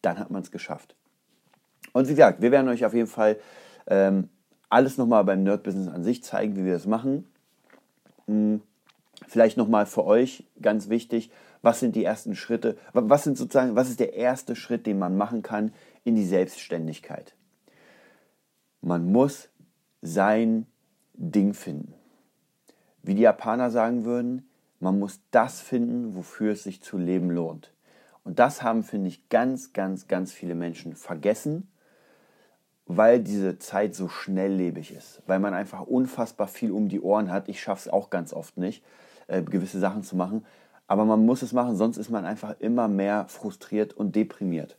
dann 0.00 0.18
hat 0.18 0.30
man 0.30 0.40
es 0.40 0.50
geschafft. 0.50 0.96
Und 1.92 2.06
wie 2.08 2.12
gesagt, 2.12 2.40
wir 2.40 2.50
werden 2.50 2.68
euch 2.68 2.86
auf 2.86 2.94
jeden 2.94 3.06
Fall 3.06 3.38
ähm, 3.86 4.30
alles 4.68 4.98
nochmal 4.98 5.24
beim 5.24 5.42
Nerd 5.42 5.62
Business 5.62 5.88
an 5.88 6.04
sich 6.04 6.22
zeigen, 6.22 6.56
wie 6.56 6.64
wir 6.64 6.74
das 6.74 6.86
machen. 6.86 7.26
Hm, 8.26 8.60
vielleicht 9.26 9.56
nochmal 9.56 9.86
für 9.86 10.04
euch 10.04 10.44
ganz 10.60 10.88
wichtig, 10.88 11.30
was 11.62 11.80
sind 11.80 11.96
die 11.96 12.04
ersten 12.04 12.36
Schritte, 12.36 12.76
was 12.92 13.24
sind 13.24 13.36
sozusagen, 13.36 13.74
was 13.74 13.90
ist 13.90 14.00
der 14.00 14.14
erste 14.14 14.54
Schritt, 14.54 14.86
den 14.86 14.98
man 14.98 15.16
machen 15.16 15.42
kann 15.42 15.72
in 16.04 16.14
die 16.14 16.24
Selbstständigkeit? 16.24 17.34
Man 18.80 19.10
muss 19.10 19.48
sein 20.02 20.66
Ding 21.14 21.54
finden. 21.54 21.94
Wie 23.02 23.14
die 23.14 23.22
Japaner 23.22 23.70
sagen 23.70 24.04
würden, 24.04 24.48
man 24.80 24.98
muss 24.98 25.20
das 25.32 25.60
finden, 25.60 26.14
wofür 26.14 26.52
es 26.52 26.62
sich 26.62 26.80
zu 26.80 26.98
leben 26.98 27.30
lohnt. 27.30 27.72
Und 28.22 28.38
das 28.38 28.62
haben, 28.62 28.84
finde 28.84 29.08
ich, 29.08 29.28
ganz, 29.28 29.72
ganz, 29.72 30.06
ganz 30.06 30.32
viele 30.32 30.54
Menschen 30.54 30.94
vergessen, 30.94 31.68
weil 32.88 33.20
diese 33.20 33.58
Zeit 33.58 33.94
so 33.94 34.08
schnelllebig 34.08 34.92
ist, 34.92 35.22
weil 35.26 35.38
man 35.38 35.52
einfach 35.52 35.82
unfassbar 35.82 36.48
viel 36.48 36.72
um 36.72 36.88
die 36.88 37.00
Ohren 37.00 37.30
hat. 37.30 37.48
Ich 37.48 37.60
schaffe 37.60 37.88
es 37.88 37.92
auch 37.92 38.08
ganz 38.08 38.32
oft 38.32 38.56
nicht, 38.56 38.82
äh, 39.26 39.42
gewisse 39.42 39.78
Sachen 39.78 40.02
zu 40.02 40.16
machen. 40.16 40.44
Aber 40.86 41.04
man 41.04 41.24
muss 41.24 41.42
es 41.42 41.52
machen, 41.52 41.76
sonst 41.76 41.98
ist 41.98 42.08
man 42.08 42.24
einfach 42.24 42.56
immer 42.60 42.88
mehr 42.88 43.26
frustriert 43.28 43.92
und 43.92 44.16
deprimiert. 44.16 44.78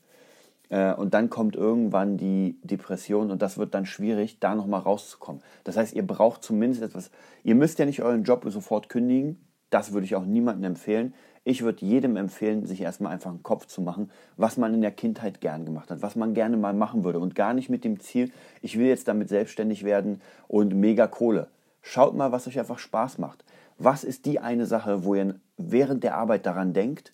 Äh, 0.70 0.94
und 0.96 1.14
dann 1.14 1.30
kommt 1.30 1.56
irgendwann 1.56 2.18
die 2.18 2.58
Depression 2.64 3.30
und 3.30 3.44
das 3.44 3.60
wird 3.60 3.76
dann 3.76 3.86
schwierig, 3.86 4.40
da 4.40 4.56
nochmal 4.56 4.82
rauszukommen. 4.82 5.44
Das 5.64 5.78
heißt, 5.78 5.94
ihr 5.94 6.06
braucht 6.06 6.44
zumindest 6.44 6.82
etwas. 6.82 7.12
Ihr 7.44 7.54
müsst 7.54 7.78
ja 7.78 7.86
nicht 7.86 8.02
euren 8.02 8.24
Job 8.24 8.44
sofort 8.48 8.90
kündigen. 8.90 9.46
Das 9.70 9.94
würde 9.94 10.06
ich 10.06 10.16
auch 10.16 10.26
niemandem 10.26 10.72
empfehlen. 10.72 11.14
Ich 11.44 11.64
würde 11.64 11.86
jedem 11.86 12.18
empfehlen, 12.18 12.66
sich 12.66 12.82
erstmal 12.82 13.14
einfach 13.14 13.30
einen 13.30 13.44
Kopf 13.44 13.66
zu 13.66 13.82
machen, 13.82 14.12
was 14.38 14.58
man 14.58 14.74
in 14.74 14.82
der 14.82 14.92
Kindheit 14.92 15.42
gern 15.42 15.66
gemacht 15.66 15.90
hat, 15.90 16.02
was 16.02 16.16
man 16.16 16.34
gerne 16.34 16.58
mal 16.58 16.74
machen 16.74 17.04
würde 17.04 17.20
und 17.20 17.36
gar 17.36 17.54
nicht 17.54 17.70
mit 17.70 17.84
dem 17.84 18.00
Ziel, 18.00 18.32
ich 18.62 18.78
will 18.78 18.88
jetzt 18.88 19.08
damit 19.08 19.30
selbstständig 19.30 19.84
werden 19.84 20.22
und 20.48 20.76
mega 20.76 21.08
Kohle. 21.08 21.48
Schaut 21.82 22.16
mal, 22.16 22.32
was 22.32 22.48
euch 22.48 22.60
einfach 22.60 22.80
Spaß 22.80 23.18
macht. 23.18 23.44
Was 23.78 24.04
ist 24.04 24.26
die 24.26 24.40
eine 24.40 24.66
Sache, 24.66 25.06
wo 25.06 25.16
ihr 25.16 25.36
während 25.58 26.04
der 26.04 26.16
Arbeit 26.16 26.46
daran 26.46 26.74
denkt, 26.74 27.14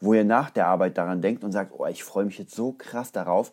wo 0.00 0.14
ihr 0.14 0.24
nach 0.24 0.50
der 0.50 0.66
Arbeit 0.66 0.98
daran 0.98 1.22
denkt 1.22 1.44
und 1.44 1.52
sagt, 1.52 1.72
oh, 1.78 1.86
ich 1.86 2.02
freue 2.02 2.24
mich 2.24 2.38
jetzt 2.38 2.54
so 2.54 2.72
krass 2.72 3.12
darauf, 3.12 3.52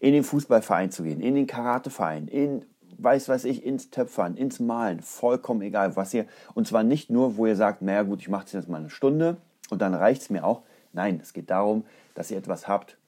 in 0.00 0.14
den 0.14 0.24
Fußballverein 0.24 0.90
zu 0.90 1.02
gehen, 1.02 1.20
in 1.20 1.34
den 1.34 1.46
Karateverein, 1.46 2.28
in 2.28 2.64
weiß 3.02 3.28
weiß 3.28 3.44
ich, 3.44 3.64
ins 3.64 3.90
Töpfern, 3.90 4.36
ins 4.36 4.60
Malen, 4.60 5.00
vollkommen 5.00 5.62
egal, 5.62 5.96
was 5.96 6.12
ihr, 6.12 6.26
und 6.54 6.66
zwar 6.66 6.82
nicht 6.82 7.10
nur, 7.10 7.36
wo 7.36 7.46
ihr 7.46 7.56
sagt, 7.56 7.82
naja 7.82 8.02
gut, 8.02 8.20
ich 8.20 8.28
mache 8.28 8.46
jetzt 8.50 8.68
mal 8.68 8.78
eine 8.78 8.90
Stunde 8.90 9.36
und 9.72 9.80
dann 9.80 9.94
reicht 9.94 10.22
es 10.22 10.30
mir 10.30 10.44
auch. 10.44 10.62
Nein, 10.92 11.20
es 11.22 11.32
geht 11.32 11.50
darum, 11.50 11.84
dass 12.14 12.30
ihr 12.30 12.38
etwas 12.38 12.66
habt, 12.68 12.98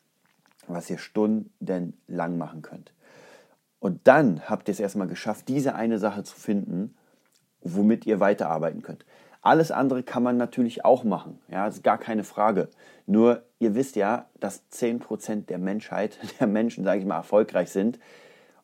was 0.67 0.89
ihr 0.89 0.99
stundenlang 0.99 2.39
machen 2.39 2.63
könnt. 2.63 2.93
Und 3.81 4.01
dann 4.05 4.49
habt 4.49 4.69
ihr 4.69 4.73
es 4.73 4.81
erstmal 4.81 5.09
geschafft, 5.09 5.49
diese 5.49 5.75
eine 5.75 5.99
Sache 5.99 6.23
zu 6.23 6.37
finden, 6.37 6.95
womit 7.63 8.07
ihr 8.07 8.21
weiterarbeiten 8.21 8.83
könnt. 8.83 9.05
Alles 9.41 9.73
andere 9.73 10.05
kann 10.05 10.23
man 10.23 10.37
natürlich 10.37 10.85
auch 10.85 11.03
machen, 11.03 11.41
ja, 11.49 11.67
das 11.67 11.77
ist 11.77 11.83
gar 11.83 11.99
keine 11.99 12.23
Frage. 12.23 12.69
Nur 13.07 13.43
ihr 13.59 13.75
wisst 13.75 13.97
ja, 13.97 14.27
dass 14.39 14.63
10% 14.71 15.47
der 15.47 15.59
Menschheit, 15.59 16.19
der 16.41 16.47
Menschen, 16.47 16.85
sage 16.85 17.01
ich 17.01 17.07
mal, 17.07 17.17
erfolgreich 17.17 17.71
sind 17.71 17.99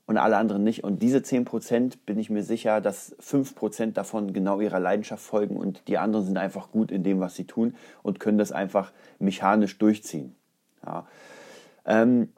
und 0.08 0.16
alle 0.16 0.36
anderen 0.36 0.64
nicht. 0.64 0.82
Und 0.82 1.02
diese 1.02 1.18
10% 1.18 1.98
bin 2.04 2.18
ich 2.18 2.30
mir 2.30 2.42
sicher, 2.42 2.80
dass 2.80 3.16
5% 3.20 3.92
davon 3.92 4.32
genau 4.32 4.60
ihrer 4.60 4.80
Leidenschaft 4.80 5.22
folgen 5.22 5.56
und 5.56 5.86
die 5.86 5.98
anderen 5.98 6.24
sind 6.24 6.38
einfach 6.38 6.72
gut 6.72 6.90
in 6.90 7.04
dem, 7.04 7.20
was 7.20 7.36
sie 7.36 7.44
tun 7.44 7.76
und 8.02 8.18
können 8.18 8.38
das 8.38 8.50
einfach 8.50 8.90
mechanisch 9.20 9.78
durchziehen. 9.78 10.34
Ja. 10.84 11.06
Ähm, 11.84 12.32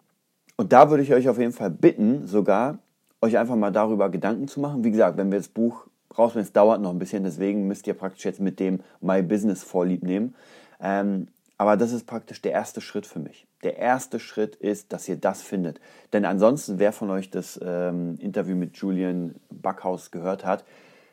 und 0.56 0.74
da 0.74 0.90
würde 0.90 1.02
ich 1.02 1.14
euch 1.14 1.28
auf 1.28 1.38
jeden 1.38 1.52
Fall 1.52 1.70
bitten, 1.70 2.26
sogar 2.26 2.78
euch 3.22 3.38
einfach 3.38 3.56
mal 3.56 3.70
darüber 3.70 4.10
Gedanken 4.10 4.48
zu 4.48 4.60
machen. 4.60 4.84
Wie 4.84 4.90
gesagt, 4.90 5.16
wenn 5.16 5.30
wir 5.30 5.38
das 5.38 5.48
Buch 5.48 5.86
rausfinden. 6.18 6.46
Es 6.46 6.52
dauert 6.52 6.80
noch 6.80 6.90
ein 6.90 6.98
bisschen, 6.98 7.24
deswegen 7.24 7.66
müsst 7.66 7.86
ihr 7.86 7.94
praktisch 7.94 8.24
jetzt 8.24 8.40
mit 8.40 8.60
dem 8.60 8.80
My 9.00 9.22
Business 9.22 9.62
Vorlieb 9.62 10.02
nehmen. 10.02 10.34
Ähm, 10.80 11.28
aber 11.60 11.76
das 11.76 11.92
ist 11.92 12.06
praktisch 12.06 12.40
der 12.40 12.52
erste 12.52 12.80
Schritt 12.80 13.04
für 13.04 13.18
mich. 13.18 13.46
Der 13.62 13.76
erste 13.76 14.18
Schritt 14.18 14.56
ist, 14.56 14.94
dass 14.94 15.06
ihr 15.10 15.16
das 15.16 15.42
findet. 15.42 15.78
Denn 16.14 16.24
ansonsten, 16.24 16.78
wer 16.78 16.90
von 16.90 17.10
euch 17.10 17.28
das 17.28 17.60
ähm, 17.62 18.16
Interview 18.18 18.56
mit 18.56 18.78
Julian 18.78 19.34
Backhaus 19.50 20.10
gehört 20.10 20.46
hat, 20.46 20.64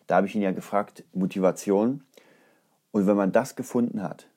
da 0.08 0.16
habe 0.16 0.28
ich 0.28 0.36
ihn 0.36 0.42
ja 0.42 0.52
gefragt, 0.52 1.04
Motivation. 1.12 2.06
Und 2.92 3.08
wenn 3.08 3.18
man 3.18 3.34
das 3.34 3.58
gefunden 3.58 4.02
hat, 4.02 4.30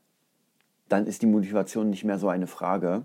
dann 0.88 1.07
ist 1.07 1.23
die 1.23 1.27
Motivation 1.27 1.90
nicht 1.90 2.03
mehr 2.03 2.18
so 2.18 2.29
eine 2.29 2.49
Frage, 2.49 3.05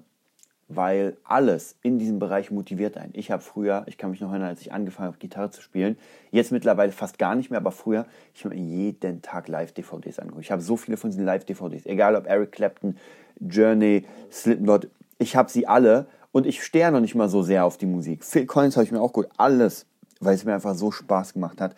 weil 0.67 1.17
alles 1.23 1.75
in 1.84 1.99
diesem 1.99 2.17
Bereich 2.17 2.49
motiviert 2.49 2.97
einen. 2.97 3.13
Ich 3.13 3.30
habe 3.30 3.41
früher, 3.41 3.84
ich 3.88 3.97
kann 3.97 4.10
mich 4.10 4.19
noch 4.19 4.32
erinnern, 4.32 4.49
als 4.49 4.62
ich 4.62 4.73
angefangen 4.73 5.08
habe, 5.08 5.17
Gitarre 5.17 5.51
zu 5.51 5.62
spielen, 5.62 5.97
jetzt 6.32 6.51
mittlerweile 6.51 6.91
fast 6.91 7.19
gar 7.19 7.36
nicht 7.36 7.51
mehr, 7.51 7.60
aber 7.60 7.71
früher, 7.71 8.06
ich 8.34 8.45
habe 8.45 8.56
jeden 8.56 9.21
Tag 9.21 9.47
Live-DVDs 9.47 10.19
angeguckt. 10.19 10.43
Ich 10.43 10.51
habe 10.51 10.62
so 10.62 10.75
viele 10.75 10.97
von 10.97 11.12
diesen 11.12 11.25
Live-DVDs, 11.25 11.86
egal 11.86 12.15
ob 12.15 12.28
Eric 12.28 12.51
Clapton, 12.51 12.97
Journey, 13.39 14.06
Slipknot, 14.32 14.88
ich 15.19 15.36
habe 15.36 15.51
sie 15.51 15.67
alle 15.67 16.08
und 16.32 16.45
ich 16.47 16.63
stehe 16.63 16.91
noch 16.91 16.99
nicht 16.99 17.15
mal 17.15 17.30
so 17.30 17.43
sehr 17.43 17.65
auf 17.65 17.78
die 17.78 17.86
Musik. 17.86 18.23
Phil 18.23 18.45
Collins 18.45 18.75
habe 18.75 18.86
ich 18.86 18.91
mir 18.91 19.01
auch 19.01 19.13
gut, 19.13 19.28
alles, 19.38 19.86
weil 20.19 20.34
es 20.34 20.45
mir 20.45 20.56
einfach 20.56 20.75
so 20.75 20.91
Spaß 20.91 21.34
gemacht 21.34 21.62
hat 21.62 21.75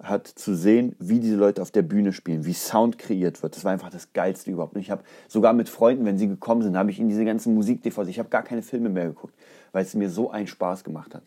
hat 0.00 0.28
zu 0.28 0.54
sehen, 0.54 0.94
wie 1.00 1.18
diese 1.18 1.36
Leute 1.36 1.60
auf 1.60 1.72
der 1.72 1.82
Bühne 1.82 2.12
spielen, 2.12 2.44
wie 2.44 2.52
Sound 2.52 2.98
kreiert 2.98 3.42
wird. 3.42 3.56
Das 3.56 3.64
war 3.64 3.72
einfach 3.72 3.90
das 3.90 4.12
Geilste 4.12 4.50
überhaupt. 4.50 4.74
Und 4.74 4.80
ich 4.80 4.90
habe 4.90 5.02
sogar 5.26 5.52
mit 5.52 5.68
Freunden, 5.68 6.04
wenn 6.04 6.18
sie 6.18 6.28
gekommen 6.28 6.62
sind, 6.62 6.76
habe 6.76 6.90
ich 6.90 7.00
in 7.00 7.08
diese 7.08 7.24
ganzen 7.24 7.54
Musik-DVDs, 7.54 8.08
ich 8.08 8.18
habe 8.18 8.28
gar 8.28 8.44
keine 8.44 8.62
Filme 8.62 8.88
mehr 8.90 9.06
geguckt, 9.06 9.34
weil 9.72 9.84
es 9.84 9.94
mir 9.94 10.08
so 10.08 10.30
einen 10.30 10.46
Spaß 10.46 10.84
gemacht 10.84 11.14
hat. 11.14 11.22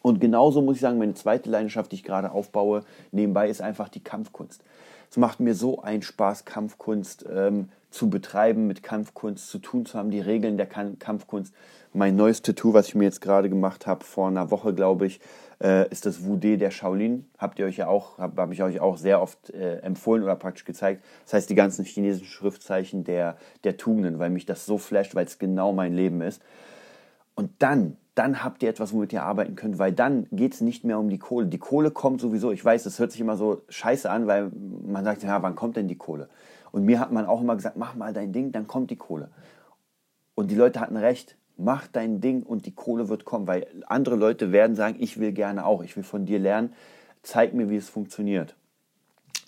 Und 0.00 0.20
genauso 0.20 0.62
muss 0.62 0.76
ich 0.76 0.80
sagen, 0.80 0.98
meine 0.98 1.14
zweite 1.14 1.50
Leidenschaft, 1.50 1.92
die 1.92 1.96
ich 1.96 2.04
gerade 2.04 2.32
aufbaue, 2.32 2.82
nebenbei 3.12 3.48
ist 3.48 3.60
einfach 3.60 3.88
die 3.88 4.02
Kampfkunst. 4.02 4.62
Es 5.10 5.16
macht 5.16 5.40
mir 5.40 5.54
so 5.54 5.82
einen 5.82 6.02
Spaß, 6.02 6.44
Kampfkunst 6.46 7.26
ähm, 7.30 7.68
zu 7.92 8.10
betreiben, 8.10 8.66
mit 8.66 8.82
Kampfkunst 8.82 9.48
zu 9.48 9.58
tun 9.58 9.86
zu 9.86 9.98
haben, 9.98 10.10
die 10.10 10.20
Regeln 10.20 10.56
der 10.56 10.66
Kampfkunst. 10.66 11.54
Mein 11.92 12.16
neues 12.16 12.42
Tattoo, 12.42 12.72
was 12.72 12.88
ich 12.88 12.94
mir 12.94 13.04
jetzt 13.04 13.20
gerade 13.20 13.48
gemacht 13.48 13.86
habe, 13.86 14.04
vor 14.04 14.28
einer 14.28 14.50
Woche, 14.50 14.74
glaube 14.74 15.06
ich, 15.06 15.20
äh, 15.62 15.88
ist 15.90 16.06
das 16.06 16.20
Wudé 16.22 16.56
der 16.56 16.70
Shaolin. 16.70 17.26
Habt 17.38 17.58
ihr 17.58 17.66
euch 17.66 17.76
ja 17.76 17.86
auch, 17.86 18.18
habe 18.18 18.40
hab 18.40 18.50
ich 18.50 18.62
euch 18.62 18.80
auch 18.80 18.96
sehr 18.96 19.20
oft 19.20 19.50
äh, 19.50 19.76
empfohlen 19.80 20.22
oder 20.22 20.34
praktisch 20.36 20.64
gezeigt. 20.64 21.04
Das 21.24 21.34
heißt, 21.34 21.50
die 21.50 21.54
ganzen 21.54 21.84
chinesischen 21.84 22.26
Schriftzeichen 22.26 23.04
der, 23.04 23.36
der 23.62 23.76
Tugenden, 23.76 24.18
weil 24.18 24.30
mich 24.30 24.46
das 24.46 24.64
so 24.64 24.78
flasht, 24.78 25.14
weil 25.14 25.26
es 25.26 25.38
genau 25.38 25.72
mein 25.72 25.92
Leben 25.92 26.22
ist. 26.22 26.42
Und 27.34 27.50
dann, 27.58 27.96
dann 28.14 28.42
habt 28.42 28.62
ihr 28.62 28.70
etwas, 28.70 28.92
womit 28.92 29.12
ihr 29.12 29.22
arbeiten 29.22 29.54
könnt, 29.54 29.78
weil 29.78 29.92
dann 29.92 30.26
geht 30.32 30.54
es 30.54 30.60
nicht 30.62 30.84
mehr 30.84 30.98
um 30.98 31.08
die 31.08 31.18
Kohle. 31.18 31.46
Die 31.46 31.58
Kohle 31.58 31.90
kommt 31.90 32.20
sowieso. 32.20 32.52
Ich 32.52 32.64
weiß, 32.64 32.84
das 32.84 32.98
hört 32.98 33.12
sich 33.12 33.20
immer 33.20 33.36
so 33.36 33.62
scheiße 33.68 34.10
an, 34.10 34.26
weil 34.26 34.50
man 34.86 35.04
sagt, 35.04 35.22
ja, 35.22 35.42
wann 35.42 35.54
kommt 35.54 35.76
denn 35.76 35.88
die 35.88 35.96
Kohle? 35.96 36.28
Und 36.72 36.84
mir 36.84 36.98
hat 36.98 37.12
man 37.12 37.26
auch 37.26 37.40
immer 37.40 37.54
gesagt, 37.54 37.76
mach 37.76 37.94
mal 37.94 38.12
dein 38.12 38.32
Ding, 38.32 38.50
dann 38.50 38.66
kommt 38.66 38.90
die 38.90 38.96
Kohle. 38.96 39.28
Und 40.34 40.50
die 40.50 40.54
Leute 40.56 40.80
hatten 40.80 40.96
recht. 40.96 41.36
Mach 41.58 41.86
dein 41.86 42.20
Ding 42.20 42.42
und 42.42 42.64
die 42.64 42.74
Kohle 42.74 43.10
wird 43.10 43.26
kommen, 43.26 43.46
weil 43.46 43.66
andere 43.86 44.16
Leute 44.16 44.52
werden 44.52 44.74
sagen, 44.74 44.96
ich 44.98 45.20
will 45.20 45.32
gerne 45.32 45.66
auch, 45.66 45.84
ich 45.84 45.96
will 45.96 46.02
von 46.02 46.24
dir 46.24 46.38
lernen, 46.38 46.72
zeig 47.22 47.52
mir, 47.52 47.68
wie 47.68 47.76
es 47.76 47.90
funktioniert. 47.90 48.56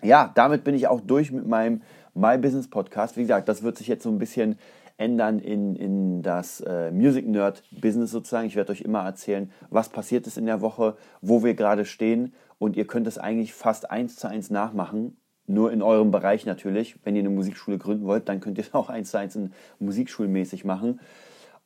Ja, 0.02 0.30
damit 0.34 0.64
bin 0.64 0.74
ich 0.74 0.86
auch 0.86 1.00
durch 1.00 1.32
mit 1.32 1.46
meinem 1.46 1.80
My 2.12 2.36
Business 2.36 2.68
Podcast. 2.68 3.16
Wie 3.16 3.22
gesagt, 3.22 3.48
das 3.48 3.62
wird 3.62 3.78
sich 3.78 3.88
jetzt 3.88 4.02
so 4.02 4.10
ein 4.10 4.18
bisschen 4.18 4.58
ändern 4.98 5.38
in, 5.38 5.74
in 5.76 6.22
das 6.22 6.60
äh, 6.60 6.92
Music 6.92 7.26
Nerd 7.26 7.62
Business 7.80 8.10
sozusagen. 8.10 8.46
Ich 8.46 8.54
werde 8.54 8.70
euch 8.70 8.82
immer 8.82 9.02
erzählen, 9.02 9.50
was 9.70 9.88
passiert 9.88 10.26
ist 10.26 10.36
in 10.36 10.46
der 10.46 10.60
Woche, 10.60 10.96
wo 11.22 11.42
wir 11.42 11.54
gerade 11.54 11.86
stehen 11.86 12.34
und 12.58 12.76
ihr 12.76 12.86
könnt 12.86 13.06
es 13.06 13.18
eigentlich 13.18 13.54
fast 13.54 13.90
eins 13.90 14.16
zu 14.16 14.28
eins 14.28 14.50
nachmachen 14.50 15.16
nur 15.46 15.72
in 15.72 15.82
eurem 15.82 16.10
Bereich 16.10 16.46
natürlich. 16.46 16.96
Wenn 17.04 17.16
ihr 17.16 17.20
eine 17.20 17.30
Musikschule 17.30 17.78
gründen 17.78 18.06
wollt, 18.06 18.28
dann 18.28 18.40
könnt 18.40 18.58
ihr 18.58 18.64
es 18.64 18.74
auch 18.74 18.88
eins 18.88 19.10
zu 19.10 19.18
eins 19.18 19.38
musikschulmäßig 19.78 20.64
machen. 20.64 21.00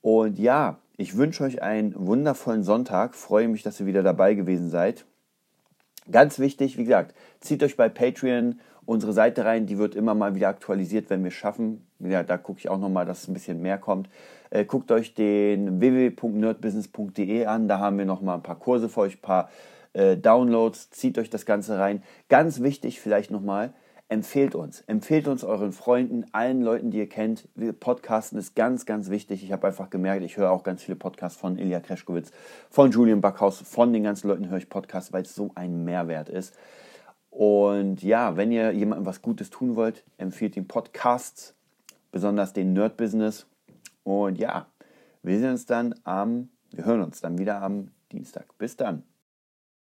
Und 0.01 0.39
ja, 0.39 0.79
ich 0.97 1.17
wünsche 1.17 1.45
euch 1.45 1.63
einen 1.63 1.95
wundervollen 1.97 2.65
Sonntag. 2.65 3.15
Freue 3.15 3.49
mich, 3.49 3.63
dass 3.63 3.81
ihr 3.81 3.87
wieder 3.87 4.03
dabei 4.03 4.35
gewesen 4.35 4.71
seid. 4.71 5.05
Ganz 6.11 6.39
wichtig, 6.39 6.79
wie 6.79 6.85
gesagt, 6.85 7.15
zieht 7.41 7.63
euch 7.63 7.77
bei 7.77 7.89
Patreon 7.89 8.61
unsere 8.87 9.13
Seite 9.13 9.45
rein. 9.45 9.67
Die 9.67 9.77
wird 9.77 9.95
immer 9.95 10.15
mal 10.15 10.35
wieder 10.35 10.49
aktualisiert, 10.49 11.11
wenn 11.11 11.23
wir 11.23 11.29
es 11.29 11.35
schaffen. 11.35 11.87
Ja, 11.99 12.23
da 12.23 12.39
gucke 12.39 12.61
ich 12.61 12.71
auch 12.71 12.79
nochmal, 12.79 13.05
dass 13.05 13.29
ein 13.29 13.35
bisschen 13.35 13.61
mehr 13.61 13.77
kommt. 13.77 14.09
Äh, 14.51 14.65
guckt 14.65 14.91
euch 14.91 15.15
den 15.15 15.81
www.nerdbusiness.de 15.81 17.45
an. 17.45 17.69
Da 17.69 17.79
haben 17.79 17.99
wir 17.99 18.07
nochmal 18.07 18.37
ein 18.37 18.43
paar 18.43 18.59
Kurse 18.59 18.89
für 18.89 19.01
euch, 19.01 19.17
ein 19.17 19.23
paar 19.23 19.51
äh, 19.93 20.17
Downloads, 20.17 20.91
zieht 20.91 21.19
euch 21.19 21.31
das 21.31 21.47
Ganze 21.47 21.79
rein. 21.79 22.03
Ganz 22.29 22.61
wichtig 22.61 23.01
vielleicht 23.01 23.31
nochmal, 23.31 23.73
empfehlt 24.09 24.55
uns. 24.55 24.81
Empfehlt 24.83 25.29
uns 25.29 25.45
euren 25.45 25.73
Freunden, 25.73 26.25
allen 26.33 26.63
Leuten, 26.63 26.91
die 26.91 26.99
ihr 26.99 27.09
kennt. 27.09 27.49
Podcasten 27.79 28.39
ist 28.39 28.55
ganz, 28.55 28.87
ganz 28.87 29.11
wichtig. 29.11 29.45
Ich 29.45 29.53
habe 29.53 29.67
einfach 29.67 29.91
gemerkt, 29.91 30.25
ich 30.25 30.37
höre 30.37 30.51
auch 30.51 30.63
ganz 30.63 30.83
viele 30.83 30.97
Podcasts 30.97 31.39
von 31.39 31.59
Ilya 31.59 31.81
Kreschkowitz, 31.81 32.31
von 32.71 32.91
Julian 32.91 33.21
Backhaus, 33.21 33.61
von 33.61 33.93
den 33.93 34.05
ganzen 34.05 34.29
Leuten 34.29 34.49
höre 34.49 34.59
ich 34.59 34.69
Podcasts, 34.69 35.13
weil 35.13 35.23
es 35.23 35.35
so 35.35 35.51
ein 35.55 35.85
Mehrwert 35.85 36.29
ist. 36.29 36.55
Und 37.31 38.03
ja, 38.03 38.37
wenn 38.37 38.51
ihr 38.51 38.73
jemandem 38.73 39.07
was 39.07 39.23
Gutes 39.23 39.51
tun 39.51 39.77
wollt, 39.77 40.03
empfiehlt 40.17 40.57
ihm 40.57 40.67
Podcasts, 40.67 41.55
besonders 42.11 42.53
den 42.53 42.73
Nerd 42.73 42.97
Business. 42.97 43.47
Und 44.03 44.39
ja, 44.39 44.67
wir 45.23 45.39
sehen 45.39 45.51
uns 45.51 45.67
dann 45.67 45.95
am, 46.05 46.49
wir 46.71 46.85
hören 46.85 47.03
uns 47.03 47.21
dann 47.21 47.39
wieder 47.39 47.61
am 47.61 47.91
Dienstag. 48.11 48.57
Bis 48.57 48.77
dann. 48.77 49.08